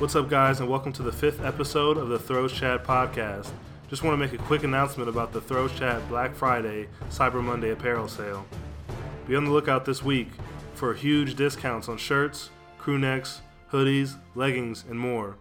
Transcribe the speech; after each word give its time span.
What's 0.00 0.16
up, 0.16 0.30
guys, 0.30 0.60
and 0.60 0.68
welcome 0.70 0.94
to 0.94 1.02
the 1.02 1.12
fifth 1.12 1.44
episode 1.44 1.98
of 1.98 2.08
the 2.08 2.18
Throws 2.18 2.54
Chat 2.54 2.84
podcast. 2.84 3.50
Just 3.90 4.02
want 4.02 4.14
to 4.14 4.16
make 4.16 4.32
a 4.32 4.42
quick 4.42 4.64
announcement 4.64 5.10
about 5.10 5.34
the 5.34 5.42
Throws 5.42 5.74
Chat 5.74 6.08
Black 6.08 6.34
Friday 6.34 6.88
Cyber 7.10 7.44
Monday 7.44 7.68
apparel 7.68 8.08
sale. 8.08 8.46
Be 9.28 9.36
on 9.36 9.44
the 9.44 9.50
lookout 9.50 9.84
this 9.84 10.02
week 10.02 10.28
for 10.72 10.94
huge 10.94 11.34
discounts 11.34 11.86
on 11.86 11.98
shirts, 11.98 12.48
crew 12.78 12.98
necks, 12.98 13.42
hoodies, 13.72 14.16
leggings, 14.34 14.86
and 14.88 14.98
more. 14.98 15.36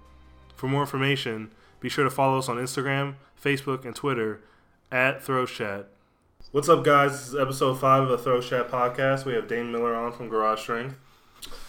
For 0.58 0.67
more 0.67 0.81
information, 0.81 1.51
be 1.79 1.87
sure 1.87 2.03
to 2.03 2.10
follow 2.10 2.39
us 2.39 2.49
on 2.49 2.57
Instagram, 2.57 3.15
Facebook, 3.41 3.85
and 3.85 3.96
Twitter 3.96 4.41
at 4.91 5.23
Throws 5.23 5.51
Chat. 5.51 5.87
What's 6.51 6.67
up, 6.67 6.83
guys? 6.83 7.12
This 7.12 7.28
is 7.29 7.35
episode 7.35 7.76
five 7.76 8.03
of 8.03 8.10
the 8.10 8.17
Throws 8.17 8.49
Chat 8.49 8.67
podcast. 8.67 9.23
We 9.23 9.35
have 9.35 9.47
Dane 9.47 9.71
Miller 9.71 9.96
on 9.96 10.12
from 10.12 10.28
Garage 10.28 10.60
Strength. 10.60 10.97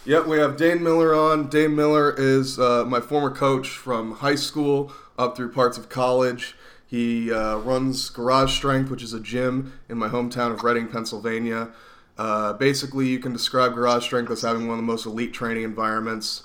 Yep, 0.06 0.28
we 0.28 0.38
have 0.38 0.56
Dane 0.56 0.82
Miller 0.82 1.14
on. 1.14 1.48
Dane 1.48 1.76
Miller 1.76 2.14
is 2.16 2.58
uh, 2.58 2.86
my 2.86 3.00
former 3.00 3.30
coach 3.30 3.68
from 3.68 4.12
high 4.12 4.34
school 4.34 4.90
up 5.18 5.36
through 5.36 5.52
parts 5.52 5.76
of 5.76 5.90
college. 5.90 6.56
He 6.86 7.30
uh, 7.30 7.58
runs 7.58 8.08
Garage 8.08 8.56
Strength, 8.56 8.90
which 8.90 9.02
is 9.02 9.12
a 9.12 9.20
gym 9.20 9.74
in 9.90 9.98
my 9.98 10.08
hometown 10.08 10.52
of 10.52 10.64
Reading, 10.64 10.88
Pennsylvania. 10.88 11.72
Uh, 12.16 12.54
basically, 12.54 13.08
you 13.08 13.18
can 13.18 13.34
describe 13.34 13.74
Garage 13.74 14.04
Strength 14.04 14.30
as 14.30 14.40
having 14.40 14.66
one 14.66 14.78
of 14.78 14.82
the 14.82 14.90
most 14.90 15.04
elite 15.04 15.34
training 15.34 15.64
environments 15.64 16.44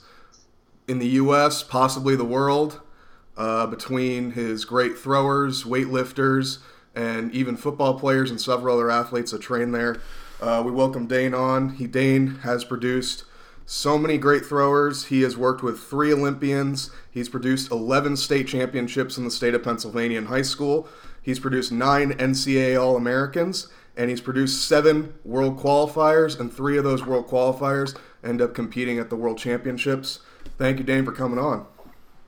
in 0.89 0.99
the 0.99 1.07
U.S., 1.07 1.63
possibly 1.63 2.17
the 2.17 2.25
world. 2.25 2.81
Uh, 3.37 3.67
between 3.67 4.31
his 4.31 4.63
great 4.63 4.97
throwers, 4.97 5.63
weightlifters, 5.65 6.59
and 6.93 7.33
even 7.33 7.57
football 7.57 7.99
players 7.99 8.29
and 8.29 8.39
several 8.39 8.75
other 8.75 8.89
athletes 8.89 9.31
that 9.31 9.41
train 9.41 9.71
there. 9.71 10.01
Uh, 10.41 10.61
we 10.65 10.71
welcome 10.71 11.05
Dane 11.05 11.33
on. 11.33 11.71
He 11.71 11.85
Dane 11.85 12.35
has 12.43 12.63
produced 12.63 13.25
so 13.65 13.97
many 13.97 14.17
great 14.17 14.45
throwers. 14.45 15.05
He 15.05 15.21
has 15.21 15.35
worked 15.35 15.63
with 15.63 15.79
three 15.79 16.13
Olympians. 16.13 16.91
He's 17.09 17.29
produced 17.29 17.71
11 17.71 18.17
state 18.17 18.47
championships 18.47 19.17
in 19.17 19.23
the 19.23 19.31
state 19.31 19.55
of 19.55 19.63
Pennsylvania 19.63 20.19
in 20.19 20.25
high 20.25 20.43
school. 20.43 20.87
He's 21.21 21.39
produced 21.39 21.71
nine 21.71 22.13
NCAA 22.13 22.79
All 22.79 22.95
Americans, 22.95 23.67
and 23.97 24.09
he's 24.09 24.21
produced 24.21 24.67
seven 24.67 25.15
world 25.23 25.57
qualifiers, 25.57 26.39
and 26.39 26.53
three 26.53 26.77
of 26.77 26.83
those 26.83 27.03
world 27.03 27.27
qualifiers 27.27 27.97
end 28.23 28.41
up 28.41 28.53
competing 28.53 28.99
at 28.99 29.09
the 29.09 29.15
world 29.15 29.39
championships. 29.39 30.19
Thank 30.57 30.77
you, 30.77 30.83
Dane, 30.83 31.03
for 31.03 31.11
coming 31.11 31.39
on. 31.39 31.65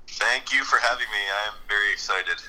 Thank 0.08 0.52
you 0.53 0.64
for 0.64 0.80
having 0.80 1.06
me. 1.06 1.19
I 1.31 1.47
am 1.50 1.53
very 1.67 1.92
excited. 1.92 2.42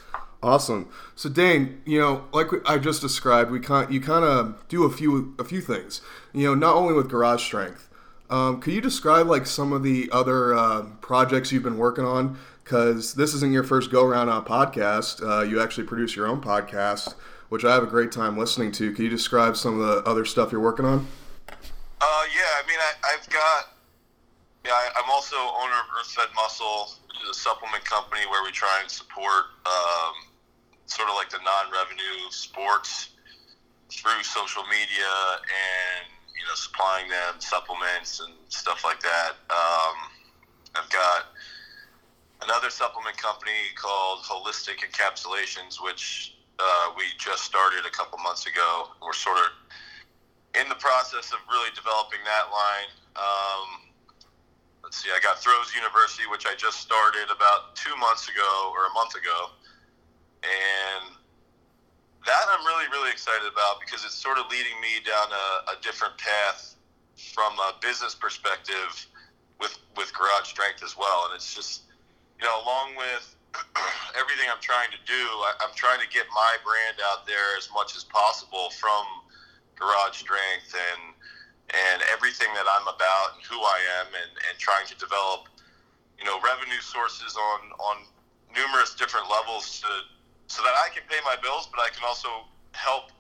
Awesome. 0.43 0.89
So 1.17 1.29
Dane, 1.29 1.83
you 1.85 1.99
know, 1.99 2.25
like 2.33 2.49
I 2.65 2.79
just 2.79 3.03
described, 3.03 3.51
we 3.51 3.59
kind 3.59 3.93
you 3.93 4.01
kind 4.01 4.25
of 4.25 4.67
do 4.69 4.85
a 4.85 4.91
few 4.91 5.35
a 5.39 5.45
few 5.45 5.61
things. 5.61 6.01
You 6.33 6.47
know, 6.47 6.55
not 6.55 6.77
only 6.77 6.95
with 6.95 7.11
Garage 7.11 7.43
Strength. 7.43 7.88
Um, 8.31 8.61
could 8.61 8.75
you 8.75 8.81
describe 8.81 9.27
like 9.27 9.47
some 9.47 9.73
of 9.73 9.83
the 9.83 10.11
other 10.13 10.55
uh, 10.55 10.83
projects 11.01 11.51
you've 11.51 11.63
been 11.63 11.79
working 11.79 12.05
on? 12.05 12.39
Because 12.63 13.15
this 13.15 13.33
isn't 13.33 13.53
your 13.53 13.65
first 13.65 13.91
go 13.91 14.05
around 14.05 14.29
on 14.29 14.43
a 14.43 14.45
podcast. 14.45 15.27
Uh, 15.27 15.43
you 15.43 15.63
actually 15.63 15.87
produce 15.87 16.15
your 16.15 16.27
own 16.27 16.43
podcast, 16.43 17.15
which 17.49 17.65
I 17.65 17.73
have 17.73 17.83
a 17.83 17.87
great 17.87 18.13
time 18.13 18.37
listening 18.37 18.73
to. 18.73 18.93
Can 18.93 19.05
you 19.05 19.11
describe 19.11 19.57
some 19.57 19.81
of 19.81 19.87
the 19.87 20.09
other 20.09 20.27
stuff 20.27 20.53
you're 20.53 20.61
working 20.61 20.85
on? 20.85 21.07
Uh, 21.49 22.25
yeah. 22.37 22.63
I 22.63 22.63
mean, 22.69 22.79
I, 22.79 23.13
have 23.17 23.29
got. 23.31 23.75
Yeah, 24.67 24.73
I, 24.73 25.01
am 25.03 25.11
also 25.11 25.37
owner 25.37 25.73
of 25.73 25.87
Earth 25.99 26.11
Fed 26.13 26.29
Muscle, 26.35 26.91
which 27.09 27.23
is 27.23 27.31
a 27.31 27.35
supplement 27.41 27.85
company 27.87 28.27
where 28.31 28.45
we 28.45 28.51
try 28.51 28.79
and 28.83 28.91
support 28.91 29.45
um, 29.65 30.13
sort 30.85 31.09
of 31.09 31.15
like 31.15 31.31
the 31.31 31.39
non-revenue 31.39 32.29
sports 32.29 33.11
through 33.91 34.23
social 34.23 34.65
media 34.65 35.09
and 35.49 36.18
you 36.39 36.47
know 36.47 36.55
supplying 36.55 37.09
them 37.09 37.41
supplements 37.41 38.21
and 38.21 38.33
stuff 38.49 38.85
like 38.85 39.01
that. 39.01 39.35
Um, 39.51 39.97
I've 40.77 40.91
got 40.91 41.35
another 42.43 42.71
supplement 42.71 43.17
company 43.19 43.75
called 43.75 44.23
Holistic 44.23 44.87
Encapsulations, 44.87 45.83
which 45.83 46.39
uh, 46.59 46.95
we 46.97 47.05
just 47.19 47.45
started 47.45 47.85
a 47.87 47.91
couple 47.91 48.19
months 48.19 48.47
ago. 48.47 48.95
We're 49.03 49.13
sort 49.13 49.39
of 49.39 49.51
in 50.61 50.69
the 50.69 50.79
process 50.79 51.33
of 51.33 51.39
really 51.51 51.71
developing 51.75 52.23
that 52.25 52.51
line. 52.55 52.91
Um, 53.19 53.91
let's 54.83 55.03
see, 55.03 55.11
I 55.11 55.19
got 55.21 55.43
Throws 55.43 55.75
University, 55.75 56.25
which 56.31 56.47
I 56.47 56.55
just 56.55 56.81
started 56.81 57.27
about 57.35 57.75
two 57.75 57.95
months 57.99 58.29
ago 58.29 58.73
or 58.73 58.87
a 58.87 58.95
month 58.95 59.15
ago 59.15 59.59
and 60.43 61.18
that 62.29 62.45
I'm 62.53 62.61
really 62.69 62.85
really 62.93 63.09
excited 63.09 63.49
about 63.49 63.81
because 63.81 64.05
it's 64.05 64.15
sort 64.15 64.37
of 64.37 64.45
leading 64.53 64.77
me 64.85 65.01
down 65.01 65.33
a, 65.33 65.73
a 65.73 65.77
different 65.81 66.13
path 66.21 66.77
from 67.17 67.57
a 67.57 67.73
business 67.81 68.15
perspective 68.15 68.93
with 69.57 69.81
with 69.97 70.13
garage 70.13 70.53
strength 70.53 70.85
as 70.85 70.93
well. 70.93 71.25
And 71.27 71.35
it's 71.35 71.57
just 71.57 71.89
you 72.37 72.45
know 72.45 72.61
along 72.61 73.01
with 73.01 73.25
everything 74.21 74.53
I'm 74.53 74.61
trying 74.61 74.93
to 74.93 75.01
do 75.09 75.23
I, 75.49 75.57
I'm 75.65 75.73
trying 75.73 76.05
to 76.05 76.09
get 76.13 76.29
my 76.37 76.61
brand 76.61 77.01
out 77.01 77.25
there 77.25 77.57
as 77.57 77.73
much 77.73 77.97
as 77.97 78.05
possible 78.05 78.69
from 78.77 79.09
garage 79.81 80.21
strength 80.21 80.77
and 80.77 81.17
and 81.73 82.05
everything 82.13 82.49
that 82.53 82.69
I'm 82.69 82.89
about 82.89 83.41
and 83.41 83.43
who 83.45 83.57
I 83.57 83.81
am 84.05 84.09
and, 84.13 84.33
and 84.49 84.55
trying 84.61 84.85
to 84.93 84.97
develop 85.01 85.49
you 86.21 86.29
know 86.29 86.37
revenue 86.45 86.85
sources 86.85 87.41
on 87.41 87.73
on 87.81 87.97
numerous 88.53 88.93
different 88.93 89.33
levels 89.33 89.81
to 89.81 89.89
so 90.49 90.65
that 90.65 90.75
I 90.75 90.89
can 90.91 91.05
pay 91.09 91.21
my 91.25 91.37
bills, 91.41 91.69
but 91.71 91.81
I 91.81 91.93
can 91.93 92.03
also 92.05 92.29
help, 92.73 93.13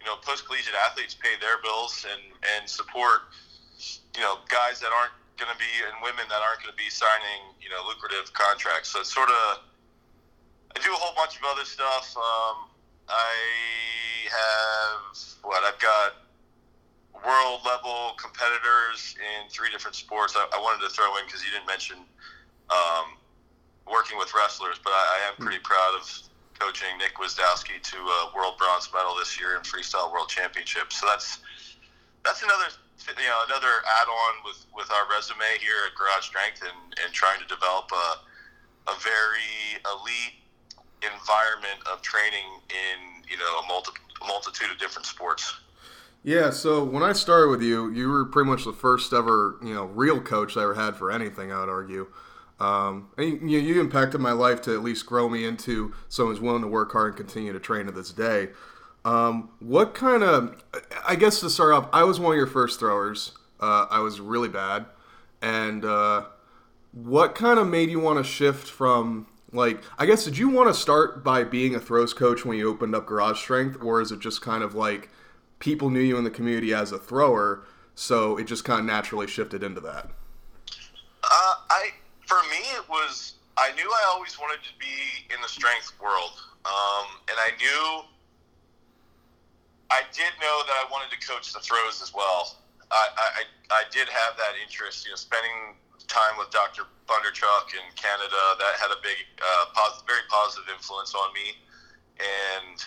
you 0.00 0.06
know, 0.08 0.16
post 0.24 0.48
collegiate 0.48 0.74
athletes 0.74 1.14
pay 1.14 1.36
their 1.40 1.60
bills 1.62 2.04
and 2.08 2.20
and 2.56 2.68
support, 2.68 3.28
you 4.16 4.24
know, 4.24 4.40
guys 4.48 4.80
that 4.80 4.90
aren't 4.90 5.14
going 5.36 5.52
to 5.52 5.58
be 5.60 5.70
and 5.84 5.94
women 6.02 6.24
that 6.28 6.40
aren't 6.40 6.60
going 6.64 6.72
to 6.72 6.80
be 6.80 6.90
signing, 6.90 7.52
you 7.60 7.68
know, 7.68 7.80
lucrative 7.86 8.32
contracts. 8.32 8.90
So 8.90 9.00
it's 9.00 9.12
sort 9.12 9.28
of, 9.28 9.64
I 10.74 10.80
do 10.80 10.92
a 10.92 10.98
whole 10.98 11.14
bunch 11.14 11.36
of 11.36 11.44
other 11.44 11.64
stuff. 11.64 12.16
Um, 12.16 12.68
I 13.08 13.32
have 14.32 15.18
what 15.42 15.64
I've 15.64 15.80
got 15.80 16.24
world 17.22 17.60
level 17.64 18.16
competitors 18.18 19.14
in 19.20 19.48
three 19.50 19.70
different 19.70 19.94
sports. 19.94 20.34
I, 20.36 20.48
I 20.52 20.58
wanted 20.60 20.82
to 20.88 20.90
throw 20.90 21.16
in 21.18 21.26
because 21.26 21.44
you 21.44 21.50
didn't 21.52 21.66
mention 21.66 21.98
um, 22.70 23.18
working 23.86 24.18
with 24.18 24.32
wrestlers, 24.34 24.80
but 24.82 24.90
I, 24.90 25.02
I 25.02 25.18
am 25.30 25.34
pretty 25.42 25.60
proud 25.60 26.00
of 26.00 26.06
coaching 26.58 26.90
Nick 26.98 27.14
Gwiazdowski 27.14 27.80
to 27.82 27.98
a 27.98 28.32
world 28.34 28.58
bronze 28.58 28.88
medal 28.92 29.14
this 29.18 29.38
year 29.38 29.56
in 29.56 29.62
freestyle 29.62 30.12
world 30.12 30.28
championship. 30.28 30.92
So 30.92 31.06
that's 31.06 31.38
that's 32.24 32.42
another 32.42 32.70
you 33.08 33.28
know 33.28 33.40
another 33.48 33.82
add-on 34.00 34.34
with 34.44 34.66
with 34.74 34.90
our 34.92 35.10
resume 35.10 35.58
here 35.60 35.86
at 35.86 35.94
Garage 35.98 36.26
Strength 36.26 36.62
and, 36.62 36.94
and 37.04 37.12
trying 37.12 37.40
to 37.40 37.46
develop 37.46 37.90
a 37.92 38.90
a 38.90 38.94
very 38.98 39.78
elite 39.86 40.42
environment 41.02 41.80
of 41.90 42.02
training 42.02 42.46
in 42.70 43.22
you 43.28 43.36
know 43.36 43.60
a 43.62 43.66
multi, 43.66 43.92
multitude 44.26 44.70
of 44.70 44.78
different 44.78 45.06
sports. 45.06 45.54
Yeah, 46.24 46.50
so 46.50 46.84
when 46.84 47.02
I 47.02 47.12
started 47.12 47.48
with 47.48 47.62
you, 47.62 47.90
you 47.90 48.08
were 48.08 48.24
pretty 48.24 48.48
much 48.48 48.64
the 48.64 48.72
first 48.72 49.12
ever, 49.12 49.58
you 49.60 49.74
know, 49.74 49.86
real 49.86 50.20
coach 50.20 50.56
I 50.56 50.62
ever 50.62 50.74
had 50.74 50.94
for 50.94 51.10
anything. 51.10 51.50
I 51.50 51.58
would 51.58 51.68
argue. 51.68 52.06
Um, 52.62 53.08
and 53.18 53.50
you, 53.50 53.58
you 53.58 53.80
impacted 53.80 54.20
my 54.20 54.30
life 54.30 54.62
to 54.62 54.72
at 54.72 54.84
least 54.84 55.04
grow 55.04 55.28
me 55.28 55.44
into 55.44 55.92
someone 56.08 56.36
who's 56.36 56.40
willing 56.40 56.62
to 56.62 56.68
work 56.68 56.92
hard 56.92 57.08
and 57.08 57.16
continue 57.16 57.52
to 57.52 57.58
train 57.58 57.86
to 57.86 57.92
this 57.92 58.12
day. 58.12 58.50
Um, 59.04 59.50
what 59.58 59.94
kind 59.94 60.22
of, 60.22 60.62
I 61.06 61.16
guess 61.16 61.40
to 61.40 61.50
start 61.50 61.72
off, 61.72 61.88
I 61.92 62.04
was 62.04 62.20
one 62.20 62.34
of 62.34 62.36
your 62.36 62.46
first 62.46 62.78
throwers. 62.78 63.32
Uh, 63.58 63.86
I 63.90 63.98
was 63.98 64.20
really 64.20 64.48
bad. 64.48 64.86
And 65.40 65.84
uh, 65.84 66.26
what 66.92 67.34
kind 67.34 67.58
of 67.58 67.66
made 67.66 67.90
you 67.90 67.98
want 67.98 68.18
to 68.18 68.24
shift 68.24 68.68
from, 68.68 69.26
like, 69.52 69.82
I 69.98 70.06
guess, 70.06 70.24
did 70.24 70.38
you 70.38 70.48
want 70.48 70.72
to 70.72 70.80
start 70.80 71.24
by 71.24 71.42
being 71.42 71.74
a 71.74 71.80
throws 71.80 72.14
coach 72.14 72.44
when 72.44 72.56
you 72.58 72.70
opened 72.70 72.94
up 72.94 73.06
Garage 73.06 73.40
Strength? 73.40 73.82
Or 73.82 74.00
is 74.00 74.12
it 74.12 74.20
just 74.20 74.40
kind 74.40 74.62
of 74.62 74.76
like 74.76 75.10
people 75.58 75.90
knew 75.90 75.98
you 75.98 76.16
in 76.16 76.22
the 76.22 76.30
community 76.30 76.72
as 76.72 76.92
a 76.92 76.98
thrower, 76.98 77.64
so 77.96 78.36
it 78.36 78.44
just 78.44 78.64
kind 78.64 78.78
of 78.78 78.86
naturally 78.86 79.26
shifted 79.26 79.64
into 79.64 79.80
that? 79.80 80.10
Uh, 81.24 81.54
I 81.70 81.90
for 82.32 82.40
me, 82.48 82.64
it 82.80 82.88
was 82.88 83.36
I 83.60 83.76
knew 83.76 83.84
I 83.84 84.02
always 84.16 84.40
wanted 84.40 84.64
to 84.64 84.72
be 84.80 85.28
in 85.28 85.36
the 85.44 85.48
strength 85.48 85.92
world, 86.00 86.32
um, 86.64 87.20
and 87.28 87.36
I 87.36 87.52
knew 87.60 88.08
I 89.92 90.00
did 90.16 90.32
know 90.40 90.56
that 90.64 90.76
I 90.80 90.88
wanted 90.88 91.12
to 91.12 91.20
coach 91.20 91.52
the 91.52 91.60
throws 91.60 92.00
as 92.00 92.16
well. 92.16 92.56
I, 92.88 93.04
I, 93.12 93.42
I 93.68 93.82
did 93.92 94.08
have 94.08 94.36
that 94.40 94.56
interest, 94.64 95.04
you 95.04 95.12
know, 95.12 95.20
spending 95.20 95.76
time 96.08 96.36
with 96.40 96.48
Dr. 96.48 96.88
Bondarchuk 97.04 97.76
in 97.76 97.84
Canada. 98.00 98.40
That 98.56 98.80
had 98.80 98.88
a 98.88 99.00
big, 99.04 99.20
uh, 99.36 100.00
very 100.08 100.24
positive 100.32 100.72
influence 100.72 101.12
on 101.12 101.28
me, 101.36 101.60
and 102.16 102.80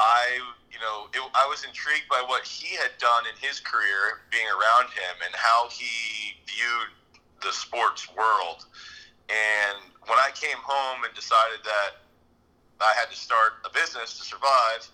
I, 0.00 0.40
you 0.72 0.80
know, 0.80 1.12
it, 1.12 1.20
I 1.36 1.44
was 1.44 1.68
intrigued 1.68 2.08
by 2.08 2.24
what 2.24 2.48
he 2.48 2.72
had 2.80 2.96
done 2.96 3.28
in 3.28 3.36
his 3.36 3.60
career, 3.60 4.24
being 4.32 4.48
around 4.48 4.88
him, 4.96 5.20
and 5.20 5.36
how 5.36 5.68
he 5.68 6.40
viewed 6.48 6.88
the 7.44 7.52
sports 7.52 8.08
world. 8.16 8.66
And 9.28 9.78
when 10.08 10.18
I 10.18 10.30
came 10.34 10.58
home 10.58 11.04
and 11.04 11.14
decided 11.14 11.60
that 11.64 12.02
I 12.80 12.92
had 12.98 13.08
to 13.12 13.16
start 13.16 13.64
a 13.64 13.70
business 13.70 14.18
to 14.18 14.24
survive, 14.24 14.88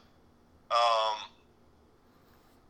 um, 0.71 1.31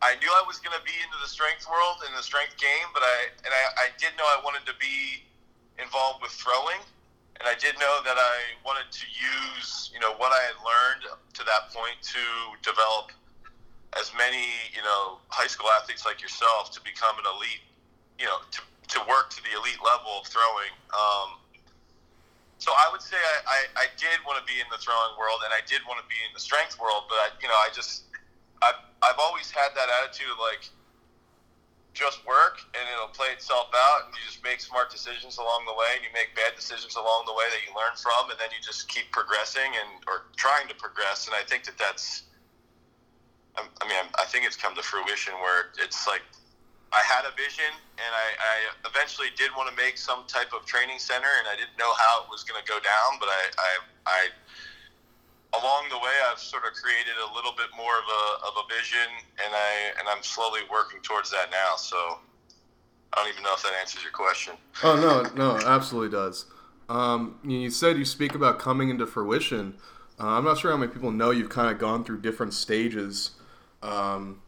I 0.00 0.17
knew 0.21 0.32
I 0.32 0.44
was 0.49 0.56
going 0.56 0.73
to 0.73 0.85
be 0.85 0.97
into 0.97 1.19
the 1.21 1.29
strength 1.29 1.69
world 1.69 2.00
and 2.09 2.17
the 2.17 2.25
strength 2.25 2.56
game, 2.56 2.88
but 2.97 3.05
I 3.05 3.17
and 3.44 3.53
I, 3.53 3.62
I 3.85 3.87
did 4.00 4.17
know 4.17 4.25
I 4.25 4.41
wanted 4.41 4.65
to 4.65 4.73
be 4.81 5.21
involved 5.77 6.25
with 6.25 6.33
throwing, 6.33 6.81
and 7.37 7.44
I 7.44 7.53
did 7.61 7.76
know 7.76 8.00
that 8.09 8.17
I 8.17 8.56
wanted 8.65 8.88
to 8.88 9.05
use 9.12 9.93
you 9.93 10.00
know 10.00 10.17
what 10.17 10.33
I 10.33 10.41
had 10.41 10.56
learned 10.65 11.05
to 11.37 11.43
that 11.44 11.69
point 11.76 12.00
to 12.17 12.25
develop 12.65 13.12
as 14.00 14.09
many 14.17 14.49
you 14.73 14.81
know 14.81 15.21
high 15.29 15.49
school 15.49 15.69
athletes 15.76 16.09
like 16.09 16.25
yourself 16.25 16.73
to 16.73 16.81
become 16.81 17.21
an 17.21 17.29
elite, 17.37 17.65
you 18.17 18.25
know, 18.25 18.41
to 18.56 18.61
to 18.90 19.00
work 19.06 19.31
to 19.31 19.40
the 19.46 19.54
elite 19.54 19.78
level 19.82 20.19
of 20.19 20.26
throwing. 20.26 20.75
Um, 20.90 21.40
so 22.60 22.76
I 22.76 22.92
would 22.92 23.00
say 23.00 23.16
I, 23.16 23.38
I, 23.48 23.60
I 23.82 23.87
did 23.96 24.20
want 24.28 24.37
to 24.37 24.44
be 24.44 24.60
in 24.60 24.69
the 24.69 24.76
throwing 24.76 25.16
world 25.16 25.40
and 25.48 25.52
I 25.54 25.64
did 25.64 25.81
want 25.88 25.96
to 25.96 26.06
be 26.10 26.20
in 26.28 26.31
the 26.37 26.42
strength 26.42 26.76
world, 26.76 27.08
but 27.08 27.16
I, 27.16 27.28
you 27.40 27.48
know 27.48 27.56
I 27.56 27.72
just 27.72 28.10
I've 28.60 28.76
I've 29.00 29.16
always 29.16 29.48
had 29.48 29.72
that 29.72 29.88
attitude 30.02 30.37
like 30.37 30.69
just 31.96 32.22
work 32.28 32.62
and 32.76 32.84
it'll 32.94 33.10
play 33.10 33.32
itself 33.34 33.72
out 33.75 34.06
and 34.06 34.14
you 34.14 34.22
just 34.22 34.44
make 34.44 34.60
smart 34.60 34.92
decisions 34.92 35.40
along 35.40 35.66
the 35.66 35.75
way 35.75 35.98
and 35.98 36.04
you 36.06 36.12
make 36.14 36.37
bad 36.38 36.54
decisions 36.54 36.94
along 36.94 37.26
the 37.26 37.34
way 37.34 37.48
that 37.50 37.64
you 37.66 37.72
learn 37.75 37.96
from 37.98 38.31
and 38.31 38.38
then 38.38 38.46
you 38.54 38.60
just 38.62 38.87
keep 38.87 39.10
progressing 39.10 39.66
and 39.75 40.04
or 40.06 40.31
trying 40.37 40.69
to 40.69 40.76
progress 40.76 41.26
and 41.26 41.34
I 41.34 41.42
think 41.42 41.64
that 41.64 41.81
that's 41.81 42.28
I 43.56 43.84
mean 43.88 44.04
I 44.20 44.25
think 44.28 44.44
it's 44.44 44.56
come 44.56 44.76
to 44.76 44.84
fruition 44.84 45.34
where 45.40 45.72
it's 45.81 46.06
like 46.06 46.22
I 46.92 47.02
had 47.06 47.22
a 47.25 47.32
vision 47.38 47.70
and 47.98 48.10
I, 48.10 48.28
I 48.34 48.56
eventually 48.90 49.28
did 49.37 49.54
want 49.54 49.70
to 49.70 49.76
make 49.76 49.96
some 49.96 50.26
type 50.26 50.50
of 50.50 50.66
training 50.66 50.98
center 50.98 51.31
and 51.38 51.46
I 51.46 51.54
didn't 51.54 51.78
know 51.78 51.92
how 51.94 52.25
it 52.25 52.28
was 52.31 52.42
going 52.42 52.58
to 52.58 52.66
go 52.66 52.78
down 52.82 53.19
but 53.22 53.31
I, 53.31 53.42
I, 53.58 53.70
I 54.06 54.20
along 55.58 55.88
the 55.90 55.98
way, 55.98 56.14
I've 56.31 56.38
sort 56.38 56.64
of 56.64 56.72
created 56.72 57.14
a 57.19 57.34
little 57.34 57.52
bit 57.56 57.66
more 57.76 57.98
of 57.98 58.04
a, 58.06 58.46
of 58.46 58.54
a 58.64 58.75
vision, 58.75 59.08
and 59.44 59.54
I 59.54 59.98
and 59.98 60.08
I'm 60.08 60.22
slowly 60.22 60.60
working 60.70 61.00
towards 61.02 61.31
that 61.31 61.50
now. 61.50 61.76
So 61.76 61.96
I 63.12 63.16
don't 63.16 63.28
even 63.28 63.42
know 63.42 63.54
if 63.54 63.62
that 63.62 63.72
answers 63.81 64.02
your 64.02 64.12
question. 64.12 64.54
Oh 64.82 64.96
no, 64.96 65.28
no, 65.34 65.56
absolutely 65.66 66.10
does. 66.10 66.46
Um, 66.88 67.38
you 67.44 67.70
said 67.70 67.98
you 67.98 68.04
speak 68.04 68.34
about 68.34 68.58
coming 68.58 68.90
into 68.90 69.06
fruition. 69.06 69.75
Uh, 70.19 70.26
I'm 70.26 70.44
not 70.44 70.58
sure 70.58 70.70
how 70.70 70.76
many 70.76 70.92
people 70.92 71.10
know 71.10 71.31
you've 71.31 71.48
kind 71.48 71.70
of 71.72 71.78
gone 71.78 72.04
through 72.04 72.20
different 72.20 72.52
stages, 72.52 73.31
um, 73.82 74.42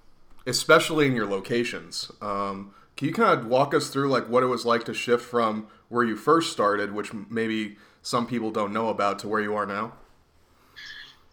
especially 0.46 1.06
in 1.06 1.14
your 1.14 1.26
locations. 1.26 2.10
Um, 2.20 2.74
can 2.96 3.08
you 3.08 3.14
kind 3.14 3.38
of 3.38 3.46
walk 3.46 3.74
us 3.74 3.88
through 3.88 4.10
like 4.10 4.28
what 4.28 4.42
it 4.42 4.46
was 4.46 4.64
like 4.64 4.84
to 4.84 4.94
shift 4.94 5.24
from 5.24 5.66
where 5.88 6.04
you 6.04 6.16
first 6.16 6.52
started, 6.52 6.92
which 6.92 7.12
maybe 7.30 7.76
some 8.02 8.26
people 8.26 8.50
don't 8.50 8.72
know 8.72 8.88
about, 8.88 9.18
to 9.20 9.28
where 9.28 9.40
you 9.40 9.54
are 9.54 9.66
now? 9.66 9.92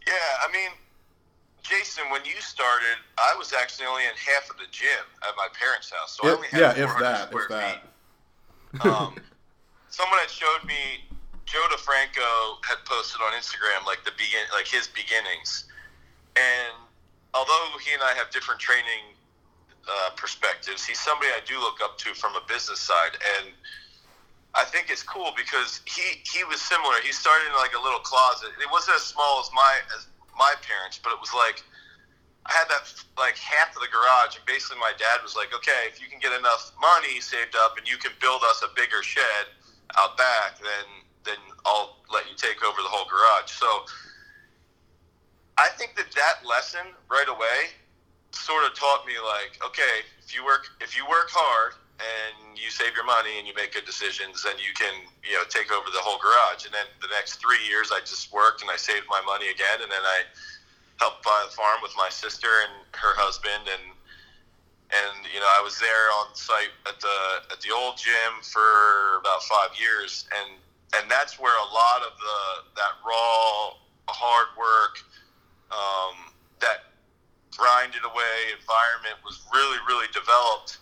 Yeah, 0.07 0.13
I 0.47 0.51
mean, 0.51 0.71
Jason, 1.61 2.03
when 2.11 2.25
you 2.25 2.39
started, 2.39 2.97
I 3.17 3.35
was 3.38 3.53
actually 3.53 3.85
only 3.85 4.03
in 4.03 4.11
half 4.15 4.50
of 4.50 4.57
the 4.57 4.65
gym 4.71 5.06
at 5.21 5.35
my 5.38 5.47
parents' 5.59 5.91
house, 5.91 6.17
so 6.17 6.27
yeah, 6.27 6.31
I 6.31 6.35
only 6.35 6.47
had 6.47 6.59
yeah, 6.59 6.83
if 6.83 7.00
that, 7.00 7.27
square 7.29 7.44
if 7.44 7.50
that. 7.50 7.81
feet. 8.73 8.85
Um, 8.85 9.15
someone 9.89 10.19
had 10.19 10.29
showed 10.29 10.65
me 10.65 11.06
Joe 11.45 11.65
DeFranco 11.71 12.63
had 12.65 12.77
posted 12.85 13.21
on 13.21 13.33
Instagram 13.33 13.85
like 13.85 14.03
the 14.03 14.11
begin, 14.11 14.41
like 14.53 14.67
his 14.67 14.88
beginnings, 14.88 15.65
and 16.35 16.73
although 17.34 17.78
he 17.84 17.94
and 17.94 18.04
I 18.04 18.14
have 18.14 18.31
different 18.31 18.60
training 18.60 19.16
uh, 19.88 20.10
perspectives, 20.16 20.86
he's 20.86 21.00
somebody 21.00 21.30
I 21.34 21.42
do 21.46 21.60
look 21.60 21.81
up 21.84 21.98
to 22.00 22.14
from 22.14 22.36
a 22.36 22.44
business 22.48 22.80
side, 22.80 23.18
and 23.38 23.54
I 24.56 24.66
think 24.66 24.90
it's 24.90 25.04
cool 25.04 25.31
because 25.38 25.81
he 25.86 26.22
he 26.26 26.44
was 26.46 26.62
similar. 26.62 26.98
He 27.04 27.12
started 27.12 27.48
in 27.48 27.54
like 27.54 27.74
a 27.78 27.81
little 27.81 28.02
closet. 28.02 28.50
It 28.58 28.70
wasn't 28.72 28.98
as 28.98 29.04
small 29.04 29.40
as 29.40 29.50
my 29.54 29.74
as 29.96 30.08
my 30.38 30.54
parents, 30.62 31.00
but 31.02 31.14
it 31.14 31.20
was 31.20 31.34
like 31.34 31.62
I 32.46 32.54
had 32.54 32.68
that 32.70 32.90
like 33.18 33.38
half 33.38 33.76
of 33.76 33.81
the 33.81 33.92
garage, 33.94 34.38
and 34.38 34.46
basically 34.46 34.81
my 34.81 34.94
dad 34.98 35.22
was 35.22 35.36
like, 35.36 35.54
"Okay, 35.54 35.86
if 35.86 36.02
you 36.02 36.08
can 36.10 36.18
get 36.18 36.34
enough 36.34 36.74
money 36.81 37.22
saved 37.22 37.56
up 37.56 37.78
and 37.78 37.86
you 37.88 37.98
can 37.98 38.12
build 38.20 38.42
us 38.50 38.64
a 38.66 38.74
bigger 38.74 39.04
shed 39.04 39.54
out 39.98 40.18
back, 40.18 40.58
then 40.58 40.88
then 41.26 41.42
I'll 41.66 42.02
let 42.10 42.26
you 42.26 42.36
take 42.36 42.66
over 42.66 42.81
the 42.81 42.90
whole 42.90 43.06
garage." 43.06 43.54
So 43.54 43.86
I 45.59 45.67
think 45.75 45.95
that 46.00 46.07
that 46.15 46.47
lesson 46.47 46.95
right 47.11 47.27
away 47.27 47.75
sort 48.31 48.63
of 48.63 48.71
taught 48.79 49.03
me 49.03 49.19
like, 49.19 49.59
okay, 49.59 50.07
if 50.23 50.31
you 50.31 50.45
work 50.45 50.71
if 50.79 50.95
you 50.95 51.03
work 51.03 51.27
hard 51.29 51.75
and 52.00 52.56
you 52.56 52.71
save 52.71 52.95
your 52.95 53.03
money 53.03 53.35
and 53.35 53.44
you 53.44 53.51
make 53.59 53.75
good 53.75 53.83
decisions, 53.83 54.39
then 54.47 54.56
you 54.56 54.71
can, 54.71 54.95
you 55.19 55.35
know, 55.35 55.44
take 55.51 55.67
over 55.67 55.91
the 55.91 56.00
whole 56.00 56.15
garage. 56.15 56.63
And 56.63 56.71
then 56.71 56.88
the 57.03 57.11
next 57.11 57.44
three 57.44 57.59
years, 57.67 57.91
I 57.91 58.00
just 58.00 58.31
worked 58.31 58.63
and 58.63 58.71
I 58.71 58.79
saved 58.79 59.03
my 59.11 59.19
money 59.27 59.51
again, 59.51 59.83
and 59.83 59.91
then 59.91 60.00
I 60.00 60.23
helped 61.03 61.27
buy 61.27 61.44
the 61.44 61.51
farm 61.51 61.83
with 61.83 61.91
my 62.00 62.07
sister 62.07 62.47
and 62.63 62.71
her 62.95 63.19
husband, 63.19 63.67
and 63.67 63.85
and 64.95 65.27
you 65.27 65.44
know, 65.44 65.51
I 65.59 65.61
was 65.61 65.75
there 65.75 66.07
on 66.23 66.31
site 66.39 66.71
at 66.88 67.03
the 67.03 67.19
at 67.51 67.59
the 67.59 67.75
old 67.75 68.00
gym 68.00 68.31
for 68.47 69.19
about 69.19 69.44
five 69.44 69.75
years, 69.75 70.23
and 70.39 70.56
and 70.95 71.11
that's 71.11 71.35
where 71.35 71.56
a 71.59 71.69
lot 71.75 72.00
of 72.07 72.15
the 72.15 72.39
that 72.79 72.95
raw 73.03 73.75
hard 74.09 74.47
work, 74.57 75.03
um, 75.71 76.33
that 76.60 76.92
grinded 77.56 78.04
away 78.04 78.54
environment 78.54 79.18
was 79.24 79.42
really 79.54 79.80
really 79.88 80.07
developed 80.13 80.80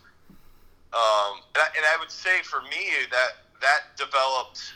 um, 0.94 1.44
and, 1.54 1.62
I, 1.62 1.68
and 1.76 1.86
I 1.86 1.98
would 2.00 2.12
say 2.12 2.42
for 2.44 2.62
me 2.62 3.06
that 3.12 3.44
that 3.62 3.98
developed 3.98 4.74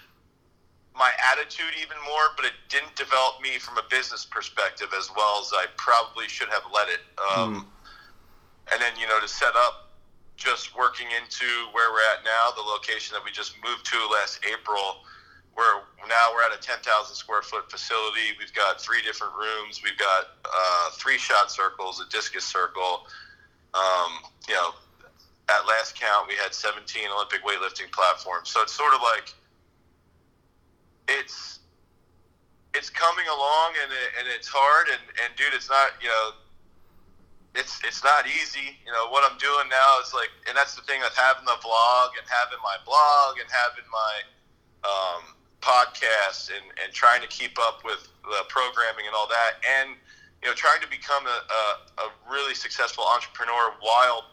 my 0.96 1.12
attitude 1.32 1.72
even 1.80 1.96
more, 2.04 2.36
but 2.36 2.46
it 2.46 2.54
didn't 2.68 2.96
develop 2.96 3.40
me 3.42 3.58
from 3.60 3.78
a 3.78 3.86
business 3.90 4.26
perspective 4.26 4.90
as 4.98 5.10
well 5.16 5.40
as 5.40 5.52
I 5.54 5.66
probably 5.78 6.28
should 6.28 6.50
have 6.50 6.64
let 6.74 6.90
it. 6.90 7.00
Um, 7.18 7.56
mm. 7.56 8.74
And 8.74 8.82
then, 8.82 8.92
you 9.00 9.08
know, 9.08 9.20
to 9.20 9.28
set 9.28 9.56
up 9.56 9.96
just 10.36 10.76
working 10.76 11.08
into 11.16 11.48
where 11.72 11.92
we're 11.92 12.06
at 12.12 12.26
now, 12.26 12.52
the 12.56 12.62
location 12.62 13.16
that 13.16 13.24
we 13.24 13.32
just 13.32 13.56
moved 13.64 13.86
to 13.86 13.98
last 14.12 14.40
April, 14.46 15.08
where 15.54 15.84
now 16.08 16.32
we're 16.34 16.44
at 16.44 16.58
a 16.58 16.62
10,000 16.62 16.84
square 17.16 17.42
foot 17.42 17.70
facility. 17.70 18.36
We've 18.40 18.54
got 18.54 18.82
three 18.82 19.02
different 19.02 19.34
rooms. 19.36 19.82
We've 19.84 19.98
got 19.98 20.40
uh, 20.46 20.90
three 20.94 21.18
shot 21.18 21.52
circles, 21.52 22.02
a 22.02 22.10
discus 22.10 22.46
circle. 22.46 23.08
Um, 23.74 24.24
you 24.48 24.56
know, 24.56 24.72
at 25.50 25.68
last 25.68 26.00
count, 26.00 26.28
we 26.28 26.36
had 26.36 26.54
17 26.54 27.04
Olympic 27.14 27.44
weightlifting 27.44 27.92
platforms. 27.92 28.50
So 28.50 28.62
it's 28.62 28.74
sort 28.74 28.94
of 28.94 29.02
like 29.02 29.34
it's 31.08 31.60
it's 32.74 32.90
coming 32.90 33.28
along 33.28 33.76
and 33.84 33.92
it, 33.92 34.10
and 34.20 34.26
it's 34.32 34.48
hard 34.48 34.88
and, 34.88 35.04
and 35.20 35.36
dude, 35.36 35.52
it's 35.54 35.70
not 35.70 35.92
you 36.02 36.08
know 36.08 36.32
it's 37.56 37.84
it's 37.84 38.04
not 38.04 38.28
easy. 38.28 38.80
You 38.86 38.92
know 38.92 39.12
what 39.12 39.28
I'm 39.30 39.38
doing 39.38 39.68
now 39.68 40.00
is 40.00 40.14
like, 40.16 40.32
and 40.48 40.56
that's 40.56 40.76
the 40.76 40.84
thing 40.88 41.02
with 41.04 41.16
having 41.16 41.44
the 41.44 41.60
vlog 41.60 42.16
and 42.16 42.24
having 42.32 42.64
my 42.64 42.80
blog 42.88 43.44
and 43.44 43.50
having 43.52 43.88
my 43.92 44.14
um, 44.88 45.24
podcast 45.62 46.50
and 46.50 46.66
and 46.84 46.94
trying 46.94 47.22
to 47.22 47.28
keep 47.28 47.58
up 47.62 47.86
with 47.86 48.10
the 48.24 48.44
programming 48.50 49.06
and 49.06 49.16
all 49.16 49.28
that 49.28 49.62
and 49.62 49.96
you 50.42 50.50
know 50.50 50.56
trying 50.56 50.82
to 50.82 50.90
become 50.90 51.26
a, 51.26 51.40
a, 51.54 51.62
a 52.06 52.08
really 52.30 52.54
successful 52.54 53.06
entrepreneur 53.06 53.74
while 53.82 54.26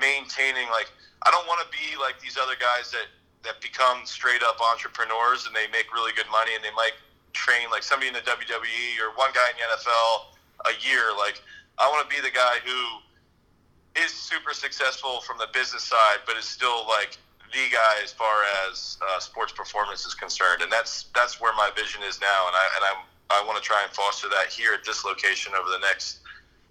maintaining 0.00 0.68
like 0.72 0.90
I 1.24 1.30
don't 1.30 1.46
want 1.46 1.60
to 1.64 1.68
be 1.72 1.96
like 2.00 2.20
these 2.20 2.36
other 2.36 2.56
guys 2.56 2.90
that 2.92 3.08
that 3.44 3.60
become 3.60 4.04
straight 4.04 4.42
up 4.42 4.58
entrepreneurs 4.60 5.46
and 5.46 5.54
they 5.54 5.70
make 5.70 5.92
really 5.94 6.12
good 6.12 6.28
money 6.30 6.54
and 6.54 6.64
they 6.64 6.74
might 6.74 6.98
train 7.32 7.70
like 7.70 7.82
somebody 7.82 8.08
in 8.08 8.14
the 8.14 8.24
WWE 8.26 8.98
or 9.00 9.14
one 9.14 9.30
guy 9.32 9.46
in 9.52 9.56
the 9.60 9.66
NFL 9.70 10.34
a 10.66 10.74
year. 10.82 11.14
Like 11.16 11.40
I 11.78 11.88
want 11.88 12.08
to 12.08 12.10
be 12.10 12.20
the 12.20 12.34
guy 12.34 12.58
who 12.64 12.80
is 14.02 14.12
super 14.12 14.52
successful 14.52 15.20
from 15.20 15.38
the 15.38 15.48
business 15.52 15.84
side, 15.84 16.24
but 16.26 16.36
is 16.36 16.44
still 16.44 16.86
like 16.88 17.16
guy 17.72 18.02
as 18.02 18.12
far 18.12 18.44
as 18.68 18.98
uh, 19.00 19.18
sports 19.18 19.52
performance 19.52 20.04
is 20.04 20.14
concerned, 20.14 20.62
and 20.62 20.70
that's 20.70 21.06
that's 21.14 21.40
where 21.40 21.54
my 21.54 21.70
vision 21.76 22.02
is 22.02 22.20
now, 22.20 22.46
and 22.46 22.54
I 22.54 22.66
and 22.76 22.84
I'm 22.84 23.00
I 23.30 23.46
want 23.46 23.60
to 23.60 23.64
try 23.64 23.82
and 23.82 23.92
foster 23.92 24.28
that 24.28 24.52
here 24.52 24.72
at 24.72 24.84
this 24.84 25.04
location 25.04 25.52
over 25.58 25.68
the 25.68 25.80
next 25.80 26.20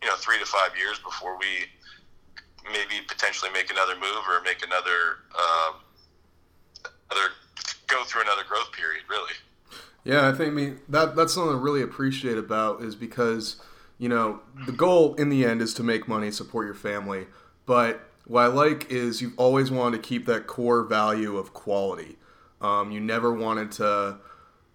you 0.01 0.07
know 0.07 0.15
three 0.15 0.39
to 0.39 0.45
five 0.45 0.71
years 0.77 0.99
before 0.99 1.37
we 1.37 1.67
maybe 2.71 3.01
potentially 3.07 3.51
make 3.51 3.69
another 3.71 3.95
move 3.95 4.23
or 4.29 4.41
make 4.43 4.63
another 4.65 5.21
um, 5.35 5.75
other 7.11 7.33
go 7.87 8.03
through 8.03 8.21
another 8.21 8.43
growth 8.47 8.71
period. 8.71 9.03
Really. 9.09 9.33
Yeah, 10.03 10.29
I 10.29 10.33
think 10.33 10.51
I 10.51 10.53
mean, 10.53 10.79
that 10.89 11.15
that's 11.15 11.33
something 11.33 11.55
I 11.55 11.59
really 11.59 11.81
appreciate 11.81 12.37
about 12.37 12.81
is 12.81 12.95
because 12.95 13.57
you 13.97 14.09
know 14.09 14.41
the 14.65 14.71
goal 14.71 15.15
in 15.15 15.29
the 15.29 15.45
end 15.45 15.61
is 15.61 15.73
to 15.75 15.83
make 15.83 16.07
money, 16.07 16.31
support 16.31 16.65
your 16.65 16.75
family, 16.75 17.27
but 17.65 18.07
what 18.25 18.43
I 18.43 18.47
like 18.47 18.91
is 18.91 19.21
you've 19.21 19.37
always 19.37 19.71
wanted 19.71 20.01
to 20.01 20.07
keep 20.07 20.25
that 20.25 20.47
core 20.47 20.83
value 20.83 21.37
of 21.37 21.53
quality. 21.53 22.17
Um, 22.61 22.91
you 22.91 22.99
never 22.99 23.31
wanted 23.31 23.71
to, 23.73 24.17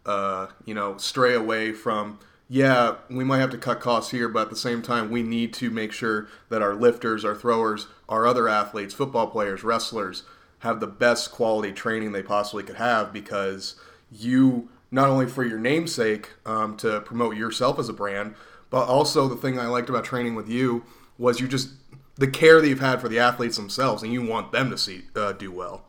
uh, 0.06 0.46
you 0.64 0.74
know, 0.74 0.96
stray 0.96 1.34
away 1.34 1.72
from 1.72 2.18
yeah, 2.52 2.96
we 3.08 3.22
might 3.22 3.38
have 3.38 3.50
to 3.50 3.58
cut 3.58 3.78
costs 3.78 4.10
here, 4.10 4.28
but 4.28 4.42
at 4.42 4.50
the 4.50 4.56
same 4.56 4.82
time, 4.82 5.08
we 5.08 5.22
need 5.22 5.52
to 5.54 5.70
make 5.70 5.92
sure 5.92 6.26
that 6.48 6.60
our 6.60 6.74
lifters, 6.74 7.24
our 7.24 7.36
throwers, 7.36 7.86
our 8.08 8.26
other 8.26 8.48
athletes, 8.48 8.92
football 8.92 9.28
players, 9.28 9.62
wrestlers, 9.62 10.24
have 10.58 10.80
the 10.80 10.88
best 10.88 11.30
quality 11.30 11.70
training 11.70 12.10
they 12.10 12.24
possibly 12.24 12.64
could 12.64 12.74
have 12.74 13.12
because 13.12 13.76
you, 14.10 14.68
not 14.90 15.08
only 15.08 15.28
for 15.28 15.44
your 15.44 15.60
namesake 15.60 16.30
um, 16.44 16.76
to 16.78 17.00
promote 17.02 17.36
yourself 17.36 17.78
as 17.78 17.88
a 17.88 17.92
brand, 17.92 18.34
but 18.68 18.84
also 18.88 19.28
the 19.28 19.36
thing 19.36 19.56
I 19.56 19.68
liked 19.68 19.88
about 19.88 20.02
training 20.02 20.34
with 20.34 20.48
you 20.48 20.84
was 21.18 21.38
you 21.38 21.46
just 21.46 21.70
the 22.16 22.26
care 22.26 22.60
that 22.60 22.68
you've 22.68 22.80
had 22.80 23.00
for 23.00 23.08
the 23.08 23.18
athletes 23.18 23.56
themselves, 23.56 24.02
and 24.02 24.12
you 24.12 24.22
want 24.22 24.52
them 24.52 24.70
to 24.70 24.78
see 24.78 25.04
uh, 25.16 25.32
do 25.32 25.50
well. 25.50 25.84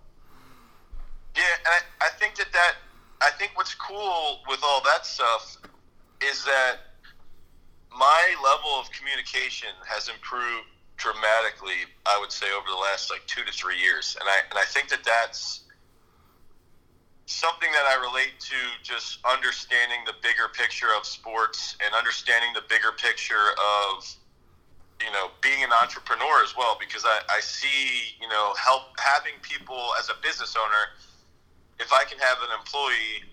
Yeah, 1.36 1.44
and 1.66 1.84
I, 2.02 2.08
I 2.08 2.10
think 2.20 2.36
that 2.36 2.52
that 2.54 2.76
I 3.22 3.30
think 3.32 3.52
what's 3.56 3.76
cool 3.76 4.42
with 4.48 4.60
all 4.64 4.82
that 4.86 5.06
stuff 5.06 5.58
is 6.22 6.44
that 6.46 6.78
my 7.98 8.36
level 8.44 8.80
of 8.80 8.92
communication 8.92 9.70
has 9.86 10.08
improved 10.08 10.68
dramatically. 10.98 11.90
I 12.06 12.18
would 12.20 12.32
say 12.32 12.48
over 12.56 12.68
the 12.70 12.78
last 12.78 13.10
like 13.12 13.26
two 13.28 13.44
to 13.44 13.52
three 13.52 13.80
years, 13.80 14.16
and 14.20 14.28
I 14.28 14.38
and 14.50 14.58
I 14.58 14.66
think 14.66 14.90
that 14.90 15.04
that's 15.04 15.62
something 17.26 17.72
that 17.72 17.86
I 17.86 17.96
relate 18.02 18.40
to 18.40 18.60
just 18.84 19.20
understanding 19.24 20.00
the 20.06 20.14
bigger 20.22 20.52
picture 20.54 20.92
of 20.98 21.06
sports 21.06 21.78
and 21.84 21.96
understanding 21.96 22.52
the 22.54 22.64
bigger 22.68 22.92
picture 22.98 23.56
of 23.56 24.04
you 25.06 25.12
know 25.12 25.32
being 25.42 25.64
an 25.64 25.72
entrepreneur 25.82 26.44
as 26.44 26.56
well 26.56 26.78
because 26.80 27.04
I, 27.06 27.22
I 27.30 27.40
see 27.40 28.16
you 28.22 28.30
know 28.30 28.54
help 28.58 28.94
having 29.00 29.34
people 29.42 29.92
as 30.00 30.10
a 30.10 30.16
business 30.22 30.56
owner 30.56 30.96
if 31.80 31.92
I 31.92 32.04
can 32.06 32.20
have 32.20 32.38
an 32.46 32.52
employee 32.58 33.26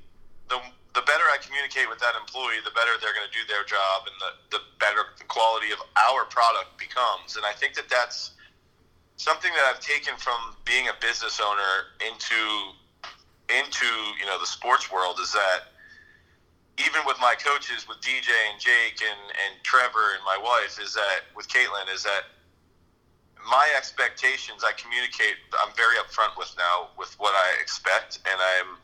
the 0.49 0.59
the 0.99 1.07
better 1.07 1.31
I 1.31 1.39
communicate 1.39 1.89
with 1.89 2.01
that 2.01 2.17
employee 2.19 2.59
the 2.65 2.75
better 2.75 2.97
they're 2.99 3.15
going 3.15 3.29
to 3.29 3.37
do 3.37 3.47
their 3.47 3.63
job 3.63 4.09
and 4.09 4.17
the, 4.19 4.59
the 4.59 4.61
better 4.81 5.15
the 5.19 5.29
quality 5.31 5.71
of 5.71 5.79
our 5.95 6.25
product 6.27 6.75
becomes. 6.75 7.37
And 7.37 7.45
I 7.45 7.53
think 7.53 7.75
that 7.75 7.89
that's 7.89 8.33
something 9.15 9.53
that 9.53 9.65
I've 9.71 9.79
taken 9.79 10.17
from 10.17 10.59
being 10.65 10.89
a 10.89 10.97
business 10.99 11.39
owner 11.39 11.95
into 12.03 12.41
into 13.53 13.89
you 14.19 14.27
know 14.27 14.41
the 14.41 14.51
sports 14.51 14.91
world 14.91 15.19
is 15.23 15.33
that 15.33 15.68
even 16.79 17.03
with 17.07 17.19
my 17.21 17.35
coaches, 17.35 17.87
with 17.89 17.99
DJ 17.99 18.31
and 18.51 18.61
Jake 18.61 19.03
and, 19.03 19.23
and 19.43 19.53
Trevor 19.63 20.15
and 20.15 20.23
my 20.25 20.39
wife, 20.39 20.79
is 20.79 20.95
that 20.95 21.27
with 21.35 21.49
Caitlin, 21.49 21.93
is 21.93 22.03
that 22.05 22.31
my 23.51 23.67
expectations 23.77 24.63
I 24.63 24.73
communicate. 24.79 25.41
I'm 25.59 25.75
very 25.75 25.97
upfront 25.97 26.37
with 26.39 26.55
now 26.59 26.91
with 26.99 27.15
what 27.19 27.35
I 27.35 27.61
expect, 27.61 28.21
and 28.27 28.39
I'm 28.39 28.79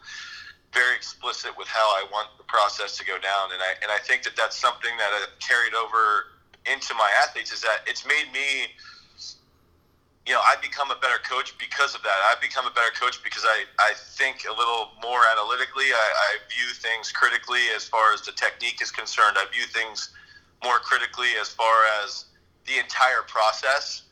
very 0.72 0.96
explicit 0.96 1.52
with 1.56 1.68
how 1.68 1.86
I 1.94 2.06
want 2.10 2.28
the 2.38 2.44
process 2.44 2.98
to 2.98 3.04
go 3.04 3.14
down. 3.18 3.52
And 3.52 3.62
I 3.62 3.78
and 3.82 3.90
I 3.92 3.98
think 4.02 4.22
that 4.24 4.34
that's 4.36 4.56
something 4.56 4.90
that 4.98 5.10
I've 5.14 5.38
carried 5.38 5.74
over 5.74 6.34
into 6.66 6.94
my 6.94 7.10
athletes. 7.22 7.52
Is 7.52 7.60
that 7.62 7.86
it's 7.86 8.06
made 8.06 8.32
me 8.32 8.74
you 10.26 10.32
know, 10.32 10.40
I 10.40 10.56
become 10.62 10.90
a 10.90 10.96
better 10.96 11.20
coach 11.20 11.52
because 11.58 11.94
of 11.94 12.02
that. 12.02 12.18
I 12.24 12.34
become 12.40 12.66
a 12.66 12.70
better 12.72 12.92
coach 12.98 13.22
because 13.22 13.44
I, 13.44 13.64
I 13.78 13.92
think 13.92 14.48
a 14.48 14.52
little 14.52 14.96
more 15.02 15.20
analytically. 15.30 15.92
I, 15.92 16.08
I 16.16 16.30
view 16.48 16.72
things 16.80 17.12
critically 17.12 17.60
as 17.76 17.84
far 17.84 18.14
as 18.14 18.22
the 18.22 18.32
technique 18.32 18.80
is 18.80 18.90
concerned. 18.90 19.36
I 19.36 19.44
view 19.52 19.68
things 19.68 20.16
more 20.64 20.78
critically 20.78 21.36
as 21.38 21.48
far 21.50 21.84
as 22.02 22.24
the 22.64 22.80
entire 22.80 23.20
process. 23.28 24.08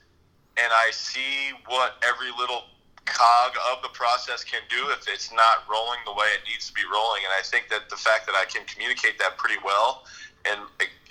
And 0.60 0.68
I 0.68 0.90
see 0.92 1.56
what 1.66 1.96
every 2.04 2.28
little 2.38 2.68
cog 3.06 3.56
of 3.72 3.82
the 3.82 3.88
process 3.96 4.44
can 4.44 4.60
do 4.68 4.92
if 4.92 5.08
it's 5.08 5.32
not 5.32 5.64
rolling 5.64 6.04
the 6.04 6.12
way 6.12 6.28
it 6.36 6.44
needs 6.44 6.68
to 6.68 6.74
be 6.74 6.82
rolling. 6.92 7.24
And 7.24 7.32
I 7.32 7.40
think 7.40 7.70
that 7.70 7.88
the 7.88 7.96
fact 7.96 8.26
that 8.26 8.36
I 8.36 8.44
can 8.44 8.66
communicate 8.66 9.18
that 9.18 9.38
pretty 9.38 9.58
well 9.64 10.04
and, 10.44 10.60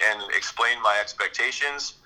and 0.06 0.22
explain 0.38 0.80
my 0.84 1.00
expectations– 1.02 1.96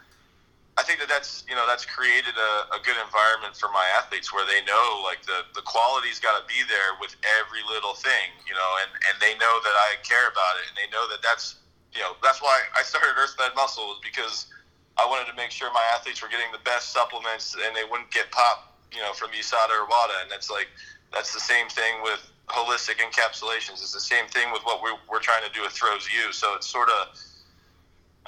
I 0.76 0.84
think 0.84 1.00
that 1.00 1.08
that's 1.08 1.48
you 1.48 1.56
know 1.56 1.64
that's 1.64 1.88
created 1.88 2.36
a, 2.36 2.76
a 2.76 2.80
good 2.84 3.00
environment 3.00 3.56
for 3.56 3.72
my 3.72 3.88
athletes 3.96 4.36
where 4.36 4.44
they 4.44 4.60
know 4.68 5.00
like 5.08 5.24
the 5.24 5.48
the 5.56 5.64
quality's 5.64 6.20
got 6.20 6.36
to 6.36 6.44
be 6.52 6.68
there 6.68 7.00
with 7.00 7.16
every 7.40 7.64
little 7.64 7.96
thing 7.96 8.36
you 8.44 8.52
know 8.52 8.70
and 8.84 8.92
and 9.08 9.16
they 9.24 9.40
know 9.40 9.56
that 9.64 9.76
I 9.88 9.96
care 10.04 10.28
about 10.28 10.60
it 10.60 10.68
and 10.68 10.76
they 10.76 10.92
know 10.92 11.08
that 11.08 11.24
that's 11.24 11.64
you 11.96 12.04
know 12.04 12.20
that's 12.20 12.44
why 12.44 12.60
I 12.76 12.84
started 12.84 13.16
Earth 13.16 13.40
Fed 13.40 13.56
Muscle 13.56 14.04
because 14.04 14.52
I 15.00 15.08
wanted 15.08 15.32
to 15.32 15.36
make 15.40 15.48
sure 15.48 15.72
my 15.72 15.84
athletes 15.96 16.20
were 16.20 16.28
getting 16.28 16.52
the 16.52 16.64
best 16.68 16.92
supplements 16.92 17.56
and 17.56 17.72
they 17.72 17.88
wouldn't 17.88 18.12
get 18.12 18.28
pop 18.36 18.76
you 18.92 19.00
know 19.00 19.16
from 19.16 19.32
USADA 19.32 19.72
or 19.72 19.88
WADA 19.88 20.28
and 20.28 20.30
that's 20.32 20.52
like 20.52 20.68
that's 21.16 21.32
the 21.32 21.40
same 21.40 21.72
thing 21.72 22.04
with 22.04 22.20
holistic 22.52 23.00
encapsulations 23.00 23.80
it's 23.80 23.96
the 23.96 24.04
same 24.04 24.28
thing 24.28 24.52
with 24.52 24.62
what 24.68 24.84
we're, 24.84 25.00
we're 25.08 25.24
trying 25.24 25.48
to 25.48 25.52
do 25.56 25.64
with 25.64 25.72
Throws 25.72 26.04
U 26.12 26.36
so 26.36 26.52
it's 26.60 26.68
sort 26.68 26.92
of 26.92 27.16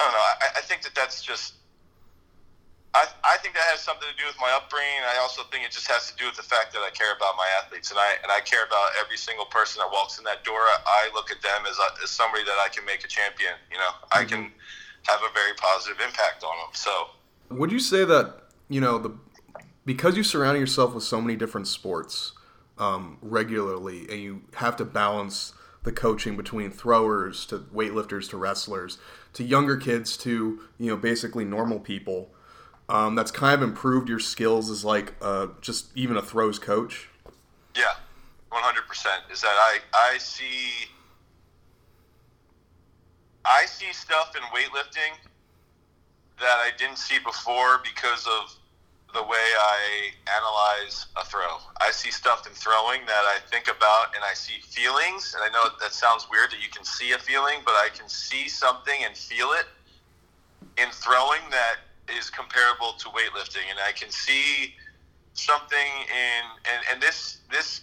I 0.00 0.08
don't 0.08 0.16
know 0.16 0.26
I, 0.40 0.56
I 0.56 0.62
think 0.64 0.80
that 0.88 0.96
that's 0.96 1.20
just 1.20 1.57
I, 2.98 3.06
I 3.22 3.36
think 3.38 3.54
that 3.54 3.62
has 3.70 3.78
something 3.78 4.10
to 4.10 4.18
do 4.18 4.26
with 4.26 4.34
my 4.42 4.50
upbringing. 4.58 5.06
I 5.06 5.22
also 5.22 5.46
think 5.54 5.62
it 5.62 5.70
just 5.70 5.86
has 5.86 6.10
to 6.10 6.16
do 6.18 6.26
with 6.26 6.34
the 6.34 6.42
fact 6.42 6.74
that 6.74 6.82
I 6.82 6.90
care 6.90 7.14
about 7.14 7.38
my 7.38 7.46
athletes, 7.62 7.94
and 7.94 7.98
I 7.98 8.18
and 8.26 8.32
I 8.32 8.42
care 8.42 8.66
about 8.66 8.98
every 8.98 9.16
single 9.16 9.46
person 9.46 9.78
that 9.78 9.86
walks 9.86 10.18
in 10.18 10.24
that 10.26 10.42
door. 10.42 10.58
I 10.58 11.06
look 11.14 11.30
at 11.30 11.38
them 11.38 11.62
as, 11.62 11.78
a, 11.78 12.02
as 12.02 12.10
somebody 12.10 12.42
that 12.42 12.58
I 12.58 12.66
can 12.74 12.84
make 12.84 13.04
a 13.04 13.08
champion. 13.08 13.54
You 13.70 13.78
know, 13.78 13.92
mm-hmm. 14.02 14.18
I 14.18 14.24
can 14.24 14.50
have 15.06 15.20
a 15.22 15.30
very 15.30 15.54
positive 15.54 16.02
impact 16.02 16.42
on 16.42 16.50
them. 16.58 16.74
So, 16.74 16.90
would 17.54 17.70
you 17.70 17.78
say 17.78 18.02
that 18.04 18.50
you 18.68 18.80
know 18.80 18.98
the 18.98 19.14
because 19.86 20.16
you 20.16 20.26
surround 20.26 20.58
yourself 20.58 20.92
with 20.92 21.04
so 21.04 21.20
many 21.20 21.36
different 21.36 21.68
sports 21.68 22.32
um, 22.78 23.18
regularly, 23.22 24.10
and 24.10 24.18
you 24.18 24.42
have 24.54 24.74
to 24.76 24.84
balance 24.84 25.54
the 25.84 25.92
coaching 25.92 26.36
between 26.36 26.72
throwers 26.72 27.46
to 27.46 27.58
weightlifters 27.72 28.28
to 28.30 28.36
wrestlers 28.36 28.98
to 29.34 29.44
younger 29.44 29.76
kids 29.76 30.16
to 30.16 30.58
you 30.78 30.90
know 30.90 30.96
basically 30.96 31.44
normal 31.44 31.78
people 31.78 32.34
um, 32.88 33.14
that's 33.14 33.30
kind 33.30 33.54
of 33.54 33.62
improved 33.62 34.08
your 34.08 34.18
skills 34.18 34.70
as 34.70 34.84
like 34.84 35.14
uh, 35.20 35.48
just 35.60 35.96
even 35.96 36.16
a 36.16 36.22
throws 36.22 36.58
coach? 36.58 37.08
Yeah, 37.76 37.94
one 38.50 38.62
hundred 38.62 38.86
percent. 38.86 39.22
Is 39.30 39.40
that 39.42 39.48
I 39.48 39.78
I 39.94 40.18
see 40.18 40.88
I 43.44 43.66
see 43.66 43.92
stuff 43.92 44.34
in 44.36 44.42
weightlifting 44.42 45.16
that 46.40 46.58
I 46.58 46.70
didn't 46.78 46.98
see 46.98 47.18
before 47.24 47.80
because 47.82 48.26
of 48.26 48.54
the 49.14 49.22
way 49.22 49.36
I 49.36 50.10
analyze 50.36 51.06
a 51.16 51.24
throw. 51.24 51.56
I 51.80 51.90
see 51.90 52.10
stuff 52.10 52.46
in 52.46 52.52
throwing 52.52 53.00
that 53.06 53.24
I 53.24 53.38
think 53.50 53.64
about 53.68 54.14
and 54.14 54.22
I 54.22 54.34
see 54.34 54.60
feelings. 54.60 55.34
And 55.34 55.42
I 55.42 55.48
know 55.48 55.70
that 55.80 55.92
sounds 55.92 56.28
weird 56.30 56.50
that 56.50 56.62
you 56.62 56.68
can 56.70 56.84
see 56.84 57.12
a 57.12 57.18
feeling, 57.18 57.60
but 57.64 57.72
I 57.72 57.88
can 57.94 58.08
see 58.08 58.48
something 58.48 59.00
and 59.04 59.16
feel 59.16 59.52
it 59.52 59.64
in 60.76 60.90
throwing 60.90 61.40
that 61.50 61.87
is 62.16 62.30
comparable 62.30 62.92
to 62.98 63.08
weightlifting, 63.08 63.68
and 63.70 63.78
I 63.86 63.92
can 63.92 64.10
see 64.10 64.74
something 65.34 65.88
in 66.10 66.42
and, 66.66 66.80
and 66.92 67.02
this 67.02 67.38
this 67.50 67.82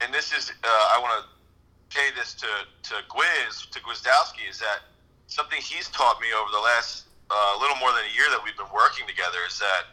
and 0.00 0.12
this 0.14 0.32
is 0.32 0.50
uh, 0.50 0.94
I 0.94 0.98
want 1.00 1.22
to 1.22 1.96
pay 1.96 2.08
this 2.16 2.34
to 2.34 2.46
to 2.46 2.94
Gwiz 3.08 3.70
to 3.70 3.80
Gwiazdowski 3.80 4.48
is 4.48 4.58
that 4.58 4.86
something 5.26 5.58
he's 5.60 5.88
taught 5.88 6.20
me 6.20 6.28
over 6.32 6.50
the 6.52 6.60
last 6.60 7.06
uh, 7.30 7.58
little 7.60 7.76
more 7.76 7.90
than 7.90 8.06
a 8.06 8.14
year 8.14 8.26
that 8.30 8.40
we've 8.44 8.56
been 8.56 8.70
working 8.72 9.06
together 9.06 9.38
is 9.48 9.58
that 9.58 9.90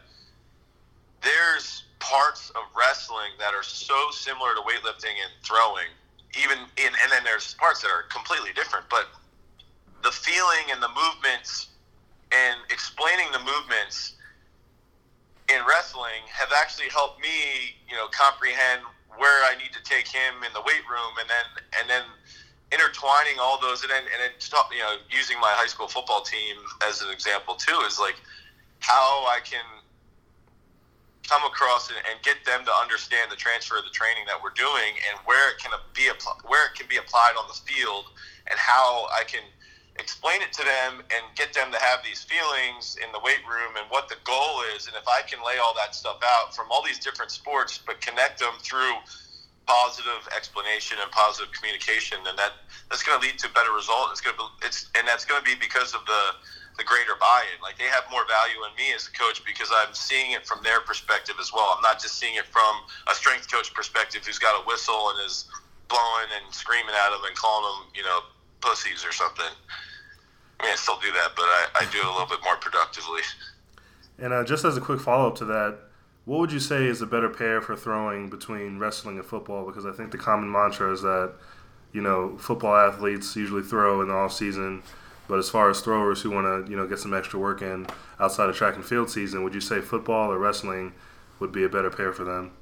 there's 1.20 1.84
parts 1.98 2.50
of 2.50 2.62
wrestling 2.78 3.34
that 3.38 3.54
are 3.54 3.62
so 3.62 3.96
similar 4.12 4.54
to 4.54 4.60
weightlifting 4.60 5.16
and 5.18 5.32
throwing 5.42 5.90
even 6.38 6.58
in 6.76 6.86
and 6.86 7.10
then 7.10 7.24
there's 7.24 7.54
parts 7.54 7.80
that 7.82 7.90
are 7.90 8.04
completely 8.12 8.52
different 8.52 8.86
but 8.90 9.08
the 10.02 10.12
feeling 10.12 10.70
and 10.70 10.82
the 10.82 10.90
movements 10.92 11.73
and 12.34 12.58
explaining 12.70 13.30
the 13.32 13.38
movements 13.38 14.14
in 15.48 15.60
wrestling 15.68 16.24
have 16.32 16.48
actually 16.56 16.88
helped 16.88 17.20
me, 17.20 17.76
you 17.88 17.94
know, 17.94 18.08
comprehend 18.08 18.82
where 19.16 19.44
I 19.44 19.54
need 19.56 19.70
to 19.72 19.82
take 19.84 20.08
him 20.08 20.42
in 20.42 20.52
the 20.52 20.62
weight 20.62 20.82
room, 20.90 21.14
and 21.20 21.28
then 21.30 21.46
and 21.78 21.86
then 21.88 22.02
intertwining 22.72 23.38
all 23.38 23.60
those, 23.60 23.82
and 23.82 23.90
then 23.90 24.02
and 24.02 24.18
then 24.18 24.32
you 24.72 24.82
know, 24.82 24.96
using 25.10 25.38
my 25.38 25.52
high 25.54 25.68
school 25.68 25.86
football 25.86 26.22
team 26.22 26.56
as 26.88 27.02
an 27.02 27.10
example 27.10 27.54
too 27.54 27.78
is 27.86 28.00
like 28.00 28.16
how 28.80 29.24
I 29.30 29.38
can 29.44 29.64
come 31.28 31.44
across 31.44 31.88
and, 31.88 31.98
and 32.10 32.20
get 32.22 32.44
them 32.44 32.64
to 32.64 32.72
understand 32.72 33.30
the 33.30 33.36
transfer 33.36 33.78
of 33.78 33.84
the 33.84 33.94
training 33.94 34.24
that 34.26 34.36
we're 34.42 34.52
doing 34.52 34.92
and 35.08 35.16
where 35.24 35.50
it 35.50 35.58
can 35.58 35.72
be 35.94 36.10
where 36.44 36.66
it 36.66 36.74
can 36.74 36.88
be 36.88 36.96
applied 36.96 37.38
on 37.38 37.46
the 37.46 37.58
field, 37.70 38.06
and 38.50 38.58
how 38.58 39.06
I 39.14 39.22
can 39.24 39.46
explain 39.96 40.42
it 40.42 40.52
to 40.52 40.64
them 40.64 40.98
and 41.00 41.22
get 41.36 41.54
them 41.54 41.70
to 41.70 41.78
have 41.78 42.02
these 42.02 42.26
feelings 42.26 42.98
in 42.98 43.10
the 43.12 43.20
weight 43.22 43.42
room 43.46 43.78
and 43.78 43.86
what 43.90 44.08
the 44.08 44.18
goal 44.24 44.62
is. 44.74 44.86
And 44.86 44.96
if 44.96 45.06
I 45.06 45.22
can 45.22 45.38
lay 45.46 45.58
all 45.62 45.74
that 45.78 45.94
stuff 45.94 46.18
out 46.24 46.54
from 46.54 46.66
all 46.70 46.82
these 46.82 46.98
different 46.98 47.30
sports, 47.30 47.78
but 47.78 48.00
connect 48.00 48.40
them 48.40 48.54
through 48.58 48.94
positive 49.66 50.28
explanation 50.36 50.98
and 51.00 51.10
positive 51.10 51.52
communication, 51.54 52.18
then 52.24 52.36
that 52.36 52.52
that's 52.90 53.02
going 53.02 53.20
to 53.20 53.24
lead 53.24 53.38
to 53.38 53.48
a 53.48 53.54
better 53.54 53.72
result. 53.72 54.10
It's 54.10 54.20
going 54.20 54.36
to 54.36 54.42
be, 54.42 54.66
it's 54.66 54.90
and 54.98 55.06
that's 55.06 55.24
going 55.24 55.40
to 55.42 55.46
be 55.46 55.54
because 55.56 55.94
of 55.94 56.04
the 56.06 56.22
the 56.76 56.84
greater 56.84 57.14
buy-in. 57.20 57.62
Like 57.62 57.78
they 57.78 57.86
have 57.86 58.02
more 58.10 58.26
value 58.26 58.58
in 58.66 58.74
me 58.74 58.90
as 58.94 59.06
a 59.06 59.14
coach 59.14 59.44
because 59.46 59.70
I'm 59.70 59.94
seeing 59.94 60.32
it 60.32 60.46
from 60.46 60.58
their 60.62 60.80
perspective 60.80 61.36
as 61.38 61.52
well. 61.54 61.70
I'm 61.70 61.82
not 61.82 62.02
just 62.02 62.18
seeing 62.18 62.34
it 62.34 62.46
from 62.50 62.82
a 63.06 63.14
strength 63.14 63.50
coach 63.50 63.72
perspective 63.72 64.26
who's 64.26 64.42
got 64.42 64.58
a 64.58 64.66
whistle 64.66 65.14
and 65.14 65.22
is 65.24 65.46
blowing 65.86 66.30
and 66.34 66.52
screaming 66.52 66.94
at 66.94 67.10
them 67.14 67.22
and 67.22 67.36
calling 67.36 67.62
them, 67.62 67.94
you 67.94 68.02
know, 68.02 68.26
pussies 68.64 69.04
or 69.04 69.12
something. 69.12 69.52
I 70.60 70.64
mean, 70.64 70.72
I 70.72 70.76
still 70.76 70.98
do 71.00 71.12
that, 71.12 71.32
but 71.36 71.44
I, 71.44 71.66
I 71.80 71.88
do 71.92 71.98
it 71.98 72.04
a 72.04 72.10
little 72.10 72.26
bit 72.26 72.38
more 72.42 72.56
productively. 72.56 73.20
And 74.18 74.32
uh, 74.32 74.44
just 74.44 74.64
as 74.64 74.76
a 74.76 74.80
quick 74.80 75.00
follow 75.00 75.28
up 75.28 75.36
to 75.36 75.44
that, 75.46 75.78
what 76.24 76.38
would 76.40 76.52
you 76.52 76.60
say 76.60 76.86
is 76.86 77.02
a 77.02 77.06
better 77.06 77.28
pair 77.28 77.60
for 77.60 77.76
throwing 77.76 78.30
between 78.30 78.78
wrestling 78.78 79.16
and 79.16 79.26
football? 79.26 79.66
Because 79.66 79.84
I 79.84 79.92
think 79.92 80.10
the 80.10 80.18
common 80.18 80.50
mantra 80.50 80.90
is 80.92 81.02
that, 81.02 81.34
you 81.92 82.00
know, 82.00 82.38
football 82.38 82.74
athletes 82.74 83.36
usually 83.36 83.62
throw 83.62 84.00
in 84.00 84.08
the 84.08 84.14
off 84.14 84.32
season, 84.32 84.82
but 85.28 85.38
as 85.38 85.50
far 85.50 85.68
as 85.68 85.80
throwers 85.80 86.22
who 86.22 86.30
want 86.30 86.66
to, 86.66 86.70
you 86.70 86.76
know, 86.76 86.86
get 86.86 86.98
some 86.98 87.12
extra 87.12 87.38
work 87.38 87.60
in 87.60 87.86
outside 88.18 88.48
of 88.48 88.56
track 88.56 88.76
and 88.76 88.84
field 88.84 89.10
season, 89.10 89.44
would 89.44 89.54
you 89.54 89.60
say 89.60 89.80
football 89.80 90.32
or 90.32 90.38
wrestling 90.38 90.92
would 91.40 91.52
be 91.52 91.64
a 91.64 91.68
better 91.68 91.90
pair 91.90 92.12
for 92.12 92.24
them? 92.24 92.52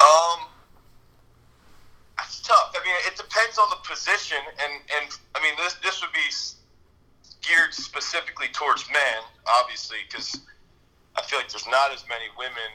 Um, 0.00 0.46
tough. 2.48 2.72
I 2.72 2.80
mean, 2.80 2.96
it 3.04 3.14
depends 3.14 3.60
on 3.60 3.68
the 3.68 3.80
position, 3.84 4.40
and 4.40 4.72
and 4.96 5.06
I 5.36 5.38
mean 5.44 5.52
this 5.60 5.76
this 5.84 6.00
would 6.00 6.12
be 6.16 6.28
geared 7.44 7.76
specifically 7.76 8.48
towards 8.56 8.88
men, 8.88 9.20
obviously, 9.46 10.00
because 10.08 10.40
I 11.16 11.22
feel 11.22 11.38
like 11.38 11.52
there's 11.52 11.68
not 11.68 11.92
as 11.92 12.02
many 12.08 12.32
women 12.40 12.72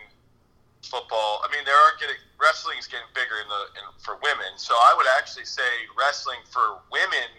football. 0.86 1.42
I 1.42 1.50
mean, 1.50 1.66
there 1.66 1.76
are 1.76 1.98
getting 2.00 2.22
wrestling 2.38 2.78
is 2.78 2.86
getting 2.86 3.10
bigger 3.18 3.42
in 3.42 3.50
the 3.50 3.64
in, 3.82 3.84
for 3.98 4.22
women. 4.22 4.62
So 4.62 4.78
I 4.78 4.94
would 4.96 5.10
actually 5.18 5.50
say 5.50 5.90
wrestling 5.98 6.40
for 6.54 6.78
women 6.94 7.30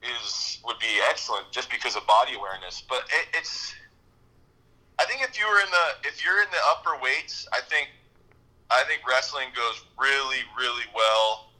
is 0.00 0.58
would 0.64 0.80
be 0.80 1.00
excellent 1.12 1.52
just 1.52 1.68
because 1.68 1.96
of 1.96 2.06
body 2.08 2.34
awareness. 2.34 2.82
But 2.88 3.04
it, 3.12 3.44
it's 3.44 3.74
I 4.98 5.04
think 5.04 5.20
if 5.22 5.36
you 5.38 5.44
were 5.44 5.60
in 5.60 5.68
the 5.68 6.08
if 6.08 6.24
you're 6.24 6.40
in 6.40 6.50
the 6.50 6.64
upper 6.72 6.96
weights, 7.02 7.46
I 7.52 7.60
think 7.60 7.92
I 8.74 8.82
think 8.88 9.06
wrestling 9.08 9.48
goes 9.54 9.84
really 9.98 10.42
really 10.58 10.84
well 10.94 11.50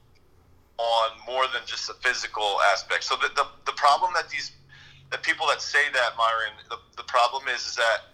on 0.77 1.11
more 1.25 1.45
than 1.53 1.63
just 1.65 1.87
the 1.87 1.93
physical 1.95 2.59
aspect. 2.73 3.03
So 3.05 3.15
the 3.15 3.29
the, 3.35 3.47
the 3.65 3.71
problem 3.73 4.11
that 4.15 4.29
these 4.29 4.51
the 5.11 5.17
people 5.19 5.47
that 5.47 5.61
say 5.61 5.87
that 5.93 6.17
Myron, 6.17 6.53
the, 6.69 6.77
the 6.97 7.03
problem 7.03 7.43
is 7.47 7.65
is 7.67 7.75
that 7.75 8.11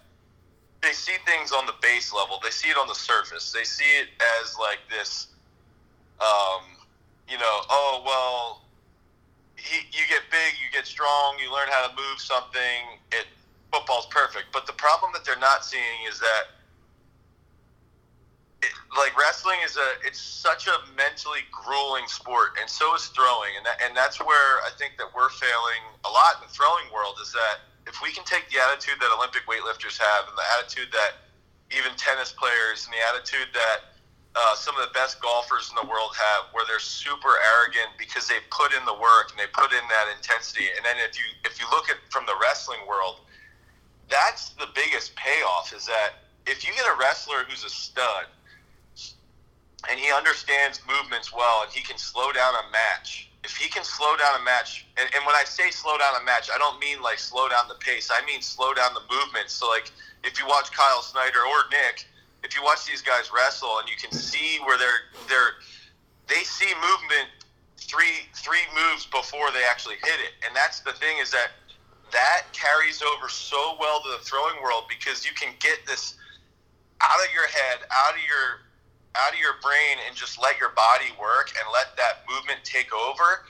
they 0.82 0.92
see 0.92 1.14
things 1.26 1.50
on 1.50 1.66
the 1.66 1.74
base 1.80 2.12
level. 2.12 2.38
They 2.42 2.50
see 2.50 2.68
it 2.68 2.76
on 2.76 2.86
the 2.86 2.94
surface. 2.94 3.50
They 3.50 3.64
see 3.64 3.90
it 3.98 4.08
as 4.40 4.56
like 4.58 4.78
this, 4.90 5.28
um, 6.20 6.62
you 7.28 7.38
know, 7.38 7.56
oh 7.70 8.02
well, 8.06 8.62
he, 9.56 9.86
you 9.90 10.04
get 10.08 10.22
big, 10.30 10.54
you 10.62 10.70
get 10.72 10.86
strong, 10.86 11.36
you 11.42 11.52
learn 11.52 11.68
how 11.70 11.88
to 11.88 11.94
move 11.96 12.18
something. 12.18 13.00
It 13.10 13.26
football's 13.72 14.06
perfect. 14.06 14.46
But 14.52 14.66
the 14.66 14.74
problem 14.74 15.10
that 15.14 15.24
they're 15.24 15.38
not 15.38 15.64
seeing 15.64 16.06
is 16.08 16.20
that. 16.20 16.61
It, 18.62 18.72
like 18.96 19.16
wrestling 19.18 19.58
is 19.64 19.76
a 19.76 19.88
it's 20.06 20.20
such 20.20 20.66
a 20.66 20.76
mentally 20.96 21.42
grueling 21.50 22.06
sport 22.06 22.54
and 22.60 22.70
so 22.70 22.94
is 22.94 23.10
throwing 23.10 23.50
and 23.58 23.66
that, 23.66 23.82
and 23.82 23.96
that's 23.96 24.20
where 24.22 24.62
I 24.62 24.70
think 24.78 24.94
that 24.98 25.10
we're 25.10 25.30
failing 25.30 25.82
a 26.06 26.10
lot 26.10 26.38
in 26.38 26.46
the 26.46 26.52
throwing 26.52 26.86
world 26.94 27.18
is 27.20 27.32
that 27.32 27.66
if 27.86 27.98
we 27.98 28.14
can 28.14 28.22
take 28.22 28.46
the 28.54 28.62
attitude 28.62 29.02
that 29.02 29.10
Olympic 29.10 29.42
weightlifters 29.50 29.98
have 29.98 30.30
and 30.30 30.38
the 30.38 30.46
attitude 30.58 30.94
that 30.94 31.26
even 31.74 31.90
tennis 31.96 32.30
players 32.30 32.86
and 32.86 32.94
the 32.94 33.02
attitude 33.02 33.50
that 33.50 33.92
uh, 34.34 34.54
some 34.54 34.76
of 34.76 34.88
the 34.88 34.92
best 34.94 35.20
golfers 35.20 35.68
in 35.68 35.76
the 35.76 35.88
world 35.88 36.16
have, 36.16 36.48
where 36.52 36.64
they're 36.66 36.80
super 36.80 37.36
arrogant 37.52 37.92
because 37.98 38.26
they 38.28 38.40
put 38.50 38.72
in 38.72 38.84
the 38.86 38.94
work 38.94 39.28
and 39.28 39.36
they 39.36 39.50
put 39.52 39.72
in 39.72 39.84
that 39.88 40.08
intensity. 40.16 40.72
And 40.76 40.84
then 40.84 40.96
if 41.04 41.18
you 41.18 41.24
if 41.44 41.60
you 41.60 41.66
look 41.70 41.90
at 41.90 41.96
from 42.08 42.24
the 42.24 42.34
wrestling 42.40 42.80
world, 42.88 43.20
that's 44.08 44.50
the 44.56 44.68
biggest 44.74 45.14
payoff. 45.16 45.74
Is 45.76 45.84
that 45.84 46.24
if 46.46 46.64
you 46.64 46.72
get 46.72 46.86
a 46.86 46.96
wrestler 46.98 47.44
who's 47.48 47.64
a 47.64 47.70
stud 47.70 48.24
and 49.90 49.98
he 49.98 50.12
understands 50.12 50.80
movements 50.86 51.32
well 51.32 51.62
and 51.62 51.72
he 51.72 51.82
can 51.82 51.98
slow 51.98 52.32
down 52.32 52.54
a 52.54 52.70
match 52.70 53.32
if 53.44 53.56
he 53.56 53.68
can 53.68 53.82
slow 53.82 54.16
down 54.16 54.40
a 54.40 54.44
match, 54.44 54.86
and, 54.96 55.08
and 55.14 55.26
when 55.26 55.34
I 55.34 55.42
say 55.44 55.70
slow 55.70 55.98
down 55.98 56.14
a 56.20 56.24
match, 56.24 56.48
I 56.52 56.58
don't 56.58 56.78
mean 56.78 57.02
like 57.02 57.18
slow 57.18 57.48
down 57.48 57.66
the 57.68 57.74
pace. 57.74 58.10
I 58.12 58.24
mean 58.24 58.40
slow 58.40 58.72
down 58.72 58.94
the 58.94 59.02
movement. 59.10 59.50
So 59.50 59.68
like 59.68 59.90
if 60.22 60.38
you 60.38 60.46
watch 60.46 60.70
Kyle 60.70 61.02
Snyder 61.02 61.40
or 61.40 61.66
Nick, 61.70 62.06
if 62.44 62.54
you 62.56 62.62
watch 62.62 62.86
these 62.86 63.02
guys 63.02 63.30
wrestle 63.34 63.78
and 63.78 63.88
you 63.88 63.96
can 63.96 64.12
see 64.12 64.58
where 64.64 64.78
they're 64.78 65.10
they're 65.28 65.58
they 66.28 66.42
see 66.46 66.72
movement 66.74 67.28
three 67.76 68.30
three 68.36 68.62
moves 68.74 69.06
before 69.06 69.50
they 69.50 69.64
actually 69.68 69.96
hit 69.96 70.20
it, 70.22 70.38
and 70.46 70.54
that's 70.54 70.80
the 70.80 70.92
thing 70.92 71.18
is 71.20 71.30
that 71.32 71.50
that 72.12 72.46
carries 72.52 73.02
over 73.02 73.28
so 73.28 73.76
well 73.80 74.00
to 74.02 74.10
the 74.10 74.24
throwing 74.24 74.62
world 74.62 74.84
because 74.88 75.24
you 75.24 75.32
can 75.34 75.52
get 75.58 75.84
this 75.86 76.14
out 77.00 77.18
of 77.26 77.34
your 77.34 77.48
head, 77.48 77.80
out 77.90 78.14
of 78.14 78.20
your 78.22 78.62
out 79.16 79.32
of 79.32 79.38
your 79.38 79.60
brain 79.60 80.00
and 80.06 80.16
just 80.16 80.40
let 80.40 80.58
your 80.58 80.70
body 80.70 81.12
work 81.20 81.52
and 81.58 81.66
let 81.72 81.96
that 81.96 82.24
movement 82.30 82.60
take 82.64 82.92
over. 82.94 83.44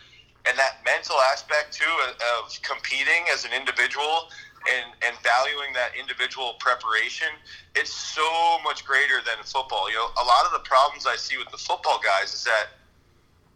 And 0.44 0.58
that 0.58 0.82
mental 0.84 1.16
aspect 1.30 1.72
too 1.72 1.94
of 2.42 2.50
competing 2.62 3.30
as 3.32 3.44
an 3.44 3.52
individual 3.54 4.26
and, 4.66 4.90
and 5.06 5.14
valuing 5.22 5.72
that 5.74 5.94
individual 5.98 6.54
preparation 6.58 7.28
it's 7.74 7.90
so 7.90 8.58
much 8.62 8.84
greater 8.84 9.18
than 9.24 9.42
football. 9.44 9.88
You 9.88 9.96
know 9.96 10.08
a 10.20 10.24
lot 10.24 10.46
of 10.46 10.52
the 10.52 10.62
problems 10.64 11.06
i 11.06 11.16
see 11.16 11.36
with 11.36 11.50
the 11.50 11.58
football 11.58 12.00
guys 12.02 12.34
is 12.34 12.44
that 12.44 12.78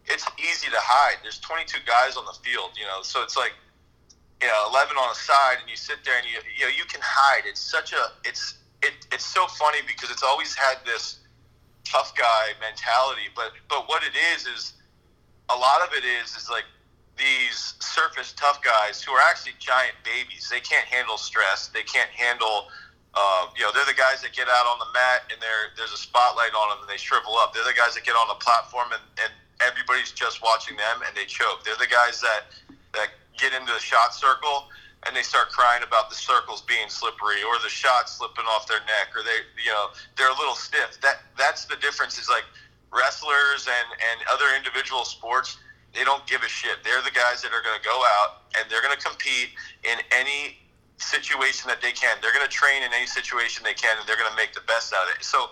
it's 0.05 0.25
easy 0.39 0.71
to 0.71 0.79
hide. 0.79 1.19
There's 1.21 1.39
22 1.39 1.79
guys 1.85 2.15
on 2.15 2.25
the 2.25 2.35
field 2.43 2.71
you 2.79 2.85
know 2.85 3.01
so 3.03 3.23
it's 3.23 3.37
like 3.37 3.53
you 4.41 4.47
know 4.47 4.67
11 4.71 4.97
on 4.97 5.11
a 5.11 5.15
side 5.15 5.57
and 5.61 5.69
you 5.69 5.75
sit 5.75 6.03
there 6.03 6.17
and 6.17 6.25
you 6.25 6.39
you 6.57 6.65
know 6.65 6.71
you 6.71 6.85
can 6.85 7.01
hide. 7.03 7.43
It's 7.45 7.61
such 7.61 7.93
a 7.93 8.11
it's 8.23 8.59
it, 8.83 8.93
it's 9.11 9.25
so 9.25 9.47
funny 9.47 9.79
because 9.87 10.11
it's 10.11 10.23
always 10.23 10.53
had 10.55 10.77
this 10.85 11.19
tough 11.89 12.15
guy 12.15 12.53
mentality. 12.59 13.31
But 13.35 13.53
but 13.69 13.87
what 13.87 14.03
it 14.03 14.15
is 14.35 14.45
is 14.45 14.73
a 15.49 15.55
lot 15.55 15.81
of 15.81 15.93
it 15.93 16.03
is 16.03 16.35
is 16.35 16.49
like 16.49 16.65
these 17.17 17.73
surface 17.79 18.33
tough 18.33 18.61
guys 18.61 19.01
who 19.01 19.11
are 19.11 19.23
actually 19.29 19.53
giant 19.59 19.95
babies. 20.03 20.49
They 20.51 20.59
can't 20.59 20.85
handle 20.85 21.17
stress. 21.17 21.69
They 21.69 21.83
can't 21.83 22.09
handle. 22.11 22.69
Uh, 23.17 23.49
you 23.57 23.65
know, 23.65 23.71
they're 23.73 23.89
the 23.89 23.97
guys 23.97 24.21
that 24.21 24.33
get 24.37 24.45
out 24.45 24.69
on 24.69 24.77
the 24.77 24.91
mat 24.93 25.25
and 25.33 25.41
there's 25.41 25.89
a 25.89 25.97
spotlight 25.97 26.53
on 26.53 26.69
them 26.69 26.85
and 26.85 26.89
they 26.89 27.01
shrivel 27.01 27.33
up. 27.41 27.49
They're 27.49 27.65
the 27.65 27.73
guys 27.73 27.97
that 27.97 28.05
get 28.05 28.13
on 28.13 28.29
the 28.29 28.37
platform 28.37 28.93
and, 28.93 29.01
and 29.17 29.33
everybody's 29.65 30.13
just 30.13 30.43
watching 30.43 30.77
them 30.77 31.01
and 31.01 31.17
they 31.17 31.25
choke. 31.25 31.65
They're 31.65 31.81
the 31.81 31.89
guys 31.89 32.21
that 32.21 32.53
that 32.93 33.17
get 33.33 33.53
into 33.53 33.73
the 33.73 33.81
shot 33.81 34.13
circle 34.13 34.69
and 35.07 35.15
they 35.15 35.23
start 35.23 35.49
crying 35.49 35.81
about 35.81 36.09
the 36.09 36.15
circles 36.15 36.61
being 36.61 36.89
slippery 36.89 37.41
or 37.47 37.55
the 37.63 37.69
shot 37.71 38.09
slipping 38.09 38.45
off 38.45 38.67
their 38.67 38.83
neck 38.83 39.15
or 39.15 39.23
they 39.23 39.47
you 39.63 39.71
know 39.71 39.87
they're 40.17 40.29
a 40.29 40.37
little 40.37 40.55
stiff. 40.55 40.99
That 41.01 41.23
that's 41.37 41.65
the 41.65 41.77
difference 41.77 42.19
is 42.19 42.29
like 42.29 42.43
wrestlers 42.91 43.67
and 43.67 43.87
and 44.11 44.17
other 44.29 44.45
individual 44.55 45.05
sports 45.05 45.57
they 45.95 46.03
don't 46.03 46.27
give 46.27 46.43
a 46.43 46.51
shit. 46.51 46.83
They're 46.83 47.01
the 47.01 47.15
guys 47.15 47.41
that 47.41 47.55
are 47.55 47.63
going 47.63 47.79
to 47.79 47.85
go 47.87 47.97
out 48.19 48.45
and 48.59 48.69
they're 48.69 48.83
going 48.83 48.93
to 48.93 49.01
compete 49.01 49.55
in 49.81 49.97
any 50.11 50.59
situation 50.99 51.65
that 51.71 51.81
they 51.81 51.95
can. 51.95 52.17
They're 52.21 52.33
going 52.33 52.45
to 52.45 52.51
train 52.51 52.83
in 52.83 52.93
any 52.93 53.07
situation 53.07 53.63
they 53.63 53.73
can 53.73 53.97
and 53.97 54.05
they're 54.05 54.19
going 54.19 54.29
to 54.29 54.35
make 54.35 54.53
the 54.53 54.61
best 54.67 54.93
out 54.93 55.07
of 55.09 55.15
it. 55.15 55.23
So 55.23 55.49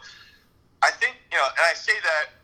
i 0.84 0.91
think 0.91 1.15
you 1.32 1.38
know 1.38 1.46
and 1.46 1.65
i 1.65 1.74
say 1.74 1.96
that 2.04 2.36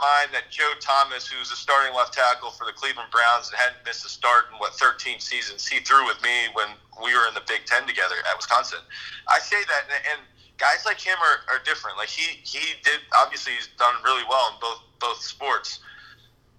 mind 0.00 0.34
that 0.34 0.50
Joe 0.50 0.72
Thomas, 0.80 1.26
who's 1.26 1.50
a 1.50 1.56
starting 1.56 1.94
left 1.94 2.14
tackle 2.14 2.50
for 2.50 2.66
the 2.66 2.72
Cleveland 2.72 3.10
Browns 3.10 3.48
and 3.48 3.56
hadn't 3.56 3.84
missed 3.86 4.04
a 4.04 4.08
start 4.08 4.50
in 4.52 4.58
what 4.58 4.74
13 4.74 5.20
seasons, 5.20 5.66
he 5.66 5.80
threw 5.80 6.04
with 6.06 6.20
me 6.22 6.50
when 6.54 6.68
we 7.02 7.14
were 7.14 7.26
in 7.28 7.34
the 7.34 7.46
Big 7.46 7.66
Ten 7.66 7.86
together 7.86 8.18
at 8.26 8.36
Wisconsin. 8.36 8.82
I 9.28 9.38
say 9.38 9.62
that, 9.68 9.86
and 10.12 10.20
guys 10.58 10.84
like 10.84 11.00
him 11.00 11.16
are, 11.18 11.46
are 11.54 11.62
different. 11.64 11.96
Like 11.98 12.08
he 12.08 12.38
he 12.42 12.74
did 12.82 13.00
obviously 13.18 13.54
he's 13.54 13.68
done 13.78 13.94
really 14.04 14.24
well 14.28 14.50
in 14.52 14.60
both 14.60 14.80
both 15.00 15.22
sports. 15.22 15.80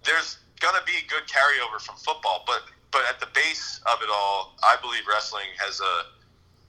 There's 0.04 0.38
gonna 0.60 0.84
be 0.86 1.04
good 1.08 1.24
carryover 1.28 1.80
from 1.80 1.96
football, 1.96 2.44
but 2.46 2.62
but 2.92 3.02
at 3.08 3.20
the 3.20 3.28
base 3.34 3.80
of 3.86 4.00
it 4.02 4.08
all, 4.12 4.56
I 4.62 4.76
believe 4.80 5.02
wrestling 5.08 5.48
has 5.58 5.80
a 5.80 5.94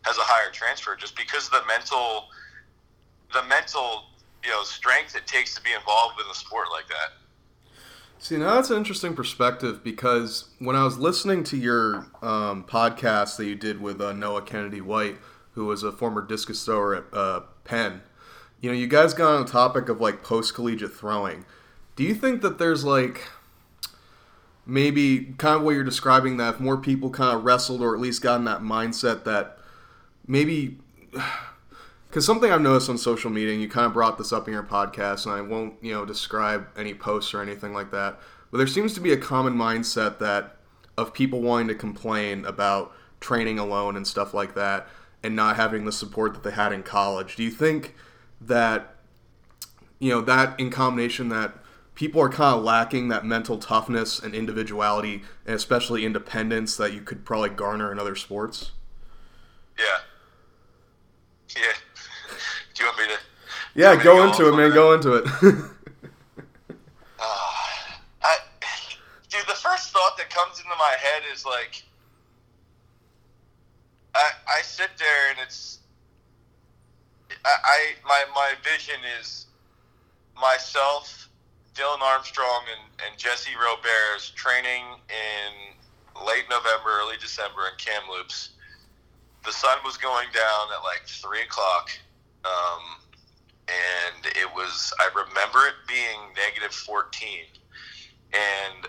has 0.04 0.18
a 0.18 0.24
higher 0.24 0.52
transfer 0.52 0.96
just 0.96 1.16
because 1.16 1.48
of 1.48 1.52
the 1.52 1.68
mental 1.68 2.28
the 3.34 3.44
mental 3.44 4.06
you 4.44 4.50
know 4.50 4.64
strength 4.64 5.16
it 5.16 5.28
takes 5.28 5.56
to 5.56 5.62
be 5.62 5.72
involved 5.74 6.20
in 6.20 6.30
a 6.30 6.36
sport 6.36 6.68
like 6.72 6.88
that. 6.88 7.14
See, 8.20 8.38
now 8.38 8.56
that's 8.56 8.72
an 8.72 8.78
interesting 8.78 9.16
perspective 9.16 9.84
because 9.84 10.50
when 10.60 10.76
I 10.76 10.84
was 10.84 10.98
listening 10.98 11.44
to 11.46 11.58
your 11.58 12.08
um, 12.22 12.64
podcast 12.64 13.38
that 13.38 13.46
you 13.46 13.56
did 13.56 13.80
with 13.80 14.02
uh, 14.02 14.12
Noah 14.12 14.42
Kennedy 14.42 14.82
White, 14.82 15.18
who 15.52 15.66
was 15.66 15.84
a 15.84 15.92
former 15.92 16.22
discus 16.22 16.66
thrower 16.66 16.96
at 16.96 17.04
uh, 17.14 17.42
Penn, 17.64 18.02
you 18.60 18.72
know, 18.72 18.76
you 18.76 18.88
guys 18.88 19.14
got 19.14 19.36
on 19.36 19.46
the 19.46 19.52
topic 19.52 19.88
of 19.88 20.02
like 20.02 20.24
post 20.24 20.56
collegiate 20.56 20.94
throwing. 20.94 21.46
Do 21.96 22.04
you 22.04 22.16
think 22.16 22.42
that 22.42 22.58
there's 22.58 22.84
like 22.84 23.30
maybe 24.66 25.34
kind 25.38 25.56
of 25.56 25.62
what 25.62 25.72
you're 25.72 25.84
describing 25.84 26.38
that 26.38 26.56
if 26.56 26.60
more 26.60 26.78
people 26.78 27.10
kind 27.10 27.38
of 27.38 27.46
wrestled 27.46 27.82
or 27.82 27.96
at 27.96 28.02
least 28.02 28.22
got 28.22 28.38
in 28.40 28.46
that 28.46 28.62
mindset 28.62 29.24
that 29.24 29.58
maybe 30.28 30.78
because 32.18 32.26
something 32.26 32.52
I've 32.52 32.62
noticed 32.62 32.90
on 32.90 32.98
social 32.98 33.30
media, 33.30 33.54
and 33.54 33.62
you 33.62 33.70
kind 33.70 33.86
of 33.86 33.94
brought 33.94 34.18
this 34.18 34.34
up 34.34 34.48
in 34.48 34.54
your 34.56 34.64
podcast, 34.64 35.28
and 35.28 35.36
I 35.36 35.42
won't, 35.42 35.76
you 35.84 35.94
know, 35.94 36.04
describe 36.04 36.68
any 36.76 36.96
posts 36.96 37.32
or 37.32 37.44
anything 37.44 37.74
like 37.76 37.92
that, 37.92 38.20
but 38.50 38.58
there 38.58 38.66
seems 38.66 38.96
to 38.96 39.00
be 39.00 39.12
a 39.12 39.18
common 39.18 39.54
mindset 39.54 40.18
that 40.18 40.58
of 40.98 41.14
people 41.14 41.44
wanting 41.44 41.68
to 41.68 41.76
complain 41.76 42.44
about 42.46 42.92
training 43.20 43.60
alone 43.60 43.96
and 43.96 44.08
stuff 44.08 44.34
like 44.34 44.56
that, 44.56 44.88
and 45.22 45.36
not 45.36 45.58
having 45.58 45.86
the 45.86 45.92
support 45.92 46.34
that 46.34 46.42
they 46.42 46.50
had 46.50 46.74
in 46.74 46.82
college. 46.82 47.36
Do 47.36 47.44
you 47.44 47.52
think 47.52 47.94
that, 48.42 48.96
you 50.00 50.10
know, 50.10 50.22
that 50.22 50.60
in 50.60 50.72
combination 50.72 51.30
that 51.30 51.54
people 51.94 52.20
are 52.20 52.30
kind 52.30 52.58
of 52.58 52.64
lacking 52.64 53.10
that 53.10 53.26
mental 53.26 53.60
toughness 53.60 54.18
and 54.18 54.34
individuality, 54.34 55.22
and 55.46 55.56
especially 55.56 56.04
independence 56.04 56.78
that 56.78 56.94
you 56.94 57.02
could 57.02 57.24
probably 57.26 57.50
garner 57.50 57.92
in 57.92 58.00
other 58.00 58.16
sports? 58.16 58.72
Yeah. 59.78 60.00
Yeah. 61.56 61.74
Do 62.78 62.84
you 62.84 62.90
want 62.90 63.00
me 63.00 63.16
to? 63.16 63.20
Yeah, 63.74 63.96
go, 63.96 64.18
go 64.18 64.24
into 64.28 64.48
it, 64.50 64.56
man. 64.56 64.72
Go 64.72 64.94
into 64.94 65.14
it. 65.16 65.26
uh, 65.26 65.62
I, 67.20 68.38
dude, 69.30 69.42
the 69.48 69.56
first 69.56 69.90
thought 69.90 70.16
that 70.18 70.30
comes 70.30 70.60
into 70.60 70.70
my 70.78 70.96
head 71.00 71.24
is 71.34 71.44
like, 71.44 71.84
I 74.14 74.30
I 74.60 74.62
sit 74.62 74.90
there 75.00 75.32
and 75.32 75.40
it's, 75.44 75.80
I, 77.44 77.56
I 77.64 77.80
my 78.06 78.24
my 78.36 78.54
vision 78.64 79.00
is 79.20 79.48
myself 80.40 81.30
Dylan 81.74 82.02
Armstrong 82.02 82.62
and, 82.72 83.08
and 83.08 83.18
Jesse 83.18 83.54
Robert's 83.56 84.30
training 84.32 84.84
in 85.10 86.26
late 86.26 86.46
November, 86.50 86.90
early 87.02 87.18
December 87.20 87.62
in 87.72 87.78
Kamloops. 87.78 88.50
The 89.46 89.52
sun 89.52 89.78
was 89.84 89.98
going 89.98 90.28
down 90.34 90.68
at 90.76 90.84
like 90.84 91.08
three 91.08 91.42
o'clock, 91.42 91.90
um, 92.46 92.84
and 93.68 94.26
it 94.26 94.48
was. 94.56 94.94
I 95.00 95.10
remember 95.16 95.68
it 95.68 95.76
being 95.88 96.20
negative 96.36 96.74
fourteen, 96.74 97.46
and 98.34 98.88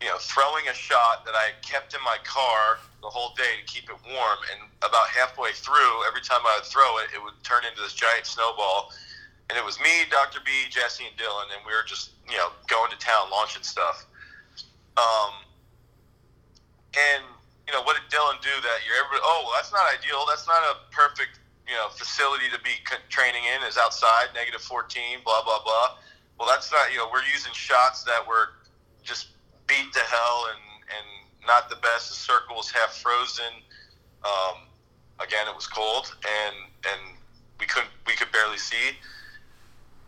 you 0.00 0.08
know, 0.08 0.16
throwing 0.18 0.66
a 0.68 0.74
shot 0.74 1.24
that 1.26 1.36
I 1.36 1.52
kept 1.60 1.92
in 1.92 2.00
my 2.00 2.16
car 2.24 2.80
the 3.04 3.08
whole 3.08 3.34
day 3.36 3.60
to 3.60 3.64
keep 3.68 3.84
it 3.84 3.96
warm. 4.08 4.40
And 4.48 4.68
about 4.80 5.08
halfway 5.12 5.52
through, 5.52 6.08
every 6.08 6.24
time 6.24 6.40
I 6.44 6.56
would 6.56 6.68
throw 6.68 6.98
it, 7.04 7.12
it 7.12 7.20
would 7.22 7.36
turn 7.44 7.68
into 7.68 7.82
this 7.84 7.92
giant 7.92 8.24
snowball. 8.24 8.92
And 9.48 9.58
it 9.58 9.64
was 9.64 9.76
me, 9.80 10.08
Dr. 10.08 10.40
B, 10.46 10.50
Jesse, 10.70 11.04
and 11.04 11.16
Dylan, 11.18 11.52
and 11.52 11.60
we 11.66 11.74
were 11.74 11.84
just, 11.84 12.16
you 12.30 12.38
know, 12.38 12.48
going 12.70 12.88
to 12.92 12.96
town, 12.96 13.28
launching 13.30 13.66
stuff. 13.66 14.06
Um, 14.96 15.42
and, 16.94 17.24
you 17.66 17.74
know, 17.74 17.82
what 17.82 17.98
did 17.98 18.06
Dylan 18.08 18.40
do 18.40 18.54
that 18.62 18.78
year? 18.86 18.94
Everybody, 19.04 19.20
oh, 19.26 19.50
that's 19.58 19.72
not 19.72 19.84
ideal. 19.90 20.24
That's 20.30 20.46
not 20.46 20.62
a 20.64 20.74
perfect, 20.94 21.39
you 21.70 21.76
know, 21.76 21.88
facility 21.94 22.50
to 22.50 22.58
be 22.60 22.74
training 23.08 23.42
in, 23.46 23.62
is 23.62 23.78
outside, 23.78 24.34
negative 24.34 24.60
14, 24.60 25.22
blah, 25.24 25.44
blah, 25.44 25.62
blah. 25.62 25.96
Well, 26.38 26.48
that's 26.48 26.72
not, 26.72 26.90
you 26.90 26.98
know, 26.98 27.08
we're 27.12 27.22
using 27.30 27.52
shots 27.52 28.02
that 28.04 28.26
were 28.26 28.58
just 29.02 29.28
beat 29.68 29.92
to 29.92 30.00
hell 30.00 30.50
and, 30.50 30.58
and 30.90 31.06
not 31.46 31.70
the 31.70 31.76
best. 31.76 32.10
The 32.10 32.16
circle 32.16 32.56
was 32.56 32.70
half 32.70 32.98
frozen. 32.98 33.62
Um, 34.24 34.66
again, 35.20 35.46
it 35.46 35.54
was 35.54 35.66
cold 35.66 36.12
and 36.24 36.56
and 36.84 37.16
we 37.58 37.66
couldn't 37.66 37.92
we 38.06 38.14
could 38.14 38.32
barely 38.32 38.58
see. 38.58 38.96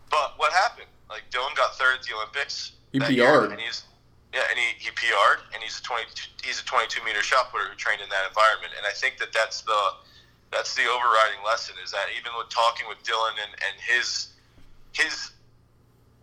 But 0.09 0.33
what 0.37 0.51
happened? 0.51 0.89
Like 1.09 1.23
Dylan 1.31 1.55
got 1.55 1.77
third 1.77 1.99
at 1.99 2.03
the 2.03 2.13
Olympics. 2.15 2.73
He 2.91 2.99
PR'd. 2.99 3.51
and 3.51 3.61
he's 3.61 3.83
yeah, 4.33 4.41
and 4.49 4.57
he, 4.57 4.73
he 4.77 4.89
PR'd, 4.91 5.45
and 5.53 5.61
he's 5.61 5.79
a 5.79 5.83
twenty 5.83 6.05
he's 6.43 6.59
a 6.61 6.65
twenty 6.65 6.87
two 6.87 7.03
meter 7.05 7.21
shot 7.21 7.51
putter 7.51 7.65
who 7.69 7.75
trained 7.75 8.01
in 8.01 8.09
that 8.09 8.27
environment. 8.27 8.73
And 8.77 8.85
I 8.85 8.91
think 8.91 9.17
that 9.17 9.31
that's 9.33 9.61
the 9.61 9.81
that's 10.53 10.75
the 10.75 10.85
overriding 10.85 11.41
lesson 11.45 11.75
is 11.83 11.91
that 11.91 12.07
even 12.17 12.31
with 12.37 12.49
talking 12.49 12.87
with 12.87 13.01
Dylan 13.03 13.35
and, 13.41 13.53
and 13.57 13.75
his 13.81 14.29
his 14.93 15.31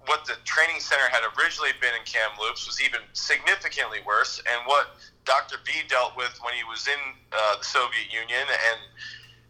what 0.06 0.24
the 0.24 0.34
training 0.44 0.80
center 0.80 1.06
had 1.12 1.20
originally 1.36 1.76
been 1.80 1.92
in 1.92 2.04
Kamloops 2.08 2.66
was 2.66 2.80
even 2.80 3.00
significantly 3.12 3.98
worse, 4.06 4.40
and 4.40 4.58
what 4.64 4.96
Dr. 5.24 5.56
B 5.64 5.72
dealt 5.88 6.16
with 6.16 6.32
when 6.42 6.54
he 6.54 6.64
was 6.64 6.88
in 6.88 7.00
uh, 7.32 7.58
the 7.58 7.64
Soviet 7.64 8.08
Union, 8.08 8.46
and 8.48 8.80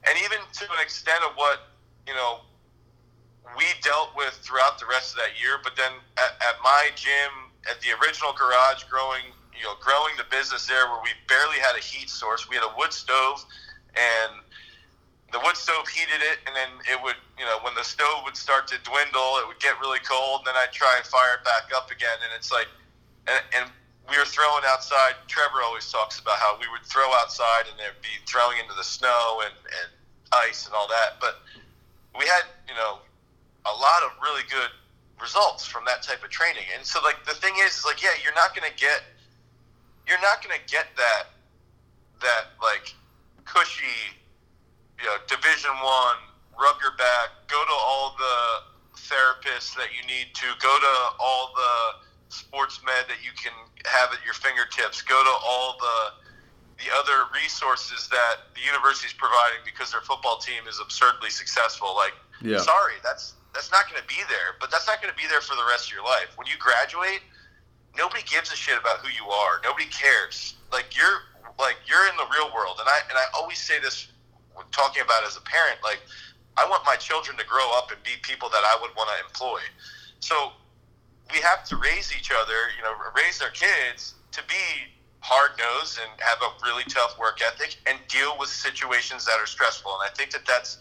and 0.09 0.15
even 0.25 0.39
to 0.41 0.65
an 0.73 0.81
extent 0.83 1.23
of 1.23 1.37
what 1.37 1.71
you 2.07 2.15
know 2.15 2.41
we 3.57 3.65
dealt 3.83 4.17
with 4.17 4.35
throughout 4.43 4.79
the 4.79 4.87
rest 4.87 5.15
of 5.15 5.19
that 5.23 5.39
year. 5.41 5.59
But 5.63 5.77
then 5.77 5.93
at, 6.19 6.35
at 6.43 6.57
my 6.63 6.91
gym, 6.95 7.53
at 7.71 7.81
the 7.81 7.95
original 8.03 8.33
garage, 8.33 8.85
growing 8.91 9.31
you 9.55 9.65
know 9.65 9.79
growing 9.79 10.17
the 10.19 10.27
business 10.31 10.67
there, 10.67 10.89
where 10.91 11.01
we 11.03 11.15
barely 11.29 11.63
had 11.63 11.79
a 11.79 11.83
heat 11.83 12.11
source, 12.11 12.49
we 12.49 12.57
had 12.57 12.65
a 12.65 12.75
wood 12.77 12.93
stove, 12.93 13.45
and 13.95 14.43
the 15.33 15.41
wood 15.41 15.57
stove 15.57 15.87
heated 15.89 16.23
it, 16.23 16.39
and 16.47 16.55
then 16.55 16.69
it 16.91 16.99
would, 17.03 17.19
you 17.39 17.45
know, 17.45 17.59
when 17.63 17.75
the 17.75 17.85
stove 17.85 18.23
would 18.25 18.37
start 18.37 18.67
to 18.69 18.79
dwindle, 18.83 19.39
it 19.39 19.47
would 19.47 19.61
get 19.61 19.79
really 19.79 20.03
cold. 20.03 20.43
And 20.43 20.47
then 20.51 20.59
I'd 20.59 20.73
try 20.73 20.97
and 20.99 21.07
fire 21.07 21.39
it 21.39 21.45
back 21.45 21.71
up 21.75 21.91
again, 21.91 22.19
and 22.23 22.31
it's 22.35 22.51
like, 22.51 22.67
and, 23.27 23.43
and 23.55 23.71
we 24.11 24.19
were 24.19 24.27
throwing 24.27 24.67
outside. 24.67 25.15
Trevor 25.29 25.63
always 25.63 25.87
talks 25.91 26.19
about 26.19 26.39
how 26.43 26.59
we 26.59 26.67
would 26.75 26.83
throw 26.83 27.07
outside, 27.23 27.71
and 27.71 27.79
there'd 27.79 28.03
be 28.03 28.19
throwing 28.27 28.59
into 28.59 28.75
the 28.75 28.85
snow 28.85 29.43
and, 29.47 29.55
and 29.55 29.89
ice 30.33 30.67
and 30.67 30.75
all 30.75 30.89
that. 30.89 31.23
But 31.23 31.39
we 32.19 32.27
had, 32.27 32.51
you 32.67 32.75
know, 32.75 32.99
a 33.67 33.75
lot 33.75 34.03
of 34.03 34.11
really 34.23 34.43
good 34.51 34.75
results 35.23 35.67
from 35.67 35.85
that 35.85 36.03
type 36.03 36.25
of 36.25 36.31
training. 36.31 36.67
And 36.75 36.85
so, 36.85 36.99
like, 37.03 37.23
the 37.25 37.35
thing 37.35 37.55
is, 37.63 37.79
is 37.79 37.85
like, 37.85 38.03
yeah, 38.03 38.19
you're 38.25 38.35
not 38.35 38.55
to 38.55 38.63
get, 38.75 39.05
you're 40.09 40.21
not 40.21 40.43
to 40.43 40.49
get 40.67 40.87
that, 40.97 41.31
that 42.21 42.53
like 42.61 42.95
cushy 43.45 44.17
you 45.01 45.09
know, 45.09 45.17
Division 45.27 45.73
One, 45.81 46.21
rub 46.61 46.77
your 46.81 46.93
back, 46.97 47.33
go 47.49 47.57
to 47.57 47.77
all 47.77 48.15
the 48.21 48.37
therapists 48.97 49.75
that 49.77 49.91
you 49.97 50.05
need 50.07 50.31
to, 50.37 50.47
go 50.61 50.71
to 50.71 50.95
all 51.19 51.53
the 51.57 51.75
sports 52.29 52.81
med 52.85 53.09
that 53.09 53.25
you 53.25 53.33
can 53.35 53.53
have 53.85 54.13
at 54.13 54.23
your 54.25 54.35
fingertips, 54.35 55.03
go 55.03 55.19
to 55.19 55.35
all 55.45 55.77
the 55.81 56.21
the 56.81 56.89
other 56.97 57.29
resources 57.37 58.09
that 58.09 58.49
the 58.57 58.65
university 58.65 59.05
is 59.05 59.13
providing 59.13 59.61
because 59.69 59.93
their 59.93 60.01
football 60.01 60.41
team 60.41 60.65
is 60.65 60.81
absurdly 60.81 61.29
successful. 61.29 61.93
Like, 61.93 62.17
yeah. 62.41 62.57
sorry, 62.57 62.97
that's 63.05 63.35
that's 63.53 63.71
not 63.71 63.85
going 63.91 64.01
to 64.01 64.09
be 64.09 64.21
there, 64.29 64.57
but 64.61 64.71
that's 64.71 64.87
not 64.87 65.03
going 65.03 65.13
to 65.13 65.19
be 65.19 65.29
there 65.29 65.43
for 65.43 65.57
the 65.57 65.67
rest 65.69 65.89
of 65.89 65.93
your 65.93 66.05
life. 66.05 66.33
When 66.37 66.47
you 66.47 66.57
graduate, 66.57 67.21
nobody 67.99 68.23
gives 68.25 68.53
a 68.53 68.57
shit 68.57 68.79
about 68.81 69.05
who 69.05 69.13
you 69.13 69.29
are. 69.29 69.61
Nobody 69.63 69.93
cares. 69.93 70.57
Like 70.73 70.97
you're 70.97 71.29
like 71.59 71.77
you're 71.85 72.09
in 72.09 72.17
the 72.17 72.29
real 72.33 72.49
world, 72.55 72.81
and 72.81 72.89
I 72.89 72.99
and 73.11 73.19
I 73.19 73.29
always 73.37 73.59
say 73.59 73.77
this 73.81 74.09
talking 74.73 75.03
about 75.03 75.25
as 75.25 75.37
a 75.37 75.43
parent, 75.43 75.79
like 75.83 76.01
I 76.57 76.69
want 76.69 76.85
my 76.85 76.97
children 76.97 77.37
to 77.39 77.47
grow 77.47 77.71
up 77.77 77.91
and 77.91 78.03
be 78.03 78.19
people 78.23 78.49
that 78.51 78.65
I 78.65 78.79
would 78.81 78.91
want 78.97 79.11
to 79.11 79.27
employ. 79.27 79.61
So 80.21 80.53
we 81.33 81.39
have 81.41 81.65
to 81.65 81.77
raise 81.77 82.13
each 82.17 82.31
other, 82.31 82.71
you 82.77 82.83
know, 82.83 82.93
raise 83.17 83.39
their 83.39 83.51
kids 83.51 84.15
to 84.33 84.43
be 84.45 84.91
hard 85.21 85.53
nosed 85.59 86.01
and 86.01 86.11
have 86.21 86.39
a 86.43 86.51
really 86.65 86.85
tough 86.85 87.19
work 87.19 87.41
ethic 87.45 87.77
and 87.87 87.99
deal 88.09 88.37
with 88.39 88.49
situations 88.49 89.25
that 89.27 89.39
are 89.39 89.47
stressful. 89.47 89.93
And 90.01 90.03
I 90.05 90.13
think 90.17 90.31
that 90.33 90.47
that's 90.47 90.79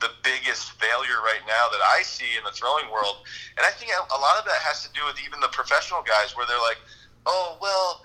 the 0.00 0.10
biggest 0.22 0.72
failure 0.80 1.20
right 1.22 1.40
now 1.46 1.68
that 1.70 1.80
I 1.80 2.02
see 2.02 2.36
in 2.36 2.44
the 2.44 2.50
throwing 2.50 2.90
world. 2.90 3.24
And 3.56 3.64
I 3.64 3.70
think 3.70 3.92
a 3.92 4.18
lot 4.18 4.38
of 4.38 4.44
that 4.44 4.60
has 4.60 4.82
to 4.84 4.90
do 4.92 5.00
with 5.06 5.16
even 5.24 5.40
the 5.40 5.48
professional 5.48 6.02
guys 6.02 6.36
where 6.36 6.46
they're 6.46 6.58
like, 6.58 6.80
oh, 7.26 7.56
well, 7.60 8.02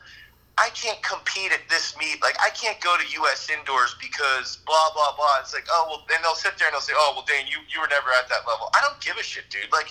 I 0.60 0.68
can't 0.76 1.00
compete 1.02 1.56
at 1.56 1.64
this 1.72 1.96
meet. 1.96 2.20
Like 2.22 2.36
I 2.44 2.52
can't 2.52 2.76
go 2.84 3.00
to 3.00 3.06
U.S. 3.24 3.48
indoors 3.48 3.96
because 3.96 4.60
blah 4.68 4.92
blah 4.92 5.16
blah. 5.16 5.40
It's 5.40 5.56
like 5.56 5.66
oh 5.72 5.88
well, 5.88 6.04
then 6.12 6.20
they'll 6.20 6.36
sit 6.36 6.60
there 6.60 6.68
and 6.68 6.76
they'll 6.76 6.84
say 6.84 6.94
oh 7.00 7.16
well, 7.16 7.24
Dane, 7.24 7.48
you 7.48 7.64
you 7.72 7.80
were 7.80 7.88
never 7.88 8.12
at 8.12 8.28
that 8.28 8.44
level. 8.44 8.68
I 8.76 8.84
don't 8.84 9.00
give 9.00 9.16
a 9.16 9.24
shit, 9.24 9.48
dude. 9.48 9.72
Like 9.72 9.88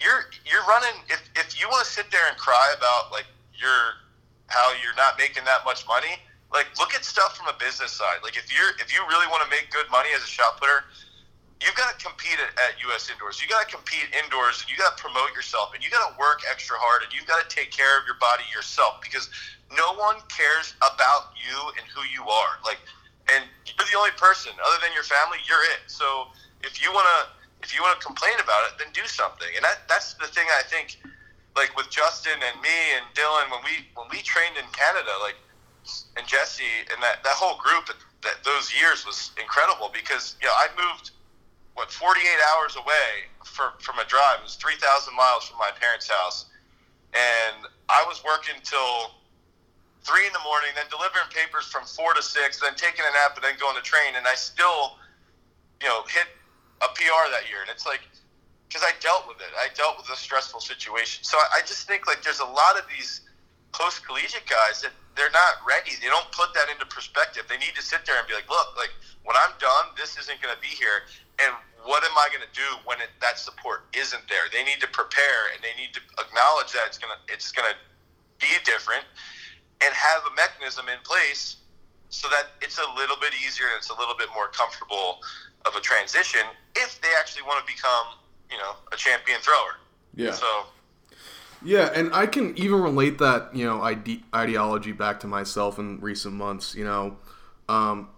you're 0.00 0.32
you're 0.48 0.64
running. 0.64 0.96
If 1.12 1.20
if 1.36 1.60
you 1.60 1.68
want 1.68 1.84
to 1.84 1.90
sit 1.92 2.08
there 2.08 2.24
and 2.32 2.40
cry 2.40 2.72
about 2.72 3.12
like 3.12 3.28
your 3.52 4.00
how 4.48 4.72
you're 4.80 4.96
not 4.96 5.20
making 5.20 5.44
that 5.44 5.60
much 5.68 5.84
money, 5.84 6.16
like 6.48 6.72
look 6.80 6.96
at 6.96 7.04
stuff 7.04 7.36
from 7.36 7.52
a 7.52 7.56
business 7.60 7.92
side. 7.92 8.24
Like 8.24 8.40
if 8.40 8.48
you're 8.48 8.72
if 8.80 8.88
you 8.88 9.04
really 9.12 9.28
want 9.28 9.44
to 9.44 9.50
make 9.52 9.68
good 9.68 9.86
money 9.92 10.08
as 10.16 10.24
a 10.24 10.30
shot 10.30 10.56
putter, 10.56 10.88
you've 11.60 11.76
got 11.76 11.92
to 11.92 11.98
compete 12.00 12.40
at, 12.40 12.56
at 12.64 12.80
U.S. 12.88 13.12
indoors. 13.12 13.44
You 13.44 13.48
got 13.48 13.68
to 13.68 13.70
compete 13.76 14.08
indoors, 14.16 14.64
and 14.64 14.72
you 14.72 14.80
got 14.80 14.96
to 14.96 15.00
promote 15.02 15.36
yourself, 15.36 15.76
and 15.76 15.84
you 15.84 15.92
got 15.92 16.08
to 16.08 16.14
work 16.16 16.48
extra 16.48 16.80
hard, 16.80 17.04
and 17.04 17.12
you've 17.12 17.28
got 17.28 17.44
to 17.44 17.48
take 17.52 17.70
care 17.70 18.00
of 18.00 18.08
your 18.08 18.16
body 18.16 18.48
yourself 18.54 19.04
because 19.04 19.28
no 19.76 19.94
one 19.94 20.16
cares 20.28 20.74
about 20.80 21.36
you 21.36 21.56
and 21.76 21.84
who 21.92 22.00
you 22.08 22.24
are. 22.28 22.56
Like, 22.64 22.80
and 23.28 23.44
you're 23.66 23.88
the 23.88 23.98
only 23.98 24.14
person 24.16 24.52
other 24.64 24.80
than 24.80 24.92
your 24.96 25.04
family. 25.04 25.38
You're 25.44 25.64
it. 25.76 25.88
So 25.88 26.28
if 26.64 26.80
you 26.80 26.92
wanna 26.92 27.32
if 27.62 27.74
you 27.74 27.82
wanna 27.82 28.00
complain 28.00 28.38
about 28.40 28.64
it, 28.70 28.78
then 28.80 28.88
do 28.92 29.04
something. 29.04 29.48
And 29.54 29.64
that 29.64 29.84
that's 29.88 30.14
the 30.14 30.26
thing 30.28 30.46
I 30.56 30.62
think. 30.64 30.96
Like 31.56 31.74
with 31.76 31.90
Justin 31.90 32.38
and 32.38 32.56
me 32.62 32.78
and 32.96 33.04
Dylan, 33.18 33.50
when 33.50 33.60
we 33.64 33.84
when 33.94 34.08
we 34.08 34.22
trained 34.22 34.56
in 34.56 34.64
Canada, 34.72 35.10
like 35.20 35.36
and 36.16 36.26
Jesse 36.26 36.86
and 36.92 37.02
that 37.02 37.24
that 37.24 37.36
whole 37.36 37.58
group 37.58 37.90
that 38.22 38.44
those 38.44 38.72
years 38.72 39.04
was 39.04 39.32
incredible 39.40 39.90
because 39.92 40.36
you 40.40 40.46
know 40.46 40.54
I 40.54 40.68
moved 40.76 41.12
what 41.74 41.92
48 41.92 42.26
hours 42.50 42.74
away 42.74 43.30
for, 43.44 43.72
from 43.78 44.00
a 44.00 44.04
drive. 44.04 44.40
It 44.40 44.50
was 44.50 44.56
3,000 44.56 45.14
miles 45.14 45.46
from 45.46 45.58
my 45.58 45.70
parents' 45.80 46.10
house, 46.10 46.46
and 47.14 47.70
I 47.88 48.02
was 48.08 48.22
working 48.24 48.58
till 48.64 49.14
three 50.08 50.24
in 50.24 50.32
the 50.32 50.40
morning, 50.40 50.72
then 50.72 50.88
delivering 50.88 51.28
papers 51.28 51.68
from 51.68 51.84
four 51.84 52.16
to 52.16 52.24
six, 52.24 52.64
then 52.64 52.72
taking 52.80 53.04
a 53.04 53.12
nap, 53.12 53.36
and 53.36 53.44
then 53.44 53.60
going 53.60 53.76
to 53.76 53.84
train. 53.84 54.16
And 54.16 54.24
I 54.24 54.32
still, 54.32 54.96
you 55.84 55.88
know, 55.88 56.00
hit 56.08 56.24
a 56.80 56.88
PR 56.96 57.28
that 57.28 57.44
year. 57.52 57.60
And 57.60 57.68
it's 57.68 57.84
like, 57.84 58.00
because 58.64 58.80
I 58.80 58.96
dealt 59.04 59.28
with 59.28 59.44
it. 59.44 59.52
I 59.60 59.68
dealt 59.76 60.00
with 60.00 60.08
a 60.08 60.16
stressful 60.16 60.64
situation. 60.64 61.24
So 61.24 61.36
I, 61.36 61.60
just 61.64 61.88
think 61.88 62.08
like 62.08 62.24
there's 62.24 62.40
a 62.40 62.48
lot 62.48 62.76
of 62.76 62.84
these 62.88 63.24
post 63.72 64.04
collegiate 64.04 64.48
guys 64.48 64.80
that 64.84 64.92
they're 65.16 65.32
not 65.32 65.60
ready. 65.64 65.96
They 66.00 66.08
don't 66.08 66.28
put 66.32 66.52
that 66.52 66.68
into 66.68 66.84
perspective. 66.88 67.44
They 67.48 67.60
need 67.60 67.76
to 67.76 67.84
sit 67.84 68.04
there 68.04 68.16
and 68.16 68.28
be 68.28 68.36
like, 68.36 68.48
look, 68.48 68.76
like 68.76 68.92
when 69.24 69.36
I'm 69.40 69.56
done, 69.56 69.96
this 69.96 70.16
isn't 70.20 70.40
going 70.40 70.52
to 70.52 70.60
be 70.60 70.68
here. 70.68 71.08
And 71.40 71.52
what 71.84 72.04
am 72.04 72.12
I 72.16 72.28
going 72.28 72.44
to 72.44 72.54
do 72.56 72.68
when 72.84 73.00
it, 73.00 73.08
that 73.24 73.40
support 73.40 73.88
isn't 73.96 74.24
there? 74.28 74.52
They 74.52 74.64
need 74.68 74.84
to 74.84 74.90
prepare 74.92 75.52
and 75.56 75.64
they 75.64 75.72
need 75.80 75.96
to 75.96 76.02
acknowledge 76.20 76.76
that 76.76 76.84
it's 76.92 77.00
going 77.00 77.12
to 77.12 77.20
it's 77.32 77.52
going 77.52 77.68
to 77.72 77.76
be 78.36 78.52
different 78.68 79.04
and 79.82 79.94
have 79.94 80.22
a 80.30 80.34
mechanism 80.34 80.86
in 80.88 80.98
place 81.04 81.56
so 82.10 82.28
that 82.28 82.48
it's 82.62 82.78
a 82.78 82.96
little 82.96 83.16
bit 83.20 83.32
easier 83.44 83.66
and 83.66 83.76
it's 83.76 83.90
a 83.90 83.98
little 83.98 84.14
bit 84.16 84.28
more 84.34 84.48
comfortable 84.48 85.20
of 85.66 85.74
a 85.74 85.80
transition 85.80 86.40
if 86.76 87.00
they 87.00 87.08
actually 87.18 87.42
want 87.42 87.64
to 87.64 87.72
become, 87.72 88.06
you 88.50 88.56
know, 88.56 88.72
a 88.92 88.96
champion 88.96 89.40
thrower. 89.40 89.76
Yeah. 90.14 90.32
So. 90.32 90.46
Yeah, 91.62 91.90
and 91.92 92.14
I 92.14 92.26
can 92.26 92.56
even 92.56 92.80
relate 92.80 93.18
that 93.18 93.54
you 93.54 93.66
know 93.66 93.82
ide- 93.82 94.22
ideology 94.32 94.92
back 94.92 95.18
to 95.20 95.26
myself 95.26 95.78
in 95.80 95.98
recent 96.00 96.34
months. 96.34 96.76
You 96.76 96.84
know, 96.84 97.16
um, 97.68 98.08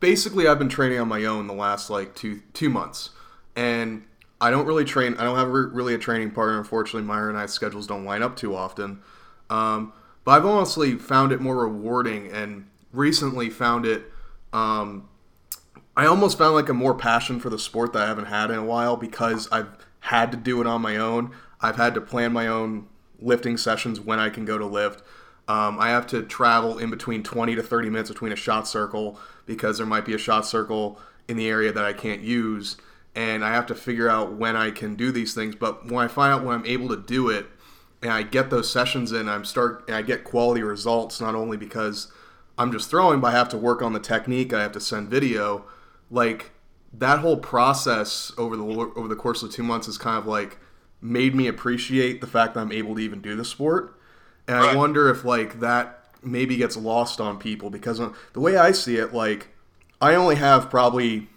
basically 0.00 0.48
I've 0.48 0.58
been 0.58 0.70
training 0.70 0.98
on 0.98 1.08
my 1.08 1.24
own 1.26 1.46
the 1.46 1.54
last 1.54 1.90
like 1.90 2.14
two 2.14 2.40
two 2.54 2.70
months, 2.70 3.10
and 3.54 4.04
I 4.40 4.50
don't 4.50 4.66
really 4.66 4.84
train. 4.84 5.14
I 5.18 5.24
don't 5.24 5.36
have 5.36 5.48
a, 5.48 5.50
really 5.50 5.94
a 5.94 5.98
training 5.98 6.30
partner. 6.30 6.58
Unfortunately, 6.58 7.06
Myra 7.06 7.28
and 7.28 7.38
I's 7.38 7.52
schedules 7.52 7.86
don't 7.86 8.04
line 8.04 8.22
up 8.22 8.36
too 8.36 8.56
often. 8.56 9.02
Um, 9.50 9.92
but 10.24 10.32
I've 10.32 10.46
honestly 10.46 10.96
found 10.96 11.32
it 11.32 11.40
more 11.40 11.56
rewarding, 11.56 12.30
and 12.30 12.66
recently 12.92 13.50
found 13.50 13.86
it. 13.86 14.04
Um, 14.52 15.08
I 15.96 16.06
almost 16.06 16.38
found 16.38 16.54
like 16.54 16.68
a 16.68 16.74
more 16.74 16.94
passion 16.94 17.40
for 17.40 17.50
the 17.50 17.58
sport 17.58 17.92
that 17.92 18.02
I 18.02 18.06
haven't 18.06 18.26
had 18.26 18.50
in 18.50 18.58
a 18.58 18.64
while 18.64 18.96
because 18.96 19.48
I've 19.52 19.68
had 20.00 20.30
to 20.32 20.38
do 20.38 20.60
it 20.60 20.66
on 20.66 20.82
my 20.82 20.96
own. 20.96 21.32
I've 21.60 21.76
had 21.76 21.94
to 21.94 22.00
plan 22.00 22.32
my 22.32 22.46
own 22.46 22.86
lifting 23.20 23.56
sessions 23.56 24.00
when 24.00 24.18
I 24.18 24.30
can 24.30 24.44
go 24.44 24.58
to 24.58 24.66
lift. 24.66 25.02
Um, 25.48 25.78
I 25.78 25.90
have 25.90 26.06
to 26.08 26.22
travel 26.22 26.78
in 26.78 26.90
between 26.90 27.22
20 27.22 27.54
to 27.56 27.62
30 27.62 27.90
minutes 27.90 28.10
between 28.10 28.32
a 28.32 28.36
shot 28.36 28.66
circle 28.66 29.18
because 29.44 29.78
there 29.78 29.86
might 29.86 30.04
be 30.04 30.14
a 30.14 30.18
shot 30.18 30.46
circle 30.46 30.98
in 31.28 31.36
the 31.36 31.48
area 31.48 31.72
that 31.72 31.84
I 31.84 31.92
can't 31.92 32.22
use. 32.22 32.76
And 33.14 33.44
I 33.44 33.52
have 33.52 33.66
to 33.66 33.74
figure 33.74 34.08
out 34.08 34.32
when 34.32 34.56
I 34.56 34.70
can 34.70 34.94
do 34.94 35.12
these 35.12 35.34
things. 35.34 35.54
But 35.54 35.90
when 35.90 36.04
I 36.04 36.08
find 36.08 36.32
out 36.32 36.44
when 36.44 36.54
I'm 36.54 36.66
able 36.66 36.88
to 36.88 36.96
do 36.96 37.28
it 37.28 37.46
and 38.02 38.10
I 38.12 38.22
get 38.22 38.50
those 38.50 38.70
sessions 38.70 39.12
in, 39.12 39.28
I'm 39.28 39.44
start 39.44 39.84
and 39.86 39.96
I 39.96 40.02
get 40.02 40.24
quality 40.24 40.62
results 40.62 41.20
not 41.20 41.34
only 41.34 41.56
because 41.56 42.10
I'm 42.58 42.72
just 42.72 42.90
throwing, 42.90 43.20
but 43.20 43.28
I 43.28 43.32
have 43.32 43.48
to 43.50 43.58
work 43.58 43.80
on 43.80 43.92
the 43.92 44.00
technique. 44.00 44.52
I 44.52 44.62
have 44.62 44.72
to 44.72 44.80
send 44.80 45.08
video. 45.08 45.64
Like 46.10 46.50
that 46.92 47.20
whole 47.20 47.38
process 47.38 48.32
over 48.36 48.56
the 48.56 48.64
over 48.64 49.08
the 49.08 49.16
course 49.16 49.42
of 49.42 49.52
two 49.52 49.62
months 49.62 49.88
is 49.88 49.96
kind 49.96 50.18
of 50.18 50.26
like 50.26 50.58
made 51.00 51.34
me 51.34 51.46
appreciate 51.46 52.20
the 52.20 52.26
fact 52.26 52.54
that 52.54 52.60
I'm 52.60 52.72
able 52.72 52.96
to 52.96 53.00
even 53.00 53.20
do 53.20 53.36
the 53.36 53.44
sport. 53.44 53.98
And 54.46 54.58
right. 54.58 54.74
I 54.74 54.76
wonder 54.76 55.08
if 55.08 55.24
like 55.24 55.60
that 55.60 56.04
maybe 56.22 56.56
gets 56.56 56.76
lost 56.76 57.20
on 57.20 57.38
people 57.38 57.70
because 57.70 58.00
the 58.32 58.40
way 58.40 58.56
I 58.56 58.72
see 58.72 58.96
it, 58.96 59.14
like 59.14 59.48
I 60.00 60.14
only 60.14 60.36
have 60.36 60.70
probably 60.70 61.28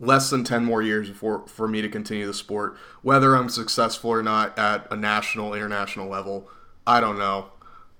less 0.00 0.30
than 0.30 0.44
10 0.44 0.64
more 0.64 0.82
years 0.82 1.08
for, 1.10 1.46
for 1.46 1.68
me 1.68 1.80
to 1.82 1.88
continue 1.88 2.26
the 2.26 2.34
sport. 2.34 2.76
Whether 3.02 3.34
I'm 3.34 3.48
successful 3.48 4.10
or 4.10 4.22
not 4.22 4.58
at 4.58 4.86
a 4.92 4.96
national, 4.96 5.54
international 5.54 6.08
level, 6.08 6.48
I 6.86 7.00
don't 7.00 7.18
know. 7.18 7.50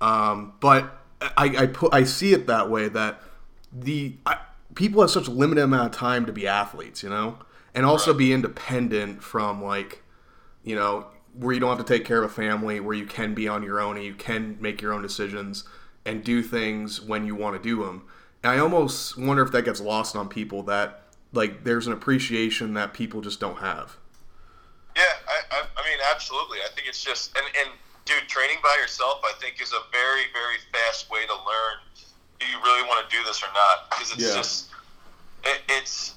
Um, 0.00 0.54
but 0.60 1.00
I, 1.20 1.56
I, 1.56 1.66
put, 1.66 1.94
I 1.94 2.04
see 2.04 2.32
it 2.32 2.46
that 2.46 2.68
way 2.68 2.88
that 2.88 3.20
the 3.72 4.16
I, 4.26 4.38
people 4.74 5.00
have 5.00 5.10
such 5.10 5.28
a 5.28 5.30
limited 5.30 5.62
amount 5.62 5.94
of 5.94 5.98
time 5.98 6.26
to 6.26 6.32
be 6.32 6.46
athletes, 6.46 7.02
you 7.02 7.08
know, 7.08 7.38
and 7.74 7.86
also 7.86 8.10
right. 8.10 8.18
be 8.18 8.32
independent 8.32 9.22
from 9.22 9.62
like 9.62 10.02
you 10.64 10.74
know, 10.74 11.06
where 11.34 11.52
you 11.52 11.60
don't 11.60 11.76
have 11.76 11.86
to 11.86 11.92
take 11.92 12.04
care 12.04 12.22
of 12.22 12.30
a 12.30 12.34
family, 12.34 12.80
where 12.80 12.94
you 12.94 13.06
can 13.06 13.34
be 13.34 13.46
on 13.46 13.62
your 13.62 13.80
own 13.80 13.96
and 13.96 14.04
you 14.04 14.14
can 14.14 14.56
make 14.60 14.80
your 14.80 14.92
own 14.92 15.02
decisions 15.02 15.64
and 16.04 16.24
do 16.24 16.42
things 16.42 17.00
when 17.00 17.26
you 17.26 17.34
want 17.34 17.60
to 17.60 17.62
do 17.62 17.84
them. 17.84 18.02
And 18.42 18.52
I 18.52 18.58
almost 18.58 19.16
wonder 19.16 19.42
if 19.42 19.52
that 19.52 19.64
gets 19.64 19.80
lost 19.80 20.16
on 20.16 20.28
people 20.28 20.62
that 20.64 21.03
like 21.34 21.64
there's 21.64 21.86
an 21.86 21.92
appreciation 21.92 22.74
that 22.74 22.94
people 22.94 23.20
just 23.20 23.40
don't 23.40 23.58
have. 23.58 23.96
Yeah, 24.96 25.02
I, 25.02 25.56
I, 25.56 25.58
I 25.76 25.88
mean, 25.88 25.98
absolutely. 26.14 26.58
I 26.58 26.68
think 26.74 26.88
it's 26.88 27.02
just 27.02 27.36
and, 27.36 27.46
and 27.60 27.70
dude, 28.04 28.28
training 28.28 28.58
by 28.62 28.76
yourself, 28.80 29.20
I 29.24 29.32
think, 29.40 29.60
is 29.60 29.72
a 29.72 29.82
very 29.90 30.30
very 30.32 30.58
fast 30.72 31.10
way 31.10 31.26
to 31.26 31.34
learn. 31.34 31.76
Do 32.38 32.46
you 32.46 32.58
really 32.62 32.86
want 32.88 33.08
to 33.08 33.16
do 33.16 33.22
this 33.24 33.42
or 33.42 33.50
not? 33.54 33.90
Because 33.90 34.12
it's 34.12 34.28
yeah. 34.28 34.34
just 34.34 34.68
it, 35.44 35.60
it's 35.68 36.14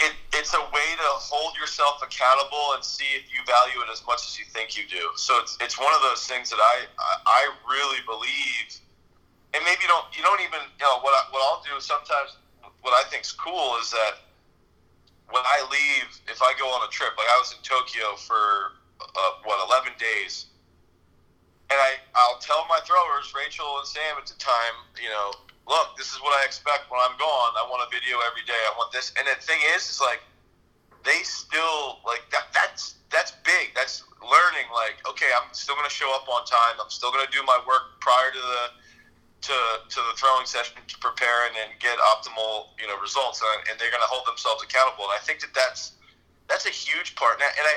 it, 0.00 0.14
it's 0.32 0.54
a 0.54 0.64
way 0.72 0.88
to 0.96 1.08
hold 1.20 1.56
yourself 1.58 2.00
accountable 2.02 2.74
and 2.74 2.84
see 2.84 3.08
if 3.18 3.28
you 3.28 3.40
value 3.44 3.82
it 3.84 3.90
as 3.92 4.00
much 4.06 4.24
as 4.24 4.38
you 4.38 4.44
think 4.48 4.76
you 4.76 4.84
do. 4.88 5.12
So 5.16 5.36
it's, 5.40 5.58
it's 5.60 5.78
one 5.78 5.92
of 5.92 6.00
those 6.00 6.24
things 6.26 6.48
that 6.48 6.60
I, 6.60 6.86
I 7.26 7.42
really 7.68 8.00
believe, 8.06 8.80
and 9.52 9.60
maybe 9.64 9.84
you 9.84 9.90
don't 9.90 10.06
you 10.16 10.22
don't 10.22 10.40
even 10.40 10.62
you 10.64 10.84
know 10.84 11.00
what 11.02 11.12
I, 11.12 11.28
what 11.30 11.42
I'll 11.44 11.62
do 11.64 11.76
sometimes. 11.80 12.38
What 12.82 12.92
I 12.94 13.08
think 13.08 13.22
is 13.24 13.32
cool 13.32 13.78
is 13.80 13.90
that 13.90 14.26
when 15.30 15.42
I 15.42 15.58
leave, 15.70 16.10
if 16.28 16.42
I 16.42 16.52
go 16.58 16.66
on 16.66 16.86
a 16.86 16.90
trip, 16.90 17.14
like 17.16 17.30
I 17.30 17.38
was 17.38 17.54
in 17.54 17.62
Tokyo 17.62 18.14
for 18.18 18.76
uh, 19.00 19.32
what 19.46 19.62
eleven 19.66 19.94
days, 19.98 20.46
and 21.70 21.78
I 21.78 21.96
I'll 22.14 22.38
tell 22.38 22.66
my 22.68 22.78
throwers, 22.84 23.32
Rachel 23.32 23.78
and 23.78 23.86
Sam 23.86 24.18
at 24.18 24.26
the 24.26 24.36
time, 24.36 24.76
you 25.00 25.08
know, 25.08 25.32
look, 25.66 25.96
this 25.96 26.12
is 26.12 26.18
what 26.20 26.34
I 26.42 26.44
expect 26.44 26.90
when 26.90 27.00
I'm 27.00 27.16
gone. 27.16 27.52
I 27.56 27.64
want 27.70 27.86
a 27.86 27.90
video 27.90 28.18
every 28.28 28.44
day. 28.44 28.58
I 28.66 28.74
want 28.76 28.92
this. 28.92 29.14
And 29.16 29.24
the 29.26 29.38
thing 29.40 29.58
is, 29.74 29.88
is 29.88 30.00
like 30.02 30.20
they 31.04 31.22
still 31.22 32.02
like 32.04 32.26
that. 32.30 32.50
That's 32.52 33.00
that's 33.10 33.32
big. 33.44 33.74
That's 33.74 34.04
learning. 34.22 34.68
Like, 34.74 35.00
okay, 35.06 35.30
I'm 35.32 35.52
still 35.52 35.74
going 35.74 35.88
to 35.88 35.94
show 35.94 36.10
up 36.14 36.28
on 36.28 36.44
time. 36.46 36.78
I'm 36.82 36.90
still 36.90 37.10
going 37.10 37.24
to 37.24 37.32
do 37.32 37.42
my 37.46 37.60
work 37.66 38.00
prior 38.00 38.30
to 38.30 38.42
the 38.42 38.62
to 39.42 39.58
to 39.88 39.98
the 40.10 40.14
throwing 40.16 40.46
session 40.46 40.78
to 40.86 40.96
prepare 40.98 41.46
and, 41.46 41.54
then 41.58 41.70
get 41.78 41.98
optimal 42.14 42.72
you 42.78 42.86
know 42.86 42.98
results. 42.98 43.42
And, 43.42 43.70
and 43.70 43.74
they're 43.78 43.90
going 43.90 44.04
to 44.04 44.10
hold 44.10 44.26
themselves 44.26 44.62
accountable. 44.62 45.10
And 45.10 45.14
I 45.18 45.22
think 45.22 45.40
that 45.42 45.52
that's 45.54 45.98
that's 46.48 46.66
a 46.66 46.74
huge 46.74 47.14
part. 47.14 47.42
And 47.42 47.44
I, 47.44 47.50
and 47.58 47.66
I 47.66 47.74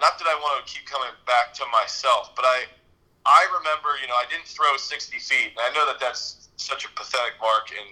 not 0.00 0.18
that 0.18 0.28
I 0.28 0.36
want 0.40 0.60
to 0.60 0.64
keep 0.68 0.84
coming 0.88 1.12
back 1.24 1.52
to 1.60 1.64
myself, 1.72 2.32
but 2.36 2.44
I 2.44 2.64
I 3.26 3.42
remember, 3.58 3.98
you 4.00 4.06
know, 4.06 4.14
I 4.14 4.24
didn't 4.30 4.46
throw 4.46 4.76
60 4.78 5.18
feet. 5.18 5.50
And 5.58 5.60
I 5.60 5.74
know 5.74 5.84
that 5.90 5.98
that's 5.98 6.48
such 6.56 6.86
a 6.86 6.90
pathetic 6.94 7.34
mark 7.42 7.74
in 7.74 7.86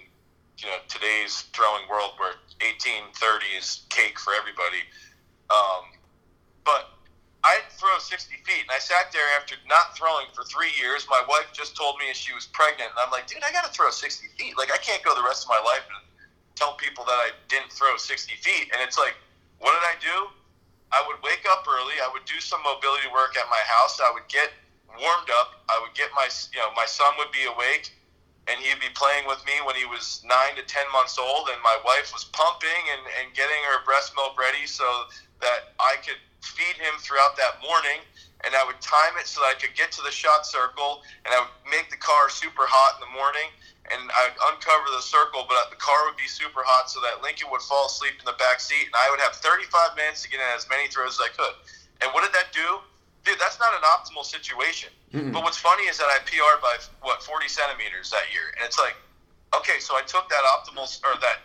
you 0.59 0.71
know 0.71 0.79
today's 0.89 1.51
throwing 1.53 1.83
world 1.91 2.15
where 2.17 2.39
18, 2.63 3.13
30 3.13 3.47
is 3.59 3.85
cake 3.91 4.19
for 4.19 4.33
everybody. 4.33 4.87
Um, 5.51 5.99
but 6.65 6.94
I 7.45 7.61
didn't 7.61 7.77
throw 7.77 7.93
60 8.01 8.41
feet, 8.49 8.65
and 8.65 8.73
I 8.73 8.81
sat 8.81 9.13
there 9.13 9.29
after 9.37 9.55
not 9.69 9.93
throwing 9.93 10.25
for 10.33 10.49
three 10.49 10.73
years. 10.81 11.05
My 11.13 11.21
wife 11.29 11.53
just 11.53 11.77
told 11.77 12.01
me 12.01 12.09
she 12.17 12.33
was 12.33 12.49
pregnant, 12.49 12.89
and 12.89 12.99
I'm 12.99 13.13
like, 13.13 13.29
dude, 13.29 13.45
I 13.45 13.53
got 13.53 13.69
to 13.69 13.73
throw 13.73 13.93
60 13.93 14.33
feet. 14.41 14.57
Like, 14.57 14.73
I 14.73 14.81
can't 14.81 15.05
go 15.05 15.13
the 15.13 15.23
rest 15.23 15.45
of 15.45 15.53
my 15.53 15.61
life 15.61 15.85
and 15.85 16.01
tell 16.57 16.73
people 16.81 17.05
that 17.05 17.21
I 17.21 17.37
didn't 17.53 17.69
throw 17.69 18.01
60 18.01 18.33
feet. 18.41 18.73
And 18.73 18.81
it's 18.81 18.97
like, 18.97 19.13
what 19.61 19.77
did 19.77 19.85
I 19.85 19.97
do? 20.01 20.33
I 20.89 21.05
would 21.05 21.21
wake 21.21 21.45
up 21.53 21.69
early. 21.69 22.01
I 22.01 22.09
would 22.17 22.25
do 22.25 22.41
some 22.41 22.65
mobility 22.65 23.13
work 23.13 23.37
at 23.37 23.45
my 23.53 23.61
house. 23.69 24.01
I 24.01 24.09
would 24.09 24.27
get 24.33 24.49
warmed 24.97 25.29
up. 25.37 25.61
I 25.69 25.77
would 25.85 25.93
get 25.93 26.09
my, 26.17 26.33
you 26.49 26.65
know, 26.65 26.73
my 26.73 26.89
son 26.89 27.13
would 27.21 27.31
be 27.31 27.45
awake 27.45 27.93
and 28.49 28.61
he'd 28.61 28.81
be 28.81 28.93
playing 28.95 29.27
with 29.27 29.41
me 29.47 29.53
when 29.65 29.75
he 29.77 29.85
was 29.85 30.21
nine 30.25 30.53
to 30.57 30.63
ten 30.69 30.85
months 30.93 31.17
old, 31.19 31.49
and 31.49 31.57
my 31.63 31.79
wife 31.85 32.13
was 32.13 32.25
pumping 32.25 32.83
and, 32.93 33.01
and 33.21 33.35
getting 33.35 33.57
her 33.73 33.85
breast 33.85 34.13
milk 34.15 34.39
ready 34.39 34.67
so 34.67 34.85
that 35.41 35.73
I 35.81 35.97
could 36.05 36.21
feed 36.45 36.77
him 36.77 36.95
throughout 37.01 37.37
that 37.41 37.65
morning. 37.65 38.05
And 38.45 38.53
I 38.53 38.61
would 38.69 38.77
time 38.85 39.17
it 39.17 39.25
so 39.25 39.41
that 39.41 39.57
I 39.57 39.57
could 39.57 39.73
get 39.73 39.89
to 39.97 40.03
the 40.05 40.13
shot 40.13 40.45
circle, 40.45 41.01
and 41.25 41.33
I 41.33 41.49
would 41.49 41.57
make 41.65 41.89
the 41.89 41.97
car 41.97 42.29
super 42.29 42.69
hot 42.69 43.01
in 43.01 43.09
the 43.09 43.13
morning, 43.17 43.49
and 43.89 44.05
I'd 44.05 44.37
uncover 44.53 44.85
the 44.93 45.01
circle, 45.01 45.49
but 45.49 45.73
the 45.73 45.81
car 45.81 46.05
would 46.05 46.21
be 46.21 46.29
super 46.29 46.61
hot 46.61 46.93
so 46.93 47.01
that 47.01 47.25
Lincoln 47.25 47.49
would 47.49 47.65
fall 47.65 47.89
asleep 47.89 48.21
in 48.21 48.29
the 48.29 48.37
back 48.37 48.61
seat, 48.61 48.85
and 48.85 48.93
I 48.93 49.09
would 49.09 49.21
have 49.25 49.33
35 49.41 49.97
minutes 49.97 50.21
to 50.25 50.29
get 50.29 50.45
in 50.45 50.51
as 50.53 50.69
many 50.69 50.93
throws 50.93 51.17
as 51.17 51.25
I 51.25 51.33
could. 51.33 51.57
And 52.05 52.13
what 52.13 52.21
did 52.21 52.37
that 52.37 52.53
do? 52.53 52.85
dude, 53.25 53.41
that's 53.41 53.59
not 53.59 53.73
an 53.73 53.83
optimal 53.83 54.25
situation. 54.25 54.93
Mm-hmm. 55.13 55.33
But 55.33 55.43
what's 55.43 55.59
funny 55.59 55.85
is 55.85 55.99
that 55.99 56.09
I 56.13 56.21
PR'd 56.29 56.61
by 56.61 56.77
what 57.01 57.23
40 57.23 57.49
centimeters 57.49 58.11
that 58.11 58.29
year, 58.31 58.53
and 58.57 58.65
it's 58.65 58.79
like, 58.79 58.95
okay, 59.57 59.81
so 59.81 59.97
I 59.97 60.03
took 60.03 60.29
that 60.29 60.45
optimal 60.45 60.87
or 61.05 61.19
that 61.21 61.41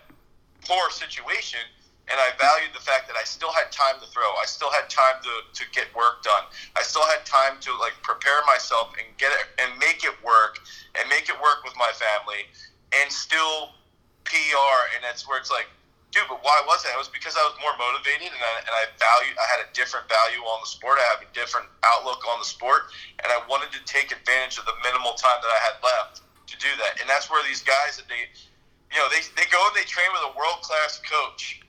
poor 0.68 0.92
situation, 0.92 1.64
and 2.10 2.18
I 2.20 2.34
valued 2.38 2.74
the 2.74 2.82
fact 2.82 3.08
that 3.08 3.16
I 3.16 3.24
still 3.24 3.54
had 3.54 3.72
time 3.72 4.02
to 4.02 4.08
throw. 4.10 4.28
I 4.42 4.46
still 4.46 4.70
had 4.70 4.90
time 4.90 5.22
to, 5.22 5.34
to 5.54 5.64
get 5.72 5.94
work 5.96 6.22
done. 6.24 6.50
I 6.76 6.82
still 6.82 7.06
had 7.06 7.26
time 7.26 7.62
to 7.62 7.72
like 7.78 7.94
prepare 8.02 8.42
myself 8.46 8.94
and 8.98 9.06
get 9.18 9.32
it 9.32 9.46
and 9.62 9.78
make 9.80 10.04
it 10.04 10.18
work 10.26 10.60
and 10.98 11.08
make 11.10 11.30
it 11.30 11.38
work 11.38 11.64
with 11.64 11.78
my 11.78 11.92
family 11.94 12.50
and 12.98 13.12
still 13.12 13.78
PR. 14.26 14.80
And 14.98 15.06
that's 15.06 15.28
where 15.28 15.38
it's 15.38 15.52
like 15.52 15.70
dude, 16.12 16.26
but 16.26 16.42
why 16.42 16.58
was 16.66 16.82
that? 16.84 16.98
It 16.98 17.02
was 17.02 17.10
because 17.10 17.38
I 17.38 17.44
was 17.46 17.54
more 17.62 17.74
motivated 17.78 18.34
and 18.34 18.42
I, 18.42 18.54
and 18.66 18.74
I 18.74 18.84
valued, 18.98 19.38
I 19.38 19.46
had 19.46 19.62
a 19.62 19.70
different 19.78 20.10
value 20.10 20.42
on 20.42 20.58
the 20.62 20.70
sport. 20.70 20.98
I 20.98 21.06
have 21.14 21.22
a 21.22 21.30
different 21.38 21.70
outlook 21.86 22.26
on 22.26 22.42
the 22.42 22.50
sport, 22.50 22.90
and 23.22 23.30
I 23.30 23.38
wanted 23.46 23.70
to 23.78 23.82
take 23.86 24.10
advantage 24.10 24.58
of 24.58 24.66
the 24.66 24.76
minimal 24.82 25.14
time 25.14 25.38
that 25.42 25.52
I 25.54 25.62
had 25.70 25.78
left 25.86 26.26
to 26.50 26.56
do 26.58 26.72
that. 26.82 26.98
And 27.02 27.06
that's 27.06 27.30
where 27.30 27.42
these 27.46 27.62
guys 27.62 28.02
that 28.02 28.10
they, 28.10 28.26
you 28.26 28.98
know, 28.98 29.08
they, 29.14 29.22
they 29.38 29.46
go 29.54 29.62
and 29.70 29.76
they 29.78 29.86
train 29.86 30.10
with 30.10 30.34
a 30.34 30.34
world 30.34 30.66
class 30.66 30.98
coach, 31.06 31.62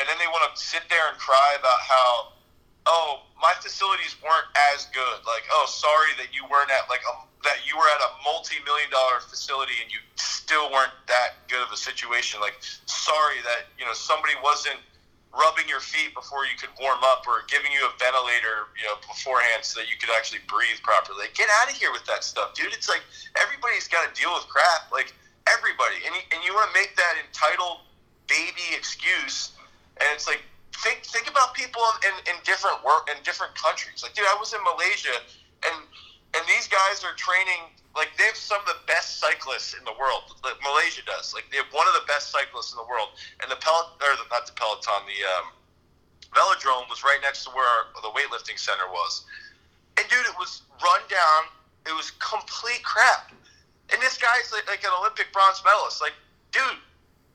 and 0.00 0.08
then 0.08 0.16
they 0.16 0.26
want 0.32 0.48
to 0.48 0.52
sit 0.56 0.88
there 0.88 1.04
and 1.12 1.16
cry 1.20 1.52
about 1.60 1.80
how, 1.84 2.32
oh, 2.88 3.28
my 3.36 3.52
facilities 3.60 4.16
weren't 4.24 4.48
as 4.72 4.88
good. 4.96 5.20
Like, 5.28 5.44
oh, 5.52 5.68
sorry 5.68 6.16
that 6.16 6.32
you 6.32 6.48
weren't 6.48 6.72
at 6.72 6.88
like 6.88 7.04
a 7.04 7.14
that 7.44 7.64
you 7.64 7.72
were 7.76 7.88
at 7.88 8.00
a 8.04 8.10
multi-million 8.20 8.92
dollar 8.92 9.20
facility 9.24 9.72
and 9.80 9.88
you 9.88 9.96
still 10.16 10.68
weren't 10.68 10.92
that 11.08 11.40
good 11.48 11.60
of 11.60 11.72
a 11.72 11.76
situation. 11.76 12.40
Like, 12.40 12.56
sorry 12.88 13.40
that 13.44 13.68
you 13.76 13.84
know 13.84 13.92
somebody 13.92 14.32
wasn't 14.40 14.80
rubbing 15.36 15.68
your 15.68 15.80
feet 15.80 16.10
before 16.16 16.42
you 16.48 16.56
could 16.58 16.72
warm 16.80 16.98
up 17.06 17.22
or 17.28 17.46
giving 17.46 17.70
you 17.70 17.78
a 17.86 17.92
ventilator, 18.02 18.66
you 18.74 18.82
know, 18.82 18.98
beforehand 19.06 19.62
so 19.62 19.78
that 19.78 19.86
you 19.86 19.94
could 19.94 20.10
actually 20.18 20.42
breathe 20.50 20.80
properly. 20.82 21.30
Like, 21.30 21.38
get 21.38 21.46
out 21.62 21.70
of 21.70 21.78
here 21.78 21.94
with 21.94 22.02
that 22.10 22.26
stuff, 22.26 22.56
dude. 22.56 22.74
It's 22.74 22.88
like 22.88 23.04
everybody's 23.38 23.86
got 23.86 24.08
to 24.08 24.12
deal 24.16 24.32
with 24.32 24.48
crap. 24.48 24.88
Like 24.88 25.12
everybody, 25.44 26.00
and 26.08 26.12
and 26.32 26.40
you 26.40 26.56
want 26.56 26.72
to 26.72 26.76
make 26.76 26.96
that 26.96 27.20
entitled 27.20 27.84
baby 28.30 28.76
excuse, 28.78 29.52
and 30.00 30.08
it's 30.12 30.26
like 30.26 30.42
think 30.82 31.04
think 31.04 31.28
about 31.28 31.54
people 31.54 31.82
in, 32.04 32.14
in 32.32 32.36
different 32.44 32.82
work 32.84 33.08
in 33.12 33.20
different 33.22 33.54
countries. 33.54 34.02
Like, 34.02 34.14
dude, 34.14 34.26
I 34.28 34.36
was 34.40 34.52
in 34.52 34.60
Malaysia 34.64 35.16
and 35.68 35.76
and 36.32 36.42
these 36.46 36.68
guys 36.68 37.04
are 37.04 37.14
training 37.16 37.74
like 37.96 38.14
they 38.16 38.24
have 38.24 38.38
some 38.38 38.60
of 38.62 38.66
the 38.66 38.78
best 38.86 39.18
cyclists 39.18 39.74
in 39.74 39.82
the 39.84 39.94
world. 39.98 40.30
Like 40.46 40.54
Malaysia 40.62 41.02
does. 41.02 41.34
Like 41.34 41.50
they 41.50 41.58
have 41.58 41.70
one 41.74 41.86
of 41.90 41.94
the 41.94 42.06
best 42.06 42.30
cyclists 42.30 42.70
in 42.70 42.78
the 42.78 42.86
world. 42.86 43.18
And 43.42 43.50
the 43.50 43.58
Pel 43.58 43.98
or 43.98 44.14
the, 44.14 44.26
not 44.30 44.46
the 44.46 44.54
Peloton, 44.54 45.02
the 45.10 45.20
um, 45.26 45.46
velodrome 46.30 46.86
was 46.86 47.02
right 47.02 47.18
next 47.22 47.44
to 47.44 47.50
where 47.50 47.66
our, 47.66 47.90
the 47.98 48.14
weightlifting 48.14 48.58
center 48.58 48.86
was. 48.94 49.26
And 49.98 50.06
dude, 50.06 50.22
it 50.22 50.38
was 50.38 50.62
run 50.78 51.02
down. 51.10 51.50
It 51.86 51.94
was 51.96 52.14
complete 52.22 52.82
crap. 52.86 53.34
And 53.90 53.98
this 54.00 54.16
guy's 54.16 54.54
like, 54.54 54.70
like 54.70 54.84
an 54.86 54.94
Olympic 54.94 55.32
bronze 55.34 55.60
medalist. 55.66 56.00
Like, 56.00 56.14
dude, 56.54 56.78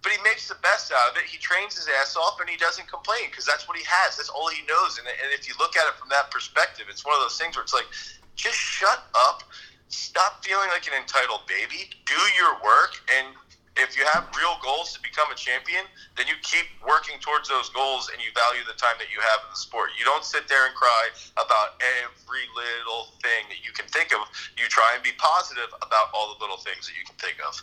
but 0.06 0.13
he 0.13 0.22
makes 0.22 0.46
the 0.46 0.62
best 0.62 0.94
out 0.94 1.10
of 1.10 1.18
it. 1.18 1.26
He 1.26 1.41
trains 1.41 1.74
his 1.74 1.89
ass 1.98 2.13
off 2.13 2.38
and 2.38 2.46
he 2.46 2.62
doesn't 2.62 2.86
complain 2.86 3.26
because 3.34 3.41
that's 3.41 3.65
what 3.65 3.74
he 3.74 3.82
has. 3.89 4.22
That's 4.22 4.30
all 4.30 4.54
he 4.54 4.62
knows. 4.70 5.02
And, 5.02 5.10
and 5.10 5.34
if 5.34 5.50
you 5.50 5.58
look 5.58 5.74
at 5.74 5.89
it 5.89 5.98
from 5.98 6.13
that 6.13 6.30
perspective, 6.30 6.86
it's 6.94 7.02
one 7.02 7.18
of 7.18 7.26
those 7.26 7.41
things 7.41 7.58
where 7.58 7.65
it's 7.65 7.74
like, 7.74 7.89
just 8.38 8.54
shut 8.54 9.02
up, 9.18 9.41
stop 9.89 10.46
feeling 10.46 10.70
like 10.70 10.86
an 10.86 10.94
entitled 10.94 11.50
baby, 11.50 11.89
do 12.06 12.22
your 12.38 12.54
work, 12.62 13.02
and 13.18 13.34
if 13.82 13.98
you 13.98 14.06
have 14.13 14.30
real 14.38 14.62
goals 14.62 14.94
to 14.94 15.02
become 15.02 15.26
a 15.34 15.36
champion, 15.36 15.84
then 16.15 16.30
you 16.30 16.38
keep 16.46 16.70
working 16.86 17.18
towards 17.18 17.50
those 17.50 17.74
goals 17.74 18.13
and 18.13 18.22
you 18.22 18.30
value 18.38 18.62
the 18.63 18.78
time 18.78 18.96
that 19.02 19.10
you 19.10 19.18
have 19.34 19.41
in 19.44 19.50
the 19.52 19.60
sport. 19.60 19.89
You 19.98 20.06
don't 20.06 20.24
sit 20.24 20.48
there 20.48 20.70
and 20.70 20.74
cry 20.78 21.10
about 21.36 21.82
every 21.82 22.46
little 22.54 23.18
thing 23.26 23.50
that 23.50 23.65
you 23.65 23.74
can 23.74 23.89
think 23.89 24.13
of. 24.13 24.24
You 24.56 24.70
try 24.70 24.94
and 24.94 25.02
be 25.02 25.18
positive 25.18 25.74
about 25.82 26.13
all 26.13 26.32
the 26.32 26.39
little 26.39 26.62
things 26.62 26.88
that 26.88 26.96
you 26.96 27.04
can 27.04 27.18
think 27.18 27.41
of. 27.41 27.58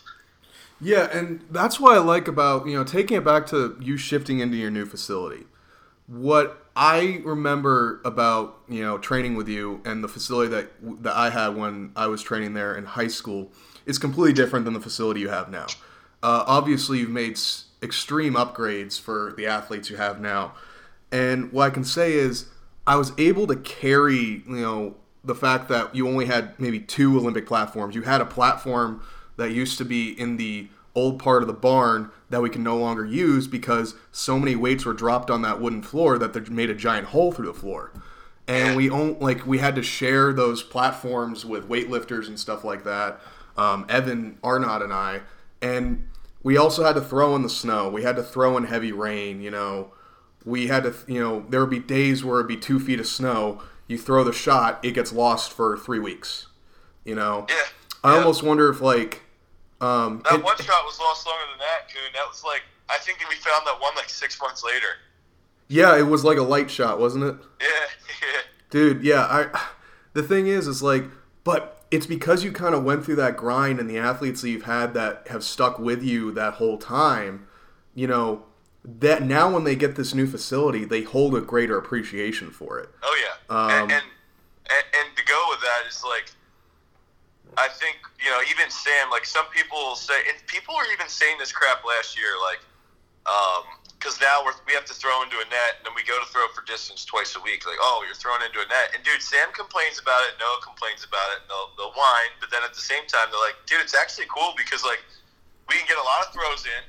Yeah, 0.83 1.09
and 1.17 1.45
that's 1.49 1.79
what 1.79 1.97
I 1.97 2.01
like 2.01 2.27
about, 2.27 2.67
you 2.67 2.77
know, 2.77 2.83
taking 2.83 3.17
it 3.17 3.25
back 3.25 3.47
to 3.47 3.79
you 3.81 3.97
shifting 3.97 4.41
into 4.41 4.57
your 4.57 4.71
new 4.71 4.85
facility. 4.85 5.45
What 6.09 6.67
I 6.75 7.23
remember 7.25 8.01
about, 8.05 8.59
you 8.69 8.83
know, 8.83 8.99
training 8.99 9.37
with 9.37 9.49
you 9.49 9.81
and 9.85 10.03
the 10.03 10.09
facility 10.09 10.51
that 10.51 10.73
that 11.05 11.15
I 11.15 11.31
had 11.31 11.57
when 11.57 11.93
I 11.95 12.09
was 12.09 12.21
training 12.21 12.55
there 12.55 12.75
in 12.75 12.85
high 12.85 13.07
school 13.07 13.53
is 13.87 13.97
completely 13.97 14.33
different 14.33 14.65
than 14.65 14.75
the 14.75 14.81
facility 14.81 15.21
you 15.21 15.29
have 15.29 15.49
now. 15.51 15.67
Uh, 16.21 16.43
obviously, 16.49 16.99
you've 16.99 17.11
made 17.11 17.39
extreme 17.81 18.35
upgrades 18.35 19.01
for 19.01 19.35
the 19.37 19.47
athletes 19.47 19.89
you 19.89 19.97
have 19.97 20.21
now. 20.21 20.53
And 21.13 21.53
what 21.53 21.67
I 21.67 21.71
can 21.71 21.85
say 21.85 22.15
is 22.15 22.47
I 22.89 22.97
was 22.97 23.13
able 23.19 23.47
to 23.47 23.57
carry, 23.57 24.17
you 24.17 24.43
know, 24.47 24.97
the 25.23 25.35
fact 25.37 25.69
that 25.69 25.95
you 25.95 26.09
only 26.09 26.27
had 26.27 26.59
maybe 26.59 26.81
two 26.81 27.17
Olympic 27.17 27.47
platforms. 27.47 27.95
You 27.95 28.03
had 28.03 28.21
a 28.21 28.27
platform 28.27 29.03
that 29.37 29.51
used 29.51 29.79
to 29.79 29.85
be 29.85 30.19
in 30.19 30.37
the 30.37 30.69
old 30.95 31.19
part 31.19 31.43
of 31.43 31.47
the 31.47 31.55
barn 31.55 32.11
that 32.31 32.43
we 32.43 32.51
can 32.51 32.63
no 32.63 32.77
longer 32.77 33.05
use 33.05 33.47
because 33.47 33.95
so 34.11 34.39
many 34.39 34.55
weights 34.55 34.85
were 34.85 34.93
dropped 34.93 35.31
on 35.31 35.43
that 35.43 35.61
wooden 35.61 35.83
floor 35.83 36.19
that 36.19 36.33
they 36.33 36.41
made 36.41 36.71
a 36.71 36.75
giant 36.75 37.09
hole 37.09 37.33
through 37.33 37.47
the 37.47 37.55
floor. 37.55 37.93
And 38.49 38.77
we 38.77 38.91
own 38.91 39.19
like 39.21 39.47
we 39.47 39.59
had 39.59 39.75
to 39.77 39.83
share 39.83 40.33
those 40.33 40.63
platforms 40.63 41.47
with 41.47 41.69
weightlifters 41.69 42.27
and 42.27 42.39
stuff 42.39 42.65
like 42.65 42.85
that. 42.85 43.21
Um, 43.57 43.87
Evan 43.89 44.39
Arnott 44.43 44.83
and 44.83 44.93
I, 44.93 45.21
and 45.61 46.09
we 46.43 46.57
also 46.57 46.85
had 46.85 46.95
to 46.95 47.01
throw 47.01 47.37
in 47.37 47.43
the 47.43 47.51
snow. 47.51 47.89
We 47.89 48.03
had 48.03 48.17
to 48.17 48.23
throw 48.23 48.57
in 48.57 48.65
heavy 48.65 48.93
rain. 48.93 49.41
You 49.41 49.51
know, 49.51 49.93
we 50.45 50.67
had 50.67 50.83
to. 50.83 50.95
You 51.07 51.21
know, 51.21 51.47
there 51.49 51.61
would 51.61 51.71
be 51.71 51.79
days 51.79 52.25
where 52.25 52.41
it'd 52.41 52.49
be 52.49 52.57
two 52.57 52.81
feet 52.81 52.99
of 52.99 53.07
snow. 53.07 53.63
You 53.87 53.97
throw 53.97 54.25
the 54.25 54.33
shot, 54.33 54.85
it 54.85 54.93
gets 54.93 55.13
lost 55.13 55.53
for 55.53 55.77
three 55.77 55.99
weeks. 55.99 56.47
You 57.05 57.15
know, 57.15 57.47
Yeah. 57.49 57.57
I 58.05 58.17
almost 58.19 58.43
wonder 58.43 58.69
if 58.71 58.81
like 58.81 59.23
um, 59.81 60.23
That 60.31 60.39
it- 60.41 60.45
one 60.45 60.57
shot 60.57 60.85
was 60.85 60.99
lost 61.01 61.27
longer 61.27 61.45
than 61.51 61.59
that, 61.59 61.89
Coon. 61.93 62.03
That 62.15 62.29
was 62.29 62.43
like, 62.45 62.63
I 62.89 62.99
think 62.99 63.19
we 63.29 63.35
found 63.37 63.67
that 63.67 63.81
one 63.81 63.95
like 63.97 64.09
six 64.09 64.41
months 64.41 64.63
later. 64.65 64.87
yeah, 65.69 65.97
it 65.97 66.03
was 66.07 66.25
like 66.25 66.39
a 66.39 66.43
light 66.43 66.71
shot, 66.71 66.99
wasn't 67.01 67.25
it? 67.25 67.37
Yeah, 67.61 67.67
yeah. 68.23 68.41
Dude, 68.71 69.03
yeah, 69.03 69.23
I 69.29 69.61
the 70.15 70.23
thing 70.23 70.47
is 70.47 70.67
is 70.67 70.83
like 70.83 71.05
but 71.45 71.85
it's 71.91 72.07
because 72.07 72.43
you 72.45 72.53
kind 72.53 72.75
of 72.75 72.85
went 72.85 73.05
through 73.05 73.17
that 73.17 73.37
grind 73.37 73.79
and 73.81 73.91
the 73.91 73.99
athletes 73.99 74.41
that 74.43 74.49
you've 74.51 74.63
had 74.65 74.95
that 74.95 75.27
have 75.29 75.43
stuck 75.45 75.79
with 75.79 76.03
you 76.03 76.31
that 76.33 76.55
whole 76.55 76.79
time, 76.79 77.47
you 77.95 78.07
know, 78.07 78.45
that 78.85 79.23
now 79.25 79.51
when 79.53 79.65
they 79.65 79.75
get 79.77 79.97
this 79.97 80.15
new 80.15 80.27
facility, 80.27 80.85
they 80.85 81.03
hold 81.03 81.35
a 81.35 81.41
greater 81.41 81.77
appreciation 81.77 82.51
for 82.51 82.79
it. 82.79 82.89
Oh 83.03 83.17
yeah, 83.23 83.55
Um, 83.57 83.71
and, 83.71 83.81
and 83.93 84.03
and 84.71 84.85
and 85.01 85.17
to 85.17 85.25
go 85.25 85.45
with 85.51 85.61
that 85.61 85.83
is 85.89 86.03
like, 86.05 86.31
I 87.57 87.69
think 87.69 88.01
you 88.23 88.31
know 88.31 88.41
even 88.49 88.71
Sam. 88.71 89.11
Like 89.11 89.25
some 89.27 89.47
people 89.53 89.77
will 89.77 89.99
say, 89.99 90.17
and 90.29 90.37
people 90.47 90.75
were 90.75 90.89
even 90.93 91.09
saying 91.09 91.37
this 91.39 91.53
crap 91.53 91.85
last 91.85 92.17
year, 92.17 92.33
like, 92.41 92.61
um, 93.29 93.65
because 93.99 94.17
now 94.19 94.43
we're, 94.43 94.57
we 94.67 94.73
have 94.73 94.89
to 94.89 94.97
throw 94.97 95.23
into 95.23 95.37
a 95.39 95.47
net, 95.53 95.79
and 95.79 95.87
then 95.87 95.95
we 95.95 96.03
go 96.03 96.17
to 96.19 96.27
throw 96.33 96.49
for 96.57 96.65
distance 96.65 97.05
twice 97.05 97.37
a 97.37 97.43
week. 97.45 97.69
Like, 97.69 97.79
oh, 97.81 98.03
you're 98.09 98.17
throwing 98.19 98.43
into 98.43 98.65
a 98.65 98.69
net, 98.73 98.97
and 98.97 99.05
dude, 99.05 99.21
Sam 99.23 99.53
complains 99.53 100.01
about 100.01 100.25
it, 100.27 100.41
Noah 100.41 100.59
complains 100.65 101.05
about 101.05 101.29
it, 101.37 101.45
and 101.45 101.49
they'll, 101.53 101.71
they'll 101.77 101.95
whine, 101.95 102.33
but 102.41 102.49
then 102.51 102.65
at 102.65 102.73
the 102.75 102.83
same 102.83 103.05
time, 103.07 103.29
they're 103.31 103.45
like, 103.45 103.61
dude, 103.69 103.85
it's 103.85 103.95
actually 103.95 104.27
cool 104.33 104.57
because 104.57 104.83
like 104.83 105.05
we 105.69 105.77
can 105.77 105.87
get 105.87 106.01
a 106.01 106.07
lot 106.07 106.25
of 106.27 106.33
throws 106.35 106.65
in. 106.67 106.83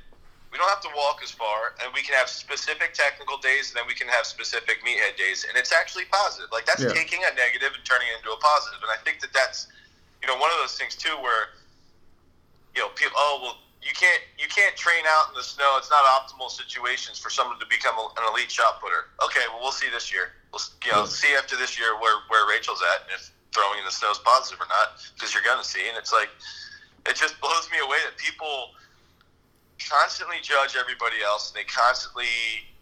We 0.49 0.61
don't 0.61 0.69
have 0.69 0.85
to 0.85 0.93
walk 0.93 1.17
as 1.25 1.33
far, 1.33 1.73
and 1.81 1.89
we 1.97 2.05
can 2.05 2.13
have 2.13 2.29
specific 2.29 2.93
technical 2.93 3.41
days, 3.41 3.73
and 3.73 3.81
then 3.81 3.89
we 3.89 3.97
can 3.97 4.05
have 4.07 4.25
specific 4.25 4.85
meathead 4.85 5.17
days, 5.17 5.45
and 5.49 5.57
it's 5.57 5.73
actually 5.73 6.05
positive. 6.13 6.49
Like 6.53 6.65
that's 6.69 6.85
Yeah. 6.85 6.93
taking 6.93 7.25
a 7.25 7.33
negative 7.33 7.73
and 7.73 7.81
turning 7.83 8.05
it 8.13 8.21
into 8.21 8.29
a 8.29 8.37
positive, 8.37 8.77
and 8.85 8.89
I 8.93 9.01
think 9.01 9.17
that 9.25 9.33
that's, 9.33 9.65
you 10.23 10.31
know, 10.31 10.39
one 10.39 10.49
of 10.55 10.57
those 10.63 10.79
things 10.79 10.95
too, 10.95 11.11
where, 11.19 11.51
you 12.71 12.79
know, 12.79 12.87
people, 12.95 13.19
oh 13.19 13.43
well, 13.43 13.57
you 13.83 13.91
can't 13.91 14.23
you 14.39 14.47
can't 14.47 14.71
train 14.79 15.03
out 15.19 15.27
in 15.27 15.35
the 15.35 15.43
snow. 15.43 15.75
It's 15.75 15.91
not 15.91 16.07
optimal 16.07 16.47
situations 16.47 17.19
for 17.19 17.29
someone 17.29 17.59
to 17.59 17.67
become 17.67 17.99
a, 17.99 18.07
an 18.15 18.23
elite 18.31 18.49
shot 18.49 18.79
putter. 18.79 19.11
Okay, 19.27 19.43
well 19.51 19.59
we'll 19.59 19.75
see 19.75 19.91
this 19.91 20.07
year. 20.07 20.39
We'll 20.55 20.63
you 20.87 20.91
know 20.95 21.03
see 21.03 21.35
after 21.35 21.59
this 21.59 21.77
year 21.77 21.99
where 21.99 22.23
where 22.31 22.47
Rachel's 22.47 22.79
at, 22.95 23.03
and 23.03 23.11
if 23.19 23.27
throwing 23.51 23.83
in 23.83 23.85
the 23.85 23.91
snow 23.91 24.15
is 24.15 24.23
positive 24.23 24.63
or 24.63 24.71
not, 24.71 25.03
because 25.13 25.35
you're 25.35 25.43
gonna 25.43 25.67
see, 25.67 25.83
and 25.91 25.99
it's 25.99 26.15
like, 26.15 26.31
it 27.05 27.19
just 27.19 27.35
blows 27.43 27.67
me 27.69 27.83
away 27.83 27.99
that 28.07 28.15
people 28.15 28.71
constantly 29.91 30.37
judge 30.41 30.79
everybody 30.79 31.19
else 31.19 31.51
and 31.51 31.59
they 31.59 31.67
constantly 31.67 32.31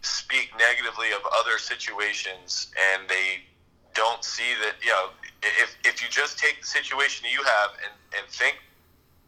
speak 0.02 0.54
negatively 0.54 1.10
of 1.10 1.20
other 1.34 1.58
situations 1.58 2.70
and 2.94 3.08
they 3.08 3.42
don't 3.94 4.22
see 4.24 4.54
that 4.62 4.74
you 4.82 4.90
know 4.90 5.10
if, 5.42 5.76
if 5.84 6.02
you 6.02 6.08
just 6.08 6.38
take 6.38 6.60
the 6.60 6.66
situation 6.66 7.26
you 7.30 7.42
have 7.42 7.70
and, 7.82 7.92
and 8.18 8.30
think 8.30 8.56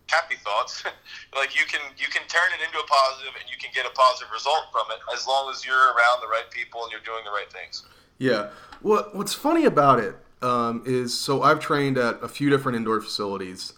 happy 0.06 0.36
thoughts 0.36 0.84
like 1.34 1.58
you 1.58 1.64
can 1.66 1.80
you 1.96 2.06
can 2.06 2.22
turn 2.28 2.50
it 2.52 2.62
into 2.64 2.78
a 2.78 2.86
positive 2.86 3.32
and 3.40 3.50
you 3.50 3.56
can 3.58 3.70
get 3.74 3.86
a 3.86 3.94
positive 3.96 4.30
result 4.32 4.66
from 4.70 4.84
it 4.90 4.98
as 5.14 5.26
long 5.26 5.50
as 5.50 5.64
you're 5.64 5.74
around 5.96 6.20
the 6.20 6.28
right 6.28 6.50
people 6.50 6.82
and 6.82 6.92
you're 6.92 7.00
doing 7.00 7.24
the 7.24 7.30
right 7.30 7.50
things 7.50 7.84
Yeah. 8.18 8.50
What 8.80 9.14
What's 9.14 9.34
funny 9.34 9.64
about 9.64 9.98
it 10.00 10.16
um, 10.42 10.82
is 10.86 11.18
so 11.18 11.42
I've 11.42 11.60
trained 11.60 11.98
at 11.98 12.22
a 12.22 12.28
few 12.28 12.50
different 12.50 12.76
indoor 12.76 13.00
facilities. 13.00 13.72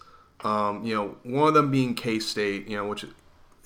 Um, 0.44 0.85
you 0.85 0.94
know, 0.94 1.16
one 1.22 1.49
of 1.49 1.55
them 1.55 1.70
being 1.70 1.94
K 1.94 2.18
State. 2.18 2.68
You 2.68 2.77
know, 2.77 2.88
which 2.88 3.05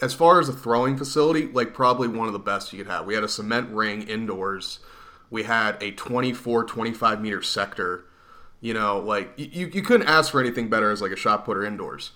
as 0.01 0.15
far 0.15 0.41
as 0.41 0.49
a 0.49 0.53
throwing 0.53 0.97
facility, 0.97 1.47
like 1.47 1.75
probably 1.75 2.09
one 2.09 2.27
of 2.27 2.33
the 2.33 2.39
best 2.39 2.73
you 2.73 2.79
could 2.79 2.91
have. 2.91 3.07
We 3.07 3.15
had 3.15 3.25
a 3.25 3.29
cement 3.29 3.71
ring 3.71 4.03
indoors. 4.03 4.79
We 5.31 5.45
had 5.45 5.81
a 5.81 5.93
24, 5.93 6.65
25 6.65 7.21
meter 7.21 7.43
sector. 7.43 8.05
You 8.61 8.75
know, 8.75 8.99
like 8.99 9.33
you, 9.37 9.71
you 9.73 9.83
couldn't 9.83 10.07
ask 10.07 10.31
for 10.31 10.41
anything 10.41 10.69
better 10.69 10.91
as 10.91 11.01
like 11.01 11.13
a 11.13 11.17
shot 11.17 11.45
putter 11.47 11.65
indoors. 11.65 12.13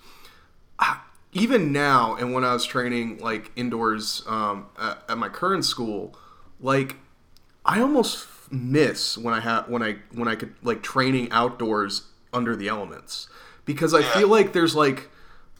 Even 1.33 1.73
now, 1.73 2.15
and 2.15 2.33
when 2.33 2.45
I 2.45 2.53
was 2.53 2.65
training 2.65 3.17
like 3.17 3.51
indoors 3.57 4.23
um, 4.25 4.67
at, 4.79 5.03
at 5.09 5.17
my 5.17 5.27
current 5.27 5.65
school, 5.65 6.17
like 6.61 6.95
I 7.65 7.81
almost 7.81 8.27
miss 8.49 9.17
when 9.17 9.33
I 9.33 9.41
have 9.41 9.67
when 9.67 9.83
I 9.83 9.97
when 10.13 10.29
I 10.29 10.35
could 10.35 10.53
like 10.63 10.81
training 10.81 11.29
outdoors 11.31 12.03
under 12.31 12.55
the 12.55 12.69
elements. 12.69 13.27
Because 13.65 13.93
I 13.93 14.01
feel 14.01 14.29
like 14.29 14.53
there's 14.53 14.75
like 14.75 15.09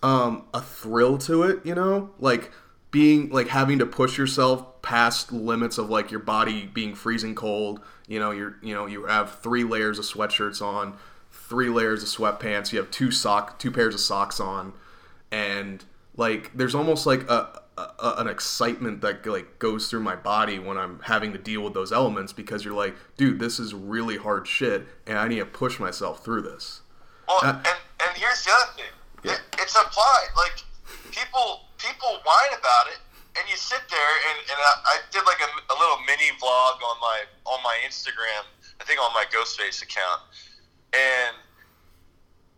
um, 0.01 0.45
a 0.53 0.61
thrill 0.61 1.17
to 1.19 1.43
it, 1.43 1.65
you 1.65 1.75
know, 1.75 2.11
like 2.19 2.51
being 2.95 3.27
like 3.29 3.49
having 3.49 3.77
to 3.77 3.85
push 3.85 4.17
yourself 4.17 4.81
past 4.81 5.29
limits 5.29 5.77
of 5.77 5.89
like 5.89 6.11
your 6.11 6.21
body 6.21 6.65
being 6.65 6.95
freezing 6.95 7.35
cold. 7.35 7.81
You 8.07 8.19
know, 8.19 8.31
you're 8.31 8.55
you 8.63 8.73
know 8.73 8.85
you 8.85 9.03
have 9.03 9.39
three 9.39 9.65
layers 9.65 9.99
of 9.99 10.05
sweatshirts 10.05 10.61
on, 10.61 10.97
three 11.29 11.67
layers 11.67 12.03
of 12.03 12.07
sweatpants. 12.07 12.71
You 12.71 12.79
have 12.79 12.89
two 12.91 13.11
sock 13.11 13.59
two 13.59 13.69
pairs 13.69 13.95
of 13.95 13.99
socks 13.99 14.39
on, 14.39 14.71
and 15.29 15.83
like 16.15 16.55
there's 16.55 16.73
almost 16.73 17.05
like 17.05 17.29
a, 17.29 17.59
a 17.77 18.13
an 18.19 18.27
excitement 18.27 19.01
that 19.01 19.25
like 19.25 19.59
goes 19.59 19.89
through 19.89 19.99
my 19.99 20.15
body 20.15 20.57
when 20.57 20.77
I'm 20.77 21.01
having 21.03 21.33
to 21.33 21.37
deal 21.37 21.63
with 21.63 21.73
those 21.73 21.91
elements 21.91 22.31
because 22.31 22.63
you're 22.63 22.73
like, 22.73 22.95
dude, 23.17 23.39
this 23.41 23.59
is 23.59 23.73
really 23.73 24.15
hard 24.15 24.47
shit, 24.47 24.87
and 25.05 25.17
I 25.17 25.27
need 25.27 25.39
to 25.39 25.45
push 25.45 25.81
myself 25.81 26.23
through 26.23 26.43
this. 26.43 26.79
Well, 27.27 27.39
Uh, 27.43 27.55
and, 27.57 27.77
and 28.07 28.17
here's 28.17 28.45
the 28.45 28.51
other 28.53 28.71
thing. 28.77 28.85
Yeah. 29.25 29.33
It, 29.33 29.41
it's 29.59 29.75
applied. 29.75 30.27
Like 30.37 30.63
people 31.11 31.67
people 31.77 32.17
whine 32.23 32.53
about 32.57 32.87
it, 32.87 32.99
and 33.37 33.43
you 33.49 33.57
sit 33.57 33.81
there 33.89 34.13
and, 34.29 34.37
and 34.39 34.57
I, 34.57 34.73
I 34.85 34.95
did 35.11 35.23
like 35.25 35.39
a, 35.41 35.49
a 35.73 35.75
little 35.77 35.99
mini 36.07 36.29
vlog 36.41 36.79
on 36.81 36.97
my 37.01 37.23
on 37.45 37.61
my 37.63 37.77
Instagram. 37.85 38.45
I 38.79 38.83
think 38.83 38.99
on 39.01 39.13
my 39.13 39.23
Ghostface 39.31 39.81
account, 39.83 40.21
and 40.93 41.35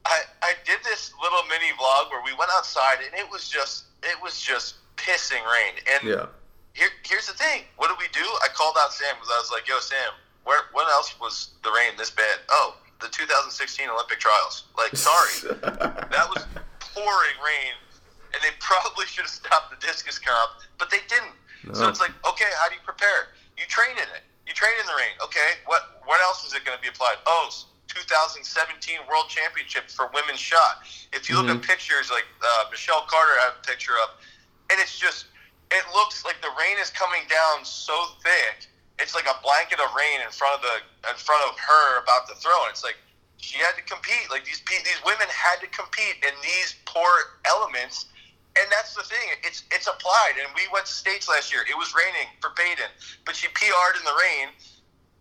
I 0.06 0.22
I 0.42 0.54
did 0.66 0.80
this 0.84 1.12
little 1.22 1.44
mini 1.50 1.72
vlog 1.80 2.10
where 2.12 2.22
we 2.24 2.34
went 2.34 2.52
outside 2.56 2.98
and 3.06 3.14
it 3.20 3.30
was 3.30 3.48
just 3.50 3.86
it 4.04 4.22
was 4.22 4.40
just 4.42 4.76
pissing 4.96 5.44
rain. 5.52 5.74
And 5.94 6.10
Yeah. 6.10 6.26
here, 6.74 6.90
here's 7.04 7.28
the 7.28 7.34
thing. 7.34 7.64
What 7.78 7.90
did 7.90 7.98
we 8.00 8.08
do? 8.14 8.26
I 8.44 8.48
called 8.54 8.76
out 8.80 8.94
Sam 8.94 9.16
because 9.16 9.30
I 9.34 9.40
was 9.40 9.52
like, 9.52 9.68
"Yo, 9.68 9.80
Sam, 9.80 10.12
where 10.44 10.62
when 10.74 10.86
else 10.88 11.20
was 11.20 11.50
the 11.64 11.72
rain 11.72 11.94
this 11.98 12.10
bad?" 12.12 12.40
Oh, 12.50 12.76
the 13.00 13.08
2016 13.10 13.90
Olympic 13.90 14.20
trials. 14.20 14.64
Like, 14.78 14.96
sorry, 14.96 15.54
that 15.62 16.28
was 16.34 16.46
pouring 16.80 17.38
rain, 17.46 17.74
and 18.34 18.40
they 18.44 18.52
probably 18.60 19.06
should 19.06 19.24
have 19.26 19.32
stopped 19.34 19.70
the 19.72 19.80
discus 19.86 20.20
comp, 20.20 20.52
but 20.78 20.90
they 20.90 21.02
didn't. 21.08 21.36
So 21.76 21.90
it's 21.90 22.00
like, 22.00 22.14
okay, 22.24 22.48
how 22.62 22.70
do 22.70 22.76
you 22.76 22.82
prepare? 22.86 23.34
You 23.58 23.66
train 23.68 23.92
in 23.98 24.08
it. 24.16 24.24
you 24.48 24.54
train 24.56 24.72
in 24.80 24.86
the 24.88 24.96
rain. 24.96 25.12
Okay, 25.24 25.60
what 25.68 26.00
what 26.08 26.22
else 26.22 26.48
is 26.48 26.54
it 26.56 26.64
going 26.64 26.78
to 26.78 26.82
be 26.82 26.88
applied? 26.88 27.20
Oh, 27.28 27.50
2017 27.92 29.00
World 29.10 29.28
Championship 29.28 29.90
for 29.92 30.08
women's 30.14 30.40
shot. 30.40 30.80
If 31.12 31.28
you 31.30 31.36
look 31.36 31.48
Mhm. 31.52 31.60
at 31.60 31.68
pictures, 31.68 32.10
like 32.10 32.24
uh, 32.42 32.66
Michelle 32.72 33.02
Carter 33.12 33.38
had 33.40 33.54
a 33.60 33.68
picture 33.68 33.98
up, 34.00 34.20
and 34.70 34.80
it's 34.80 34.98
just 34.98 35.26
it 35.72 35.84
looks 35.94 36.24
like 36.24 36.40
the 36.42 36.52
rain 36.58 36.78
is 36.80 36.90
coming 36.92 37.28
down 37.28 37.66
so 37.66 38.16
thick. 38.24 38.68
It's 39.00 39.14
like 39.14 39.28
a 39.28 39.36
blanket 39.44 39.80
of 39.82 39.94
rain 39.94 40.22
in 40.22 40.32
front 40.32 40.56
of 40.56 40.62
the 40.64 41.10
in 41.12 41.18
front 41.18 41.44
of 41.52 41.60
her 41.60 42.00
about 42.00 42.28
to 42.30 42.36
throw, 42.36 42.64
and 42.64 42.72
it's 42.72 42.84
like 42.84 42.96
she 43.38 43.58
had 43.60 43.76
to 43.76 43.82
compete. 43.84 44.32
Like 44.32 44.46
these 44.46 44.62
these 44.64 45.02
women 45.06 45.28
had 45.28 45.60
to 45.60 45.68
compete 45.68 46.24
in 46.24 46.34
these 46.42 46.76
poor 46.86 47.36
elements, 47.46 48.06
and 48.62 48.72
that's 48.72 48.94
the 48.96 49.04
thing. 49.04 49.28
It's 49.44 49.64
it's 49.72 49.88
applied. 49.88 50.40
And 50.40 50.48
we 50.56 50.66
went 50.72 50.86
to 50.86 50.94
states 50.94 51.28
last 51.30 51.52
year. 51.52 51.62
It 51.68 51.78
was 51.78 51.94
raining 51.94 52.30
for 52.42 52.52
Peyton, 52.56 52.90
but 53.26 53.36
she 53.36 53.48
PR'd 53.50 53.96
in 53.98 54.06
the 54.06 54.18
rain 54.18 54.54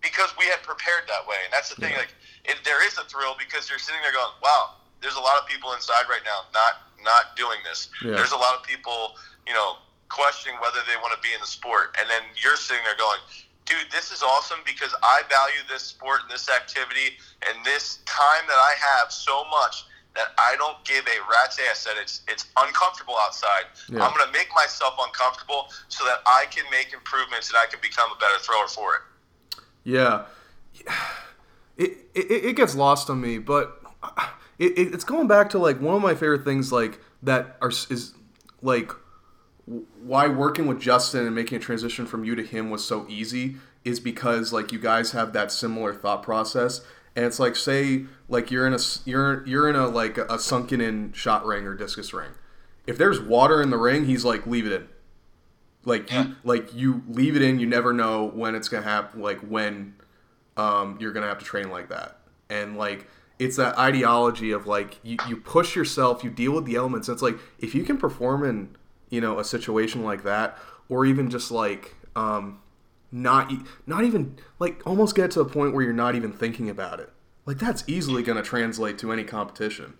because 0.00 0.30
we 0.38 0.46
had 0.46 0.62
prepared 0.62 1.08
that 1.08 1.26
way. 1.26 1.40
And 1.44 1.52
that's 1.52 1.72
the 1.72 1.78
thing. 1.80 1.92
Yeah. 1.92 2.06
Like 2.06 2.14
it, 2.44 2.56
there 2.64 2.84
is 2.86 2.96
a 2.98 3.04
thrill 3.10 3.34
because 3.38 3.68
you're 3.68 3.82
sitting 3.82 4.00
there 4.02 4.14
going, 4.14 4.32
"Wow, 4.42 4.78
there's 5.00 5.16
a 5.16 5.24
lot 5.24 5.40
of 5.40 5.48
people 5.48 5.72
inside 5.72 6.08
right 6.08 6.24
now 6.24 6.46
not 6.54 6.86
not 7.02 7.36
doing 7.36 7.58
this. 7.64 7.88
Yeah. 8.02 8.16
There's 8.16 8.32
a 8.32 8.40
lot 8.40 8.54
of 8.54 8.62
people, 8.62 9.18
you 9.46 9.54
know, 9.54 9.82
questioning 10.08 10.58
whether 10.62 10.80
they 10.86 10.96
want 11.02 11.12
to 11.14 11.22
be 11.22 11.34
in 11.34 11.40
the 11.40 11.50
sport." 11.50 11.96
And 12.00 12.08
then 12.08 12.22
you're 12.38 12.56
sitting 12.56 12.84
there 12.84 12.98
going. 12.98 13.20
Dude, 13.66 13.90
this 13.90 14.12
is 14.12 14.22
awesome 14.22 14.62
because 14.64 14.94
I 15.02 15.26
value 15.28 15.58
this 15.68 15.82
sport 15.82 16.22
and 16.22 16.30
this 16.30 16.48
activity 16.48 17.18
and 17.50 17.66
this 17.66 17.98
time 18.06 18.46
that 18.46 18.54
I 18.54 18.78
have 18.78 19.10
so 19.10 19.42
much 19.50 19.82
that 20.16 20.34
I 20.38 20.56
don't 20.56 20.82
give 20.84 21.04
a 21.06 21.18
rat's 21.30 21.58
ass 21.70 21.84
that 21.84 21.94
it's 22.00 22.22
it's 22.28 22.46
uncomfortable 22.58 23.14
outside. 23.20 23.64
Yeah. 23.88 24.04
I'm 24.04 24.16
gonna 24.16 24.32
make 24.32 24.48
myself 24.54 24.94
uncomfortable 25.00 25.68
so 25.88 26.04
that 26.04 26.18
I 26.26 26.46
can 26.50 26.64
make 26.70 26.92
improvements 26.92 27.48
and 27.50 27.56
I 27.56 27.66
can 27.66 27.80
become 27.80 28.10
a 28.10 28.18
better 28.18 28.38
thrower 28.40 28.68
for 28.68 28.94
it. 28.96 29.02
Yeah, 29.84 30.24
it, 31.76 31.98
it 32.14 32.30
it 32.30 32.56
gets 32.56 32.74
lost 32.74 33.08
on 33.10 33.20
me, 33.20 33.38
but 33.38 33.80
it, 34.58 34.78
it, 34.78 34.94
it's 34.94 35.04
going 35.04 35.28
back 35.28 35.50
to 35.50 35.58
like 35.58 35.80
one 35.80 35.94
of 35.94 36.02
my 36.02 36.14
favorite 36.14 36.44
things, 36.44 36.72
like 36.72 37.00
that 37.22 37.56
are 37.60 37.70
is 37.70 38.14
like 38.62 38.90
why 40.02 40.28
working 40.28 40.66
with 40.66 40.80
Justin 40.80 41.26
and 41.26 41.34
making 41.34 41.56
a 41.56 41.60
transition 41.60 42.06
from 42.06 42.24
you 42.24 42.34
to 42.34 42.42
him 42.42 42.70
was 42.70 42.84
so 42.84 43.04
easy 43.08 43.56
is 43.84 44.00
because 44.00 44.52
like 44.52 44.72
you 44.72 44.78
guys 44.78 45.12
have 45.12 45.32
that 45.32 45.52
similar 45.52 45.94
thought 45.94 46.22
process. 46.22 46.80
And 47.16 47.24
it's 47.24 47.40
like 47.40 47.56
say 47.56 48.04
like 48.28 48.50
you're 48.50 48.66
in 48.66 48.74
a 48.74 48.78
you're 49.06 49.44
you're 49.46 49.68
in 49.68 49.74
a 49.74 49.88
like 49.88 50.18
a 50.18 50.38
sunken 50.38 50.80
in 50.80 51.12
shot 51.12 51.44
ring 51.46 51.66
or 51.66 51.74
discus 51.74 52.12
ring. 52.12 52.30
If 52.86 52.98
there's 52.98 53.20
water 53.20 53.62
in 53.62 53.70
the 53.70 53.78
ring, 53.78 54.04
he's 54.04 54.24
like 54.24 54.46
leave 54.46 54.66
it 54.66 54.72
in. 54.72 54.88
Like 55.84 56.10
Yeah. 56.10 56.24
you 56.26 56.34
like 56.44 56.74
you 56.74 57.02
leave 57.08 57.34
it 57.36 57.42
in. 57.42 57.58
You 57.58 57.66
never 57.66 57.92
know 57.92 58.26
when 58.26 58.54
it's 58.54 58.68
gonna 58.68 58.84
happen. 58.84 59.22
Like 59.22 59.40
when 59.40 59.94
um, 60.56 60.98
you're 61.00 61.12
gonna 61.12 61.26
have 61.26 61.38
to 61.38 61.44
train 61.44 61.70
like 61.70 61.88
that. 61.88 62.18
And 62.50 62.76
like 62.76 63.08
it's 63.38 63.56
that 63.56 63.76
ideology 63.78 64.50
of 64.52 64.66
like 64.66 64.98
you, 65.02 65.16
you 65.28 65.36
push 65.36 65.74
yourself, 65.76 66.22
you 66.24 66.30
deal 66.30 66.52
with 66.52 66.64
the 66.64 66.76
elements. 66.76 67.08
It's 67.08 67.22
like 67.22 67.36
if 67.58 67.74
you 67.74 67.82
can 67.82 67.96
perform 67.98 68.44
in 68.44 68.76
you 69.10 69.20
know 69.20 69.38
a 69.38 69.44
situation 69.44 70.02
like 70.04 70.22
that, 70.24 70.58
or 70.88 71.06
even 71.06 71.30
just 71.30 71.50
like 71.50 71.94
um, 72.14 72.60
not 73.16 73.52
not 73.86 74.04
even 74.04 74.36
like 74.58 74.82
almost 74.86 75.14
get 75.14 75.30
to 75.32 75.40
a 75.40 75.44
point 75.44 75.72
where 75.74 75.82
you're 75.82 75.92
not 75.92 76.14
even 76.14 76.32
thinking 76.32 76.68
about 76.68 77.00
it. 77.00 77.10
Like 77.46 77.58
that's 77.58 77.82
easily 77.86 78.22
gonna 78.22 78.42
translate 78.42 78.98
to 78.98 79.12
any 79.12 79.24
competition. 79.24 79.94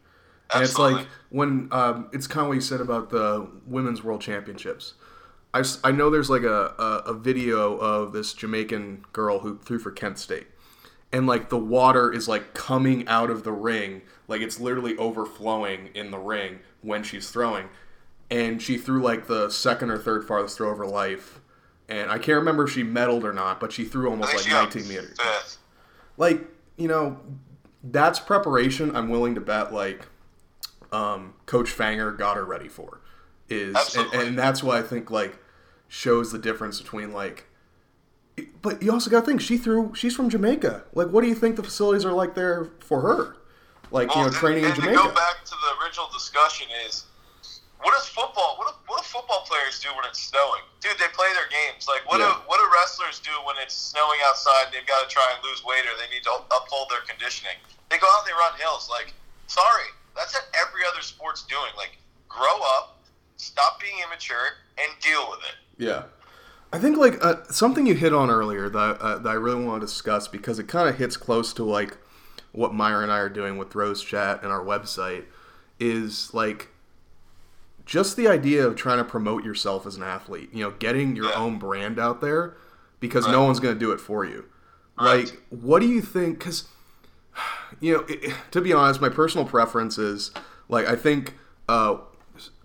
Absolutely. 0.54 0.58
And 0.58 1.00
it's 1.00 1.08
like 1.08 1.08
when 1.30 1.68
um, 1.72 2.10
it's 2.12 2.26
kind 2.26 2.42
of 2.42 2.48
what 2.48 2.54
you 2.54 2.60
said 2.60 2.80
about 2.80 3.10
the 3.10 3.48
women's 3.66 4.04
world 4.04 4.20
championships. 4.20 4.94
I, 5.54 5.64
I 5.82 5.90
know 5.90 6.10
there's 6.10 6.28
like 6.28 6.42
a, 6.42 6.74
a, 6.78 7.10
a 7.10 7.14
video 7.14 7.76
of 7.78 8.12
this 8.12 8.34
Jamaican 8.34 9.06
girl 9.12 9.38
who 9.38 9.58
threw 9.58 9.78
for 9.78 9.90
Kent 9.90 10.18
State. 10.18 10.48
And 11.12 11.26
like 11.26 11.48
the 11.48 11.58
water 11.58 12.12
is 12.12 12.28
like 12.28 12.52
coming 12.52 13.08
out 13.08 13.30
of 13.30 13.42
the 13.42 13.52
ring, 13.52 14.02
like 14.28 14.42
it's 14.42 14.60
literally 14.60 14.96
overflowing 14.98 15.88
in 15.94 16.10
the 16.10 16.18
ring 16.18 16.60
when 16.82 17.02
she's 17.02 17.30
throwing. 17.30 17.70
And 18.30 18.60
she 18.60 18.76
threw 18.76 19.00
like 19.00 19.26
the 19.26 19.48
second 19.48 19.90
or 19.90 19.98
third 19.98 20.26
farthest 20.26 20.58
throw 20.58 20.70
of 20.70 20.78
her 20.78 20.86
life. 20.86 21.40
And 21.88 22.10
I 22.10 22.18
can't 22.18 22.36
remember 22.38 22.64
if 22.64 22.70
she 22.72 22.82
medaled 22.82 23.24
or 23.24 23.32
not, 23.32 23.60
but 23.60 23.72
she 23.72 23.84
threw 23.84 24.10
almost 24.10 24.34
like 24.34 24.48
19 24.48 24.88
meters. 24.88 25.16
fifth. 25.20 25.58
like 26.16 26.40
you 26.76 26.88
know 26.88 27.18
that's 27.84 28.18
preparation 28.18 28.94
i'm 28.96 29.08
willing 29.08 29.34
to 29.34 29.40
bet 29.40 29.72
like 29.72 30.06
um, 30.92 31.34
coach 31.46 31.68
fanger 31.74 32.16
got 32.16 32.36
her 32.36 32.44
ready 32.44 32.68
for 32.68 33.00
is 33.48 33.76
and, 33.96 34.12
and 34.14 34.38
that's 34.38 34.62
why 34.62 34.78
i 34.78 34.82
think 34.82 35.10
like 35.10 35.38
shows 35.88 36.32
the 36.32 36.38
difference 36.38 36.80
between 36.80 37.12
like 37.12 37.46
but 38.60 38.82
you 38.82 38.92
also 38.92 39.08
got 39.10 39.20
to 39.20 39.26
think 39.26 39.40
she 39.40 39.56
threw 39.56 39.94
she's 39.94 40.14
from 40.14 40.28
jamaica. 40.28 40.84
Like 40.92 41.08
what 41.08 41.22
do 41.22 41.28
you 41.28 41.34
think 41.34 41.56
the 41.56 41.62
facilities 41.62 42.04
are 42.04 42.12
like 42.12 42.34
there 42.34 42.70
for 42.80 43.00
her? 43.00 43.36
Like 43.90 44.14
you 44.14 44.20
know 44.20 44.26
and- 44.26 44.34
training 44.34 44.64
in 44.64 44.74
jamaica 44.74 44.96
to 44.96 45.08
go 45.08 45.14
back 45.14 45.44
to 45.44 45.50
the 45.52 45.84
original 45.84 46.08
discussion 46.12 46.66
is 46.86 47.06
what 47.82 47.92
does 47.92 48.08
football 48.08 48.56
what 48.58 48.68
do, 48.68 48.74
what 48.86 48.98
do 48.98 49.04
football 49.04 49.44
players 49.44 49.78
do 49.80 49.88
when 49.94 50.04
it's 50.08 50.20
snowing? 50.22 50.64
Dude, 50.80 50.96
they 50.98 51.08
play 51.12 51.28
their 51.36 51.48
games. 51.52 51.86
Like 51.88 52.04
what 52.08 52.20
Yeah. 52.20 52.32
do 52.32 52.48
what 52.48 52.58
do 52.58 52.66
wrestlers 52.72 53.20
do 53.20 53.32
when 53.44 53.56
it's 53.60 53.74
snowing 53.76 54.20
outside 54.26 54.70
and 54.70 54.74
they've 54.74 54.86
got 54.86 55.04
to 55.04 55.08
try 55.12 55.24
and 55.34 55.38
lose 55.44 55.64
weight 55.64 55.84
or 55.84 55.94
they 56.00 56.08
need 56.14 56.24
to 56.24 56.34
uphold 56.50 56.88
their 56.90 57.04
conditioning? 57.06 57.56
They 57.90 57.98
go 57.98 58.06
out 58.16 58.24
and 58.24 58.28
they 58.28 58.36
run 58.36 58.58
hills. 58.58 58.88
Like, 58.90 59.14
sorry, 59.46 59.88
that's 60.16 60.34
what 60.34 60.46
every 60.56 60.82
other 60.90 61.02
sport's 61.02 61.42
doing. 61.44 61.70
Like, 61.76 61.96
grow 62.28 62.56
up, 62.78 63.02
stop 63.36 63.80
being 63.80 63.94
immature, 64.04 64.58
and 64.78 64.90
deal 65.00 65.28
with 65.30 65.40
it. 65.46 65.56
Yeah. 65.78 66.02
I 66.72 66.78
think 66.78 66.96
like 66.98 67.24
uh, 67.24 67.44
something 67.50 67.86
you 67.86 67.94
hit 67.94 68.12
on 68.12 68.28
earlier 68.28 68.68
that, 68.68 69.00
uh, 69.00 69.18
that 69.18 69.28
I 69.28 69.34
really 69.34 69.64
want 69.64 69.80
to 69.80 69.86
discuss 69.86 70.26
because 70.28 70.58
it 70.58 70.66
kind 70.66 70.88
of 70.88 70.96
hits 70.98 71.16
close 71.16 71.52
to 71.54 71.64
like 71.64 71.96
what 72.52 72.74
Myra 72.74 73.02
and 73.02 73.12
I 73.12 73.18
are 73.18 73.28
doing 73.28 73.56
with 73.56 73.70
Throws 73.70 74.02
Chat 74.02 74.42
and 74.42 74.50
our 74.50 74.64
website 74.64 75.24
is 75.78 76.34
like 76.34 76.68
just 77.86 78.16
the 78.16 78.28
idea 78.28 78.66
of 78.66 78.76
trying 78.76 78.98
to 78.98 79.04
promote 79.04 79.44
yourself 79.44 79.86
as 79.86 79.96
an 79.96 80.02
athlete. 80.02 80.50
You 80.52 80.64
know, 80.64 80.70
getting 80.72 81.16
your 81.16 81.26
Yeah. 81.26 81.36
own 81.36 81.58
brand 81.58 81.98
out 81.98 82.20
there 82.20 82.54
because 83.00 83.26
no 83.26 83.44
one's 83.44 83.60
going 83.60 83.74
to 83.74 83.80
do 83.80 83.92
it 83.92 84.00
for 84.00 84.24
you. 84.24 84.44
Right. 85.00 85.26
Like, 85.26 85.42
what 85.50 85.80
do 85.80 85.86
you 85.86 86.00
think? 86.02 86.38
Because 86.38 86.64
you 87.80 87.92
know, 87.94 88.04
it, 88.08 88.34
to 88.50 88.60
be 88.60 88.72
honest, 88.72 89.00
my 89.00 89.08
personal 89.08 89.46
preference 89.46 89.98
is 89.98 90.32
like 90.68 90.86
I 90.86 90.96
think 90.96 91.34
uh, 91.68 91.96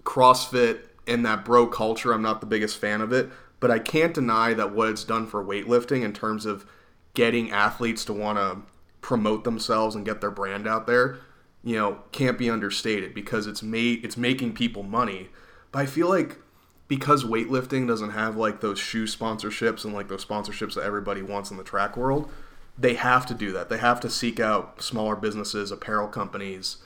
CrossFit 0.04 0.80
and 1.08 1.26
that 1.26 1.46
bro 1.46 1.68
culture. 1.68 2.14
I'm 2.14 2.22
not 2.22 2.40
the 2.40 2.48
biggest 2.48 2.78
fan 2.78 3.02
of 3.02 3.12
it, 3.14 3.30
but 3.60 3.70
I 3.72 3.80
can't 3.80 4.14
deny 4.14 4.54
that 4.54 4.72
what 4.74 4.90
it's 4.90 5.04
done 5.04 5.28
for 5.28 5.44
weightlifting 5.44 6.04
in 6.04 6.14
terms 6.14 6.46
of 6.46 6.66
getting 7.14 7.52
athletes 7.52 8.06
to 8.06 8.14
want 8.14 8.38
to 8.38 8.62
promote 9.02 9.44
themselves 9.44 9.96
and 9.96 10.06
get 10.06 10.22
their 10.22 10.32
brand 10.32 10.68
out 10.68 10.88
there, 10.88 11.18
you 11.64 11.76
know, 11.76 12.00
can't 12.12 12.38
be 12.38 12.50
understated 12.50 13.14
because 13.14 13.48
it's 13.48 13.62
made 13.64 14.04
it's 14.04 14.18
making 14.18 14.54
people 14.54 14.84
money. 14.84 15.30
But 15.72 15.80
I 15.80 15.86
feel 15.86 16.10
like 16.10 16.38
because 16.88 17.24
weightlifting 17.24 17.88
doesn't 17.88 18.12
have 18.12 18.36
like 18.36 18.62
those 18.62 18.80
shoe 18.80 19.06
sponsorships 19.06 19.86
and 19.86 19.94
like 19.94 20.08
those 20.10 20.26
sponsorships 20.26 20.76
that 20.76 20.84
everybody 20.84 21.22
wants 21.22 21.52
in 21.52 21.58
the 21.58 21.64
track 21.64 21.96
world, 21.96 22.30
they 22.78 22.96
have 22.96 23.26
to 23.28 23.34
do 23.34 23.52
that. 23.54 23.70
They 23.70 23.78
have 23.78 24.00
to 24.02 24.10
seek 24.10 24.40
out 24.40 24.82
smaller 24.82 25.16
businesses, 25.16 25.72
apparel 25.72 26.08
companies, 26.08 26.78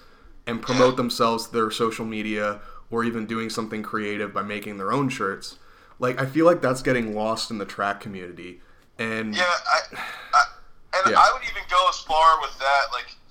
and 0.46 0.62
promote 0.62 0.98
themselves 0.98 1.48
to 1.48 1.54
their 1.54 1.72
social 1.72 2.06
media 2.06 2.60
or 2.92 3.04
even 3.04 3.26
doing 3.26 3.50
something 3.50 3.82
creative 3.82 4.34
by 4.34 4.44
making 4.44 4.78
their 4.78 4.92
own 4.92 5.10
shirts. 5.10 5.58
Like 5.98 6.22
I 6.22 6.26
feel 6.26 6.46
like 6.46 6.62
that's 6.62 6.82
getting 6.82 7.16
lost 7.16 7.50
in 7.50 7.58
the 7.58 7.66
track 7.66 8.00
community. 8.02 8.62
And 9.00 9.36
Yeah, 9.36 9.44
I, 9.44 9.80
I 10.34 10.44
and 10.96 11.12
Yeah. 11.12 11.20
I 11.20 11.32
would 11.34 11.44
even 11.44 11.64
go 11.70 11.88
as 11.90 12.00
far 12.00 12.40
with 12.42 12.58
that. 12.60 12.84
Like, 12.92 13.08
you 13.08 13.10
could 13.10 13.16
argue 13.16 13.25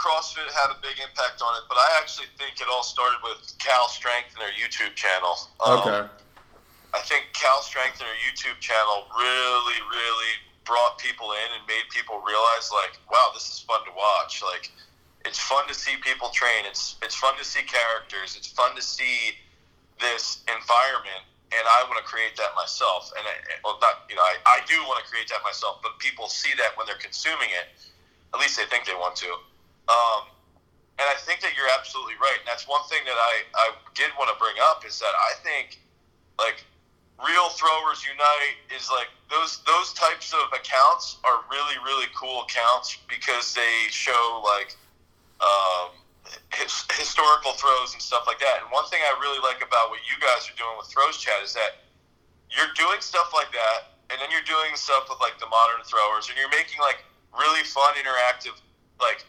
CrossFit 0.00 0.48
had 0.56 0.72
a 0.72 0.80
big 0.80 0.96
impact 0.96 1.44
on 1.44 1.52
it, 1.60 1.68
but 1.68 1.76
I 1.76 2.00
actually 2.00 2.32
think 2.40 2.56
it 2.56 2.68
all 2.72 2.82
started 2.82 3.20
with 3.20 3.52
Cal 3.60 3.84
Strength 3.92 4.32
and 4.32 4.40
their 4.40 4.56
YouTube 4.56 4.96
channel. 4.96 5.36
Um, 5.60 5.84
okay. 5.84 6.02
I 6.96 7.00
think 7.04 7.28
Cal 7.36 7.60
Strength 7.60 8.00
and 8.00 8.08
their 8.08 8.22
YouTube 8.24 8.56
channel 8.64 9.04
really, 9.12 9.80
really 9.92 10.34
brought 10.64 10.96
people 10.96 11.36
in 11.36 11.48
and 11.52 11.62
made 11.68 11.84
people 11.92 12.16
realize, 12.24 12.72
like, 12.72 12.96
wow, 13.12 13.28
this 13.36 13.52
is 13.52 13.60
fun 13.60 13.84
to 13.84 13.92
watch. 13.92 14.40
Like, 14.40 14.72
it's 15.28 15.38
fun 15.38 15.68
to 15.68 15.76
see 15.76 16.00
people 16.00 16.32
train. 16.32 16.64
It's 16.64 16.96
it's 17.04 17.14
fun 17.14 17.36
to 17.36 17.44
see 17.44 17.60
characters. 17.60 18.40
It's 18.40 18.48
fun 18.48 18.72
to 18.80 18.82
see 18.82 19.36
this 20.00 20.40
environment, 20.48 21.28
and 21.52 21.60
I 21.60 21.84
want 21.84 22.00
to 22.00 22.06
create 22.08 22.40
that 22.40 22.56
myself. 22.56 23.12
And 23.20 23.28
I, 23.28 23.36
well, 23.60 23.76
not 23.84 24.08
you 24.08 24.16
know, 24.16 24.24
I, 24.24 24.40
I 24.48 24.58
do 24.64 24.80
want 24.88 25.04
to 25.04 25.06
create 25.12 25.28
that 25.28 25.44
myself, 25.44 25.84
but 25.84 26.00
people 26.00 26.24
see 26.32 26.56
that 26.56 26.72
when 26.80 26.88
they're 26.88 27.04
consuming 27.04 27.52
it. 27.52 27.68
At 28.32 28.40
least 28.40 28.56
they 28.56 28.64
think 28.64 28.86
they 28.86 28.94
want 28.94 29.14
to. 29.26 29.28
Um, 29.90 30.30
and 31.02 31.08
I 31.10 31.16
think 31.18 31.40
that 31.42 31.56
you're 31.58 31.70
absolutely 31.74 32.14
right. 32.22 32.38
And 32.38 32.46
that's 32.46 32.68
one 32.68 32.84
thing 32.86 33.02
that 33.08 33.18
I, 33.18 33.34
I 33.58 33.66
did 33.98 34.14
want 34.14 34.30
to 34.30 34.38
bring 34.38 34.54
up 34.70 34.86
is 34.86 35.00
that 35.02 35.10
I 35.10 35.34
think 35.42 35.80
like 36.38 36.62
real 37.18 37.50
throwers 37.52 38.04
unite 38.06 38.60
is 38.72 38.88
like 38.88 39.08
those 39.28 39.60
those 39.64 39.92
types 39.92 40.32
of 40.32 40.48
accounts 40.52 41.20
are 41.24 41.44
really 41.50 41.76
really 41.84 42.08
cool 42.16 42.44
accounts 42.44 42.96
because 43.08 43.52
they 43.52 43.88
show 43.88 44.44
like 44.44 44.76
um, 45.40 45.96
his, 46.52 46.84
historical 46.92 47.56
throws 47.56 47.96
and 47.96 48.02
stuff 48.02 48.28
like 48.28 48.38
that. 48.40 48.60
And 48.60 48.68
one 48.68 48.84
thing 48.92 49.00
I 49.00 49.16
really 49.20 49.40
like 49.40 49.64
about 49.64 49.88
what 49.88 50.04
you 50.04 50.20
guys 50.20 50.44
are 50.46 50.56
doing 50.56 50.76
with 50.76 50.92
Throws 50.92 51.16
Chat 51.16 51.40
is 51.40 51.56
that 51.56 51.80
you're 52.52 52.70
doing 52.76 53.00
stuff 53.00 53.32
like 53.32 53.48
that, 53.56 53.96
and 54.12 54.20
then 54.20 54.28
you're 54.28 54.44
doing 54.44 54.76
stuff 54.76 55.08
with 55.08 55.16
like 55.22 55.40
the 55.40 55.48
modern 55.48 55.80
throwers, 55.86 56.28
and 56.28 56.36
you're 56.36 56.52
making 56.52 56.76
like 56.82 57.00
really 57.32 57.64
fun, 57.64 57.96
interactive, 57.96 58.52
like 59.00 59.24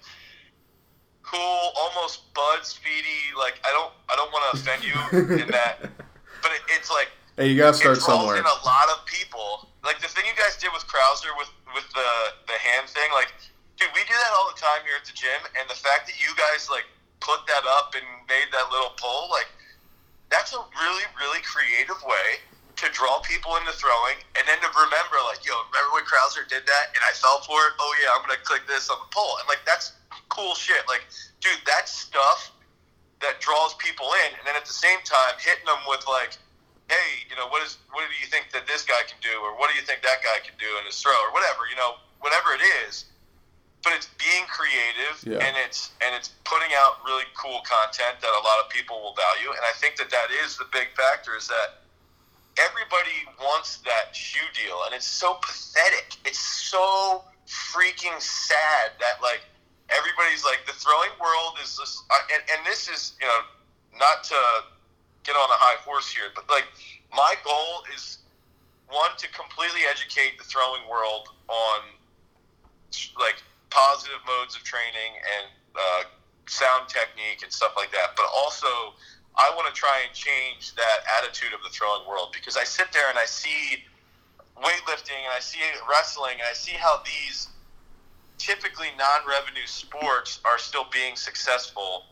cool, 1.23 1.71
almost 1.77 2.33
Bud 2.33 2.63
Speedy. 2.65 3.31
Like 3.37 3.59
I 3.65 3.71
don't, 3.71 3.91
I 4.09 4.15
don't 4.15 4.31
want 4.31 4.43
to 4.51 4.51
offend 4.59 4.83
you 4.83 4.95
in 5.41 5.47
that, 5.57 5.81
but 6.41 6.51
it, 6.51 6.61
it's 6.75 6.89
like 6.91 7.09
Hey, 7.37 7.47
you 7.47 7.57
gotta 7.57 7.73
start 7.73 7.97
somewhere. 7.97 8.37
in 8.37 8.43
a 8.45 8.59
lot 8.67 8.87
of 8.91 9.05
people. 9.07 9.69
Like 9.83 9.97
the 10.03 10.07
thing 10.11 10.27
you 10.27 10.35
guys 10.37 10.57
did 10.59 10.69
with 10.75 10.85
Crouser 10.85 11.31
with 11.39 11.49
with 11.73 11.87
the 11.95 12.09
the 12.45 12.57
hand 12.59 12.85
thing, 12.91 13.07
like, 13.15 13.31
dude, 13.79 13.89
we 13.95 14.03
do 14.05 14.13
that 14.13 14.31
all 14.37 14.51
the 14.51 14.59
time 14.59 14.83
here 14.85 14.99
at 14.99 15.07
the 15.07 15.15
gym, 15.15 15.41
and 15.57 15.65
the 15.71 15.79
fact 15.79 16.05
that 16.11 16.19
you 16.21 16.29
guys 16.37 16.69
like 16.69 16.85
put 17.23 17.41
that 17.47 17.63
up 17.79 17.95
and 17.95 18.05
made 18.27 18.51
that 18.51 18.67
little 18.69 18.91
poll, 18.99 19.31
like, 19.31 19.47
that's 20.29 20.51
a 20.53 20.61
really 20.77 21.07
really 21.17 21.41
creative 21.41 21.97
way 22.05 22.43
to 22.77 22.85
draw 22.93 23.21
people 23.25 23.55
into 23.61 23.71
throwing, 23.77 24.17
and 24.37 24.43
then 24.49 24.57
to 24.57 24.69
remember, 24.73 25.17
like, 25.29 25.41
yo, 25.45 25.53
remember 25.69 25.97
when 25.97 26.05
Crouser 26.05 26.45
did 26.49 26.65
that, 26.65 26.85
and 26.93 27.01
I 27.05 27.13
fell 27.15 27.41
for 27.47 27.57
it. 27.69 27.73
Oh 27.79 27.91
yeah, 28.03 28.11
I'm 28.13 28.21
gonna 28.27 28.43
click 28.43 28.67
this 28.67 28.91
on 28.91 28.99
the 29.01 29.09
poll, 29.09 29.39
and 29.41 29.47
like 29.47 29.63
that's 29.65 29.97
cool 30.31 30.55
shit. 30.55 30.81
Like, 30.87 31.03
dude, 31.43 31.59
that's 31.67 31.91
stuff 31.91 32.51
that 33.19 33.37
draws 33.43 33.75
people 33.75 34.07
in, 34.25 34.39
and 34.39 34.47
then 34.47 34.55
at 34.55 34.65
the 34.65 34.73
same 34.73 34.97
time 35.03 35.35
hitting 35.37 35.67
them 35.67 35.83
with 35.87 36.07
like 36.07 36.39
hey, 36.91 37.23
you 37.31 37.39
know, 37.39 37.47
what 37.47 37.63
is 37.63 37.79
what 37.95 38.03
do 38.03 38.11
you 38.19 38.27
think 38.27 38.51
that 38.51 38.67
this 38.67 38.83
guy 38.83 38.99
can 39.07 39.15
do, 39.23 39.31
or 39.39 39.55
what 39.55 39.71
do 39.71 39.75
you 39.79 39.85
think 39.87 40.03
that 40.03 40.19
guy 40.19 40.43
can 40.43 40.51
do 40.59 40.67
in 40.79 40.83
his 40.83 40.99
throw, 40.99 41.15
or 41.23 41.31
whatever, 41.31 41.63
you 41.71 41.75
know, 41.79 41.95
whatever 42.19 42.51
it 42.51 42.59
is. 42.83 43.05
But 43.81 43.93
it's 43.95 44.11
being 44.19 44.43
creative, 44.51 45.15
Yeah. 45.23 45.39
and 45.39 45.55
it's 45.55 45.95
and 46.03 46.11
it's 46.13 46.35
putting 46.43 46.69
out 46.83 46.99
really 47.07 47.23
cool 47.33 47.63
content 47.63 48.19
that 48.19 48.29
a 48.35 48.43
lot 48.43 48.59
of 48.59 48.67
people 48.69 48.99
will 48.99 49.15
value, 49.15 49.55
and 49.55 49.63
I 49.63 49.71
think 49.79 49.95
that 50.03 50.11
that 50.11 50.29
is 50.43 50.57
the 50.59 50.67
big 50.75 50.91
factor 50.99 51.35
is 51.39 51.47
that 51.47 51.79
everybody 52.59 53.23
wants 53.39 53.77
that 53.87 54.13
shoe 54.15 54.45
deal, 54.53 54.83
and 54.85 54.93
it's 54.93 55.07
so 55.07 55.39
pathetic. 55.41 56.19
It's 56.25 56.43
so 56.43 57.23
freaking 57.47 58.19
sad 58.19 58.91
that 58.99 59.23
like 59.23 59.41
everybody's 59.91 60.43
like 60.43 60.63
the 60.65 60.73
throwing 60.73 61.13
world 61.19 61.59
is 61.63 61.77
just, 61.77 62.03
uh, 62.09 62.33
and, 62.33 62.41
and 62.51 62.59
this 62.65 62.87
is 62.87 63.13
you 63.19 63.27
know 63.27 63.41
not 63.99 64.23
to 64.23 64.39
get 65.23 65.35
on 65.35 65.49
a 65.49 65.59
high 65.59 65.77
horse 65.83 66.11
here, 66.11 66.33
but 66.33 66.49
like 66.49 66.65
my 67.13 67.35
goal 67.43 67.83
is 67.93 68.19
one 68.89 69.11
to 69.17 69.27
completely 69.31 69.81
educate 69.89 70.37
the 70.37 70.43
throwing 70.43 70.83
world 70.89 71.29
on 71.47 71.79
like 73.19 73.39
positive 73.69 74.19
modes 74.27 74.55
of 74.55 74.63
training 74.63 75.15
and 75.39 75.47
uh, 75.75 76.03
sound 76.47 76.89
technique 76.89 77.43
and 77.43 77.51
stuff 77.51 77.73
like 77.77 77.91
that, 77.91 78.15
but 78.15 78.25
also 78.35 78.67
I 79.35 79.47
want 79.55 79.73
to 79.73 79.75
try 79.75 80.03
and 80.05 80.13
change 80.13 80.75
that 80.75 81.07
attitude 81.19 81.53
of 81.53 81.63
the 81.63 81.69
throwing 81.69 82.07
world 82.07 82.35
because 82.35 82.57
I 82.57 82.63
sit 82.63 82.91
there 82.91 83.07
and 83.09 83.17
I 83.17 83.25
see 83.25 83.83
weightlifting 84.59 85.23
and 85.23 85.33
I 85.33 85.39
see 85.39 85.63
wrestling 85.89 86.35
and 86.35 86.47
I 86.49 86.53
see 86.53 86.75
how 86.75 87.01
these 87.05 87.47
typically 88.41 88.89
non-revenue 88.97 89.69
sports 89.69 90.41
are 90.45 90.57
still 90.57 90.89
being 90.91 91.15
successful. 91.15 92.09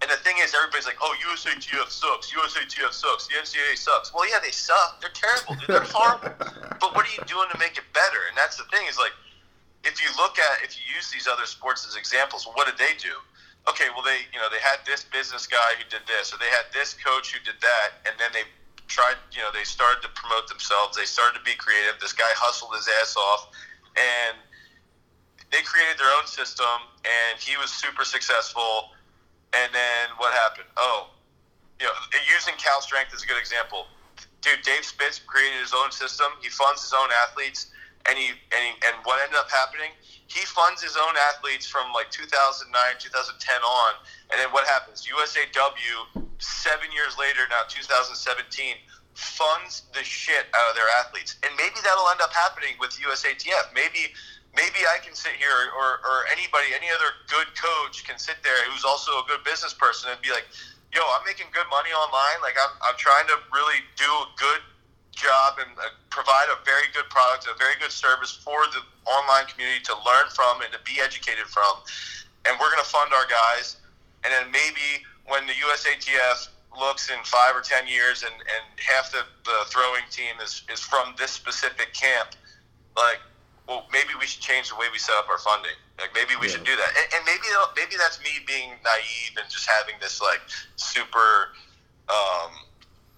And 0.00 0.08
the 0.08 0.16
thing 0.22 0.36
is, 0.40 0.54
everybody's 0.54 0.86
like, 0.86 0.96
"Oh, 1.02 1.12
USATF 1.28 1.90
sucks. 1.90 2.32
USATF 2.32 2.92
sucks. 2.94 3.26
The 3.26 3.34
NCAA 3.34 3.76
sucks." 3.76 4.14
Well, 4.14 4.26
yeah, 4.30 4.38
they 4.38 4.54
suck. 4.54 5.02
They're 5.02 5.12
terrible, 5.12 5.56
dude. 5.58 5.68
They're 5.68 5.92
horrible. 5.92 6.32
but 6.80 6.94
what 6.94 7.04
are 7.04 7.12
you 7.12 7.20
doing 7.26 7.50
to 7.50 7.58
make 7.58 7.76
it 7.76 7.84
better? 7.92 8.22
And 8.30 8.38
that's 8.38 8.56
the 8.56 8.64
thing 8.70 8.86
is 8.88 8.96
like, 8.96 9.12
if 9.84 10.00
you 10.00 10.08
look 10.16 10.38
at 10.38 10.62
if 10.62 10.78
you 10.78 10.86
use 10.94 11.10
these 11.10 11.26
other 11.26 11.44
sports 11.44 11.84
as 11.84 11.96
examples, 11.96 12.46
what 12.54 12.64
did 12.64 12.78
they 12.78 12.94
do? 12.96 13.12
Okay, 13.68 13.90
well 13.92 14.06
they 14.06 14.24
you 14.32 14.38
know 14.38 14.48
they 14.48 14.62
had 14.62 14.80
this 14.86 15.04
business 15.04 15.46
guy 15.46 15.76
who 15.76 15.84
did 15.90 16.06
this, 16.06 16.32
or 16.32 16.38
they 16.38 16.48
had 16.48 16.70
this 16.72 16.94
coach 16.94 17.34
who 17.34 17.42
did 17.44 17.60
that, 17.60 18.00
and 18.06 18.14
then 18.16 18.30
they 18.32 18.46
tried 18.86 19.20
you 19.34 19.42
know 19.42 19.50
they 19.52 19.68
started 19.68 20.00
to 20.00 20.08
promote 20.16 20.48
themselves. 20.48 20.96
They 20.96 21.04
started 21.04 21.36
to 21.36 21.44
be 21.44 21.58
creative. 21.58 22.00
This 22.00 22.14
guy 22.14 22.30
hustled 22.40 22.72
his 22.72 22.88
ass 23.02 23.16
off, 23.20 23.52
and 24.00 24.40
they 25.50 25.62
created 25.62 25.98
their 25.98 26.10
own 26.18 26.26
system, 26.26 26.88
and 27.02 27.38
he 27.38 27.56
was 27.56 27.70
super 27.70 28.04
successful. 28.04 28.94
And 29.52 29.74
then 29.74 30.14
what 30.18 30.32
happened? 30.32 30.70
Oh, 30.76 31.10
you 31.80 31.86
know, 31.86 31.94
using 32.30 32.54
Cal 32.54 32.80
Strength 32.80 33.14
is 33.14 33.24
a 33.24 33.26
good 33.26 33.38
example. 33.38 33.86
Dude, 34.40 34.62
Dave 34.62 34.84
Spitz 34.84 35.18
created 35.18 35.60
his 35.60 35.74
own 35.74 35.90
system. 35.90 36.28
He 36.40 36.48
funds 36.48 36.82
his 36.82 36.94
own 36.94 37.10
athletes, 37.26 37.72
and 38.06 38.16
he 38.16 38.30
and 38.54 38.62
he, 38.62 38.72
and 38.86 38.94
what 39.02 39.20
ended 39.20 39.36
up 39.36 39.50
happening? 39.50 39.90
He 40.30 40.46
funds 40.46 40.80
his 40.80 40.96
own 40.96 41.14
athletes 41.34 41.66
from 41.66 41.92
like 41.92 42.10
2009, 42.14 42.70
2010 42.70 43.10
on, 43.60 43.92
and 44.30 44.38
then 44.38 44.48
what 44.54 44.66
happens? 44.70 45.02
USAW 45.02 46.30
seven 46.38 46.88
years 46.94 47.18
later, 47.18 47.44
now 47.50 47.66
2017, 47.68 48.78
funds 49.14 49.90
the 49.92 50.04
shit 50.06 50.46
out 50.54 50.70
of 50.70 50.76
their 50.76 50.88
athletes, 51.02 51.36
and 51.42 51.50
maybe 51.58 51.76
that'll 51.82 52.08
end 52.08 52.22
up 52.22 52.32
happening 52.32 52.78
with 52.78 52.94
USATF. 52.96 53.74
Maybe 53.74 54.14
maybe 54.54 54.82
I 54.88 54.98
can 54.98 55.14
sit 55.14 55.38
here 55.38 55.70
or, 55.74 56.02
or 56.02 56.26
anybody, 56.30 56.74
any 56.74 56.90
other 56.90 57.10
good 57.30 57.48
coach 57.54 58.02
can 58.02 58.18
sit 58.18 58.42
there 58.42 58.56
who's 58.70 58.84
also 58.84 59.10
a 59.22 59.24
good 59.28 59.42
business 59.44 59.74
person 59.74 60.10
and 60.10 60.18
be 60.22 60.30
like, 60.30 60.46
yo, 60.90 61.02
I'm 61.14 61.22
making 61.22 61.46
good 61.54 61.66
money 61.70 61.94
online. 61.94 62.42
Like, 62.42 62.58
I'm, 62.58 62.74
I'm 62.82 62.98
trying 62.98 63.26
to 63.30 63.38
really 63.54 63.78
do 63.94 64.10
a 64.10 64.28
good 64.34 64.62
job 65.14 65.62
and 65.62 65.70
uh, 65.78 65.94
provide 66.10 66.50
a 66.50 66.58
very 66.66 66.90
good 66.94 67.06
product, 67.10 67.46
a 67.46 67.54
very 67.58 67.78
good 67.78 67.94
service 67.94 68.34
for 68.34 68.66
the 68.74 68.82
online 69.06 69.46
community 69.46 69.82
to 69.86 69.94
learn 70.02 70.26
from 70.34 70.62
and 70.62 70.70
to 70.74 70.80
be 70.82 70.98
educated 70.98 71.46
from. 71.46 71.82
And 72.46 72.58
we're 72.58 72.70
going 72.70 72.82
to 72.82 72.90
fund 72.90 73.14
our 73.14 73.28
guys. 73.30 73.78
And 74.24 74.32
then 74.34 74.50
maybe 74.50 75.04
when 75.26 75.46
the 75.46 75.54
USATF 75.54 76.48
looks 76.78 77.10
in 77.10 77.18
five 77.24 77.54
or 77.54 77.60
10 77.60 77.86
years 77.86 78.22
and, 78.22 78.34
and 78.34 78.64
half 78.78 79.10
the, 79.10 79.22
the 79.44 79.66
throwing 79.66 80.06
team 80.10 80.38
is, 80.42 80.62
is 80.72 80.80
from 80.80 81.14
this 81.18 81.30
specific 81.30 81.92
camp, 81.94 82.34
like, 82.96 83.18
well, 83.70 83.86
maybe 83.94 84.10
we 84.18 84.26
should 84.26 84.42
change 84.42 84.68
the 84.68 84.74
way 84.74 84.90
we 84.90 84.98
set 84.98 85.14
up 85.14 85.30
our 85.30 85.38
funding. 85.38 85.78
Like 86.02 86.10
maybe 86.12 86.34
we 86.34 86.50
Yeah. 86.50 86.58
should 86.58 86.66
do 86.66 86.74
that, 86.74 86.90
and, 86.98 87.06
and 87.14 87.22
maybe 87.24 87.46
maybe 87.78 87.94
that's 87.94 88.18
me 88.18 88.42
being 88.44 88.74
naive 88.82 89.38
and 89.38 89.46
just 89.48 89.70
having 89.70 89.94
this 90.00 90.20
like 90.20 90.42
super, 90.74 91.54
um, 92.10 92.50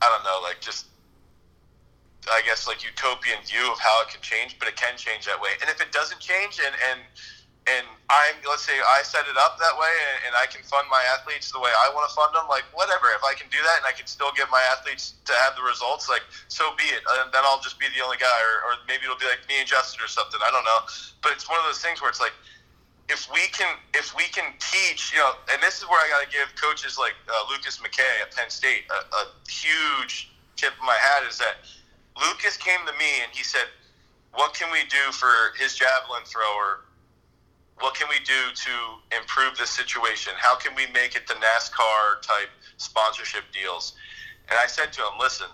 I 0.04 0.12
don't 0.12 0.22
know, 0.28 0.40
like 0.44 0.60
just 0.60 0.92
I 2.30 2.42
guess 2.44 2.68
like 2.68 2.84
utopian 2.84 3.40
view 3.48 3.72
of 3.72 3.80
how 3.80 4.02
it 4.02 4.08
can 4.12 4.20
change, 4.20 4.58
but 4.58 4.68
it 4.68 4.76
can 4.76 4.94
change 4.98 5.24
that 5.24 5.40
way. 5.40 5.56
And 5.62 5.70
if 5.70 5.80
it 5.80 5.90
doesn't 5.90 6.20
change, 6.20 6.60
and 6.60 6.74
and 6.92 7.00
and 7.70 7.86
I'm 8.10 8.34
let's 8.42 8.66
say 8.66 8.74
I 8.74 9.06
set 9.06 9.22
it 9.30 9.38
up 9.38 9.54
that 9.62 9.74
way, 9.78 9.92
and, 10.10 10.30
and 10.30 10.34
I 10.34 10.50
can 10.50 10.66
fund 10.66 10.90
my 10.90 11.00
athletes 11.14 11.54
the 11.54 11.62
way 11.62 11.70
I 11.70 11.94
want 11.94 12.10
to 12.10 12.12
fund 12.12 12.34
them, 12.34 12.50
like 12.50 12.66
whatever. 12.74 13.14
If 13.14 13.22
I 13.22 13.38
can 13.38 13.46
do 13.54 13.62
that, 13.62 13.82
and 13.82 13.86
I 13.86 13.94
can 13.94 14.10
still 14.10 14.34
get 14.34 14.50
my 14.50 14.60
athletes 14.74 15.14
to 15.30 15.32
have 15.46 15.54
the 15.54 15.62
results, 15.62 16.10
like 16.10 16.26
so 16.50 16.74
be 16.74 16.90
it. 16.90 17.06
And 17.22 17.30
then 17.30 17.42
I'll 17.46 17.62
just 17.62 17.78
be 17.78 17.86
the 17.94 18.02
only 18.02 18.18
guy, 18.18 18.34
or, 18.42 18.66
or 18.66 18.72
maybe 18.90 19.06
it'll 19.06 19.20
be 19.20 19.30
like 19.30 19.46
me 19.46 19.62
and 19.62 19.68
Justin 19.68 20.02
or 20.02 20.10
something. 20.10 20.42
I 20.42 20.50
don't 20.50 20.66
know. 20.66 20.82
But 21.22 21.38
it's 21.38 21.46
one 21.46 21.62
of 21.62 21.66
those 21.70 21.78
things 21.78 22.02
where 22.02 22.10
it's 22.10 22.20
like 22.20 22.34
if 23.08 23.30
we 23.32 23.46
can 23.52 23.76
if 23.94 24.14
we 24.16 24.24
can 24.30 24.52
teach 24.58 25.12
you 25.12 25.18
know 25.18 25.32
and 25.52 25.60
this 25.62 25.78
is 25.78 25.84
where 25.88 25.98
i 25.98 26.08
got 26.08 26.22
to 26.22 26.30
give 26.30 26.48
coaches 26.54 26.96
like 26.98 27.14
uh, 27.28 27.44
lucas 27.50 27.78
mckay 27.78 28.22
at 28.22 28.34
penn 28.34 28.48
state 28.48 28.84
a, 28.90 29.16
a 29.16 29.24
huge 29.50 30.30
tip 30.56 30.72
of 30.78 30.84
my 30.86 30.94
hat 30.94 31.26
is 31.28 31.36
that 31.36 31.66
lucas 32.16 32.56
came 32.56 32.78
to 32.86 32.92
me 32.94 33.20
and 33.22 33.30
he 33.32 33.42
said 33.42 33.66
what 34.34 34.54
can 34.54 34.70
we 34.70 34.80
do 34.88 35.10
for 35.10 35.28
his 35.58 35.74
javelin 35.74 36.22
thrower 36.24 36.86
what 37.80 37.94
can 37.94 38.08
we 38.08 38.18
do 38.24 38.52
to 38.54 39.16
improve 39.16 39.56
this 39.58 39.70
situation 39.70 40.32
how 40.36 40.56
can 40.56 40.74
we 40.74 40.86
make 40.92 41.16
it 41.16 41.26
the 41.26 41.34
nascar 41.34 42.20
type 42.22 42.50
sponsorship 42.76 43.44
deals 43.52 43.94
and 44.48 44.58
i 44.58 44.66
said 44.66 44.92
to 44.92 45.00
him 45.00 45.12
listen 45.18 45.48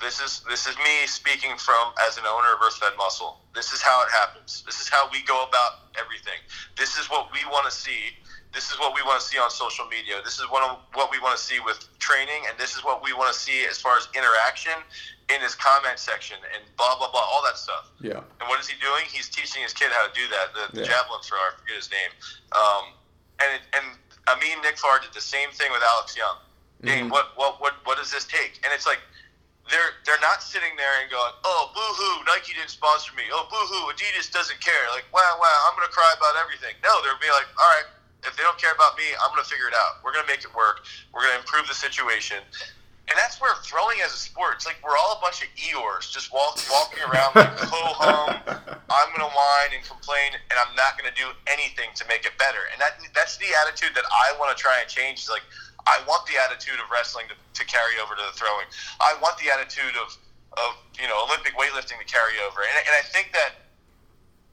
this 0.00 0.18
is 0.20 0.40
this 0.48 0.66
is 0.66 0.76
me 0.78 1.06
speaking 1.06 1.56
from 1.58 1.92
as 2.08 2.16
an 2.16 2.24
owner 2.24 2.54
of 2.56 2.60
Earth 2.64 2.76
Fed 2.76 2.92
Muscle. 2.96 3.38
This 3.54 3.72
is 3.72 3.82
how 3.82 4.02
it 4.02 4.10
happens. 4.10 4.62
This 4.64 4.80
is 4.80 4.88
how 4.88 5.08
we 5.12 5.22
go 5.22 5.44
about 5.44 5.92
everything. 6.00 6.40
This 6.76 6.96
is 6.96 7.10
what 7.10 7.28
we 7.32 7.44
want 7.52 7.70
to 7.70 7.70
see. 7.70 8.16
This 8.52 8.70
is 8.72 8.80
what 8.80 8.94
we 8.94 9.02
want 9.02 9.20
to 9.20 9.26
see 9.26 9.38
on 9.38 9.50
social 9.50 9.84
media. 9.86 10.16
This 10.24 10.38
is 10.40 10.46
what 10.50 10.64
what 10.94 11.10
we 11.12 11.20
want 11.20 11.36
to 11.36 11.42
see 11.42 11.60
with 11.60 11.84
training, 11.98 12.48
and 12.48 12.58
this 12.58 12.74
is 12.74 12.82
what 12.82 13.04
we 13.04 13.12
want 13.12 13.32
to 13.32 13.38
see 13.38 13.64
as 13.68 13.78
far 13.78 13.96
as 13.98 14.08
interaction 14.16 14.72
in 15.34 15.40
his 15.40 15.54
comment 15.54 15.98
section 15.98 16.36
and 16.54 16.62
blah 16.76 16.96
blah 16.98 17.10
blah, 17.10 17.20
all 17.20 17.42
that 17.44 17.56
stuff. 17.58 17.90
Yeah. 18.00 18.20
And 18.40 18.48
what 18.48 18.58
is 18.60 18.68
he 18.68 18.78
doing? 18.80 19.04
He's 19.06 19.28
teaching 19.28 19.62
his 19.62 19.72
kid 19.72 19.90
how 19.92 20.06
to 20.06 20.12
do 20.12 20.26
that. 20.28 20.46
The, 20.54 20.64
the 20.76 20.82
Yeah. 20.82 20.90
javelin 20.90 21.22
thrower, 21.22 21.54
I 21.54 21.58
forget 21.58 21.76
his 21.76 21.90
name. 21.90 22.10
Um, 22.52 22.84
and 23.40 23.48
it, 23.56 23.62
and 23.74 23.84
Nick 24.62 24.76
Nikfar 24.76 25.02
did 25.02 25.12
the 25.12 25.20
same 25.20 25.50
thing 25.50 25.70
with 25.72 25.82
Alex 25.82 26.16
Young. 26.16 26.38
Dane, 26.82 27.06
Mhm. 27.06 27.10
what 27.12 27.36
what 27.36 27.60
what 27.60 27.74
what 27.84 27.98
does 27.98 28.10
this 28.10 28.24
take? 28.24 28.58
And 28.64 28.72
it's 28.72 28.86
like 28.86 29.00
they're 29.70 29.92
they're 30.04 30.20
not 30.24 30.42
sitting 30.42 30.74
there 30.76 30.94
and 31.02 31.10
going, 31.10 31.32
oh 31.44 31.70
boo 31.74 31.90
hoo, 31.94 32.24
Nike 32.24 32.54
didn't 32.54 32.70
sponsor 32.70 33.12
me. 33.14 33.24
Oh 33.30 33.46
boo 33.50 33.64
hoo, 33.70 33.92
Adidas 33.92 34.30
doesn't 34.32 34.60
care. 34.60 34.88
Like 34.90 35.04
wow 35.12 35.36
wow, 35.38 35.58
I'm 35.68 35.76
gonna 35.76 35.92
cry 35.92 36.12
about 36.16 36.36
everything. 36.40 36.74
No, 36.82 37.02
they're 37.02 37.14
be 37.20 37.28
like, 37.30 37.46
all 37.60 37.68
right, 37.76 37.86
if 38.24 38.34
they 38.36 38.42
don't 38.42 38.58
care 38.58 38.72
about 38.72 38.96
me, 38.96 39.04
I'm 39.22 39.30
gonna 39.30 39.44
figure 39.44 39.68
it 39.68 39.74
out. 39.74 40.02
We're 40.02 40.12
gonna 40.12 40.26
make 40.26 40.42
it 40.44 40.54
work. 40.54 40.82
We're 41.12 41.22
gonna 41.22 41.38
improve 41.38 41.68
the 41.68 41.74
situation. 41.74 42.42
And 43.10 43.18
that's 43.18 43.42
where 43.42 43.50
throwing 43.66 43.98
as 44.06 44.14
a 44.14 44.22
sport, 44.22 44.62
it's 44.62 44.66
like 44.70 44.78
we're 44.86 44.94
all 44.94 45.18
a 45.18 45.20
bunch 45.20 45.42
of 45.42 45.50
Eeyores 45.58 46.14
just 46.14 46.30
walk, 46.30 46.62
walking 46.70 47.02
around 47.10 47.34
like, 47.34 47.50
ho 47.66 47.82
hum, 47.98 48.38
I'm 48.86 49.08
going 49.10 49.26
to 49.26 49.34
whine 49.34 49.74
and 49.74 49.82
complain, 49.82 50.38
and 50.38 50.54
I'm 50.54 50.70
not 50.78 50.94
going 50.94 51.10
to 51.10 51.16
do 51.18 51.26
anything 51.50 51.90
to 51.98 52.06
make 52.06 52.22
it 52.22 52.38
better. 52.38 52.70
And 52.70 52.78
that 52.78 53.02
that's 53.10 53.34
the 53.42 53.50
attitude 53.66 53.98
that 53.98 54.06
I 54.06 54.38
want 54.38 54.54
to 54.54 54.58
try 54.58 54.78
and 54.78 54.86
change. 54.86 55.26
Is 55.26 55.30
like, 55.30 55.42
I 55.90 55.98
want 56.06 56.22
the 56.30 56.38
attitude 56.38 56.78
of 56.78 56.86
wrestling 56.86 57.26
to, 57.34 57.34
to 57.34 57.62
carry 57.66 57.98
over 57.98 58.14
to 58.14 58.22
the 58.22 58.34
throwing. 58.38 58.70
I 59.02 59.18
want 59.18 59.34
the 59.42 59.50
attitude 59.50 59.98
of 59.98 60.14
of 60.54 60.78
you 60.94 61.10
know 61.10 61.26
Olympic 61.26 61.58
weightlifting 61.58 61.98
to 61.98 62.06
carry 62.06 62.38
over, 62.46 62.62
and, 62.62 62.78
and 62.78 62.94
I 62.94 63.02
think 63.10 63.34
that 63.34 63.58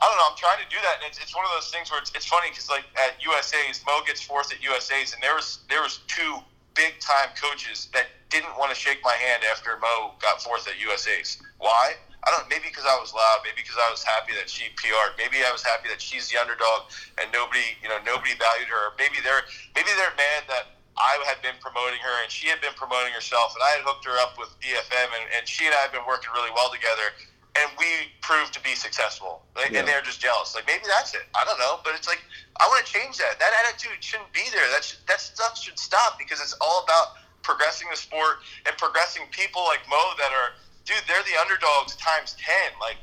I 0.01 0.09
don't 0.09 0.17
know. 0.17 0.33
I'm 0.33 0.39
trying 0.41 0.61
to 0.65 0.69
do 0.69 0.81
that, 0.81 1.01
and 1.01 1.05
it's, 1.09 1.21
it's 1.21 1.37
one 1.37 1.45
of 1.45 1.53
those 1.53 1.69
things 1.69 1.89
where 1.89 2.01
it's, 2.01 2.09
it's 2.13 2.25
funny 2.25 2.49
because 2.49 2.69
like 2.73 2.85
at 2.97 3.21
USA's, 3.21 3.85
Mo 3.85 4.01
gets 4.05 4.21
fourth 4.21 4.49
at 4.49 4.65
USA's, 4.65 5.13
and 5.13 5.21
there 5.21 5.37
was 5.37 5.61
there 5.69 5.81
was 5.85 6.01
two 6.09 6.41
big 6.77 6.97
time 7.01 7.33
coaches 7.33 7.89
that 7.93 8.05
didn't 8.29 8.55
want 8.59 8.69
to 8.71 8.77
shake 8.77 8.99
my 9.03 9.13
hand 9.13 9.43
after 9.49 9.77
Mo 9.79 10.15
got 10.19 10.41
fourth 10.41 10.67
at 10.67 10.79
USA's. 10.79 11.39
Why? 11.59 11.95
I 12.25 12.27
don't. 12.31 12.49
Maybe 12.49 12.67
because 12.67 12.83
I 12.83 12.99
was 12.99 13.13
loud. 13.15 13.39
Maybe 13.43 13.63
because 13.63 13.79
I 13.79 13.87
was 13.87 14.03
happy 14.03 14.35
that 14.35 14.49
she 14.49 14.67
PR'd. 14.75 15.15
Maybe 15.15 15.43
I 15.47 15.51
was 15.51 15.63
happy 15.63 15.87
that 15.87 16.01
she's 16.01 16.27
the 16.27 16.35
underdog 16.35 16.91
and 17.21 17.31
nobody, 17.31 17.77
you 17.79 17.87
know, 17.87 17.99
nobody 18.03 18.35
valued 18.35 18.67
her. 18.67 18.91
Maybe 18.99 19.23
they're 19.23 19.47
maybe 19.75 19.91
they're 19.95 20.17
mad 20.19 20.43
that 20.51 20.75
I 20.99 21.15
had 21.29 21.39
been 21.45 21.55
promoting 21.63 22.03
her 22.03 22.15
and 22.25 22.27
she 22.27 22.51
had 22.51 22.59
been 22.59 22.75
promoting 22.75 23.13
herself, 23.15 23.55
and 23.55 23.63
I 23.63 23.79
had 23.79 23.83
hooked 23.85 24.03
her 24.09 24.17
up 24.19 24.35
with 24.35 24.51
EFM, 24.59 25.09
and, 25.13 25.25
and 25.39 25.47
she 25.47 25.69
and 25.69 25.75
I 25.77 25.87
had 25.87 25.93
been 25.93 26.05
working 26.09 26.33
really 26.35 26.51
well 26.51 26.67
together 26.73 27.15
and 27.63 27.71
we 27.79 28.13
proved 28.21 28.53
to 28.53 28.61
be 28.61 28.75
successful. 28.75 29.41
Like, 29.55 29.71
yeah. 29.71 29.79
And 29.79 29.87
they're 29.87 30.01
just 30.01 30.21
jealous. 30.21 30.53
Like 30.53 30.67
maybe 30.67 30.83
that's 30.85 31.13
it. 31.13 31.25
I 31.33 31.45
don't 31.45 31.57
know, 31.59 31.79
but 31.83 31.95
it's 31.95 32.07
like 32.07 32.21
I 32.59 32.67
want 32.67 32.85
to 32.85 32.91
change 32.91 33.17
that. 33.17 33.39
That 33.39 33.53
attitude 33.65 33.97
shouldn't 34.03 34.31
be 34.33 34.45
there. 34.53 34.67
That 34.71 34.83
sh- 34.83 35.01
that 35.07 35.21
stuff 35.21 35.57
should 35.57 35.79
stop 35.79 36.17
because 36.19 36.41
it's 36.41 36.55
all 36.61 36.83
about 36.83 37.17
progressing 37.43 37.87
the 37.89 37.97
sport 37.97 38.43
and 38.65 38.75
progressing 38.77 39.23
people 39.31 39.63
like 39.65 39.79
Mo 39.89 40.01
that 40.17 40.31
are, 40.31 40.55
dude. 40.85 40.97
They're 41.07 41.23
the 41.23 41.39
underdogs 41.41 41.95
times 41.97 42.35
ten. 42.39 42.73
Like. 42.79 42.97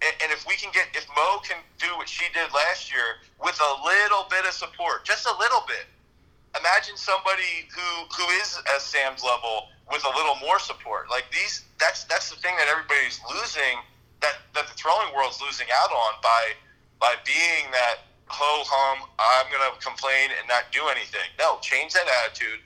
And, 0.00 0.32
if 0.32 0.48
we 0.48 0.56
can 0.56 0.72
get, 0.72 0.88
if 0.96 1.04
Mo 1.12 1.44
can 1.44 1.60
do 1.76 1.84
what 2.00 2.08
she 2.08 2.24
did 2.32 2.48
last 2.56 2.88
year 2.90 3.20
with 3.36 3.60
a 3.60 3.72
little 3.84 4.24
bit 4.30 4.48
of 4.48 4.56
support, 4.56 5.04
just 5.04 5.28
a 5.28 5.36
little 5.36 5.60
bit, 5.68 5.84
imagine 6.58 6.96
somebody 6.96 7.68
who 7.68 8.08
who 8.08 8.24
is 8.40 8.58
at 8.74 8.80
Sam's 8.80 9.22
level 9.22 9.68
with 9.90 10.02
a 10.04 10.12
little 10.16 10.36
more 10.40 10.58
support. 10.58 11.10
Like 11.10 11.24
these, 11.30 11.64
that's 11.78 12.04
that's 12.04 12.30
the 12.30 12.36
thing 12.36 12.54
that 12.56 12.68
everybody's 12.68 13.20
losing 13.28 13.84
that 14.20 14.40
that 14.54 14.66
the 14.68 14.74
throwing 14.74 15.14
world's 15.14 15.40
losing 15.40 15.66
out 15.82 15.90
on 15.90 16.12
by 16.22 16.42
by 16.98 17.14
being 17.24 17.70
that 17.72 18.06
ho 18.26 18.62
hum 18.66 19.08
I'm 19.18 19.50
gonna 19.50 19.74
complain 19.82 20.30
and 20.38 20.46
not 20.48 20.70
do 20.72 20.86
anything. 20.88 21.26
No, 21.38 21.58
change 21.60 21.92
that 21.94 22.06
attitude, 22.24 22.60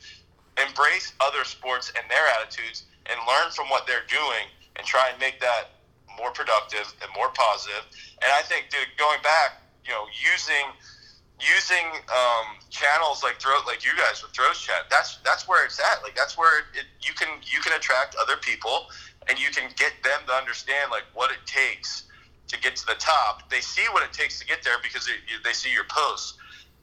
embrace 0.58 1.12
other 1.20 1.44
sports 1.44 1.92
and 1.96 2.04
their 2.10 2.26
attitudes, 2.38 2.84
and 3.06 3.18
learn 3.26 3.50
from 3.52 3.68
what 3.68 3.86
they're 3.86 4.08
doing 4.08 4.48
and 4.76 4.86
try 4.86 5.10
and 5.10 5.18
make 5.20 5.40
that 5.40 5.76
more 6.18 6.30
productive 6.30 6.92
and 7.02 7.10
more 7.14 7.30
positive. 7.34 7.84
And 8.22 8.30
I 8.32 8.42
think, 8.42 8.70
dude, 8.70 8.86
going 8.96 9.20
back, 9.22 9.62
you 9.84 9.92
know, 9.92 10.06
using 10.14 10.72
using 11.42 11.98
um, 12.14 12.62
channels 12.70 13.22
like 13.24 13.40
throw 13.40 13.58
like 13.66 13.84
you 13.84 13.90
guys 13.98 14.22
with 14.22 14.30
throws 14.30 14.56
chat 14.60 14.86
that's 14.88 15.18
that's 15.26 15.48
where 15.48 15.66
it's 15.66 15.80
at 15.80 16.00
like 16.04 16.14
that's 16.14 16.38
where 16.38 16.60
it, 16.78 16.86
you 17.02 17.12
can 17.12 17.26
you 17.42 17.60
can 17.60 17.72
attract 17.76 18.14
other 18.22 18.36
people 18.36 18.86
and 19.28 19.36
you 19.38 19.50
can 19.50 19.68
get 19.76 19.92
them 20.04 20.20
to 20.28 20.32
understand 20.32 20.92
like 20.92 21.02
what 21.12 21.32
it 21.32 21.44
takes 21.44 22.04
to 22.48 22.60
get 22.60 22.76
to 22.76 22.86
the 22.86 22.94
top. 22.98 23.48
They 23.50 23.60
see 23.60 23.84
what 23.92 24.02
it 24.02 24.12
takes 24.12 24.38
to 24.40 24.46
get 24.46 24.62
there 24.62 24.74
because 24.82 25.06
they, 25.06 25.12
they 25.42 25.52
see 25.52 25.72
your 25.72 25.84
posts. 25.88 26.34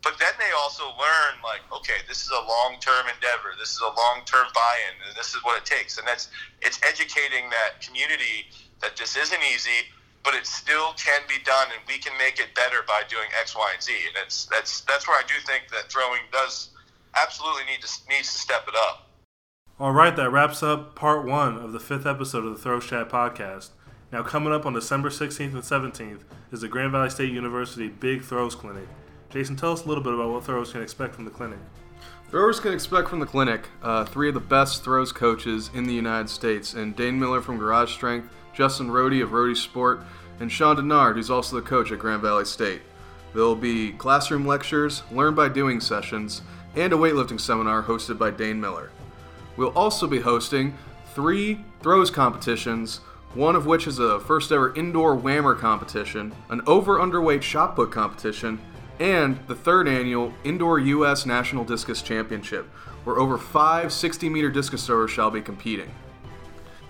But 0.04 0.18
then 0.18 0.34
they 0.39 0.49
also 0.58 0.86
learn 0.97 1.38
like, 1.43 1.62
okay, 1.70 2.02
this 2.08 2.26
is 2.26 2.32
a 2.32 2.41
long-term 2.41 3.06
endeavor. 3.06 3.54
This 3.60 3.70
is 3.78 3.82
a 3.82 3.93
long-term 3.93 4.47
buy-in, 4.54 5.08
and 5.08 5.16
this 5.16 5.36
is 5.36 5.43
what 5.43 5.62
it 5.62 5.66
takes. 5.66 5.97
And 5.97 6.08
that's 6.08 6.30
it's 6.62 6.80
educating 6.82 7.49
that 7.49 7.82
community 7.86 8.49
that 8.82 8.97
this 8.97 9.16
isn't 9.16 9.43
easy, 9.54 9.86
but 10.24 10.34
it 10.34 10.47
still 10.47 10.93
can 10.97 11.22
be 11.30 11.38
done, 11.45 11.70
and 11.70 11.82
we 11.88 11.99
can 11.99 12.18
make 12.18 12.39
it 12.39 12.54
better 12.56 12.82
by 12.88 13.04
doing 13.10 13.30
X, 13.39 13.56
Y, 13.56 13.70
and 13.74 13.82
Z. 13.82 13.93
And 13.93 14.16
that's 14.16 14.45
that's 14.45 14.82
that's 14.82 15.08
where 15.08 15.18
I 15.18 15.24
do 15.28 15.36
think 15.45 15.70
that 15.70 15.91
throwing 15.91 16.26
does 16.32 16.70
absolutely 17.16 17.66
need 17.70 17.82
to 17.82 17.89
needs 18.10 18.34
to 18.34 18.39
step 18.39 18.66
it 18.68 18.76
up. 18.76 19.08
All 19.80 19.91
right, 19.91 20.16
that 20.16 20.32
wraps 20.32 20.64
up 20.64 20.95
part 20.95 21.26
one 21.26 21.58
of 21.58 21.74
the 21.74 21.80
fifth 21.80 22.06
episode 22.06 22.45
of 22.45 22.54
the 22.54 22.62
Throw 22.62 22.80
Chat 22.80 23.10
podcast. 23.10 23.70
Now, 24.12 24.24
coming 24.24 24.52
up 24.52 24.66
on 24.66 24.74
December 24.74 25.10
16th 25.10 25.54
and 25.54 25.64
17th 25.64 26.22
is 26.52 26.62
the 26.62 26.68
Grand 26.68 26.91
Valley 26.91 27.10
State 27.10 27.32
University 27.32 27.88
Big 27.88 28.24
Throws 28.24 28.56
Clinic. 28.56 28.88
Jason, 29.32 29.55
tell 29.55 29.71
us 29.71 29.86
a 29.86 29.88
little 29.88 30.03
bit 30.03 30.13
about 30.13 30.29
what 30.29 30.43
throwers 30.43 30.73
can 30.73 30.82
expect 30.82 31.15
from 31.15 31.23
the 31.23 31.32
clinic. 31.32 31.59
Throwers 32.29 32.59
can 32.59 32.73
expect 32.73 33.09
from 33.09 33.19
the 33.19 33.25
clinic 33.25 33.69
uh, 33.82 34.03
three 34.03 34.27
of 34.27 34.34
the 34.34 34.41
best 34.41 34.84
throws 34.84 35.13
coaches 35.13 35.69
in 35.73 35.86
the 35.86 35.93
United 35.93 36.29
States, 36.29 36.73
and 36.73 36.95
Dane 36.95 37.17
Miller 37.17 37.41
from 37.41 37.57
Garage 37.57 37.93
Strength, 37.93 38.29
Justin 38.53 38.91
Rodhe 38.91 39.21
of 39.21 39.32
Rodhe 39.32 39.55
Sport, 39.55 40.01
and 40.41 40.51
Sean 40.51 40.75
Denard, 40.75 41.15
who's 41.15 41.29
also 41.29 41.55
the 41.55 41.61
coach 41.61 41.91
at 41.91 41.99
Grand 41.99 42.21
Valley 42.21 42.43
State. 42.43 42.82
There'll 43.34 43.55
be 43.55 43.93
classroom 43.93 44.45
lectures, 44.45 45.03
learn 45.11 45.34
by 45.34 45.47
doing 45.47 45.79
sessions, 45.79 46.41
and 46.75 46.91
a 46.91 46.97
weightlifting 46.97 47.39
seminar 47.39 47.84
hosted 47.84 48.17
by 48.17 48.32
Dane 48.32 48.59
Miller. 48.59 48.91
We'll 49.55 49.69
also 49.69 50.07
be 50.07 50.19
hosting 50.19 50.77
three 51.13 51.63
throws 51.82 52.11
competitions, 52.11 52.97
one 53.34 53.55
of 53.55 53.65
which 53.65 53.88
is 53.88 53.99
a 53.99 54.19
first 54.19 54.51
ever 54.51 54.73
indoor 54.75 55.15
whammer 55.15 55.57
competition, 55.57 56.34
an 56.49 56.61
over 56.67 56.97
underweight 56.97 57.41
shot 57.41 57.75
put 57.75 57.91
competition, 57.91 58.59
and 59.02 59.39
the 59.47 59.56
third 59.56 59.88
annual 59.88 60.32
Indoor 60.43 60.78
U.S. 60.78 61.26
National 61.26 61.66
Discus 61.66 62.04
Championship, 62.04 62.68
where 63.04 63.18
over 63.18 63.36
five 63.36 63.91
60 63.91 64.30
meter 64.30 64.52
discus 64.52 64.86
throwers 64.86 65.10
shall 65.10 65.32
be 65.32 65.41
competing. 65.41 65.91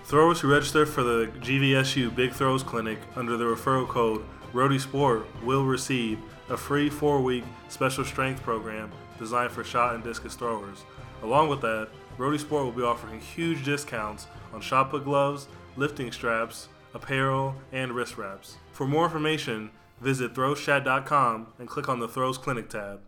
Throwers 0.04 0.38
who 0.38 0.52
register 0.52 0.84
for 0.84 1.02
the 1.02 1.28
GVSU 1.40 2.14
Big 2.14 2.32
Throws 2.32 2.62
Clinic 2.62 2.98
under 3.16 3.38
the 3.38 3.44
referral 3.44 3.88
code 3.88 4.22
Rodhe 4.52 4.78
Sport 4.78 5.26
will 5.42 5.64
receive 5.64 6.18
a 6.50 6.56
free 6.56 6.90
four 6.90 7.22
week 7.22 7.44
special 7.70 8.04
strength 8.04 8.42
program 8.42 8.92
designed 9.18 9.50
for 9.50 9.64
shot 9.64 9.94
and 9.94 10.04
discus 10.04 10.34
throwers. 10.34 10.84
Along 11.22 11.48
with 11.48 11.62
that, 11.62 11.88
Rodhe 12.18 12.38
Sport 12.38 12.66
will 12.66 12.72
be 12.72 12.82
offering 12.82 13.20
huge 13.20 13.64
discounts 13.64 14.26
on 14.52 14.60
shot 14.60 14.90
put 14.90 15.04
gloves, 15.04 15.48
lifting 15.76 16.12
straps, 16.12 16.68
apparel, 16.92 17.54
and 17.72 17.92
wrist 17.92 18.18
wraps. 18.18 18.56
For 18.72 18.86
more 18.86 19.04
information, 19.04 19.70
visit 20.02 20.34
throwschat.com 20.34 21.46
and 21.58 21.68
click 21.68 21.88
on 21.88 22.00
the 22.00 22.08
Throws 22.08 22.36
Clinic 22.36 22.68
tab. 22.68 23.00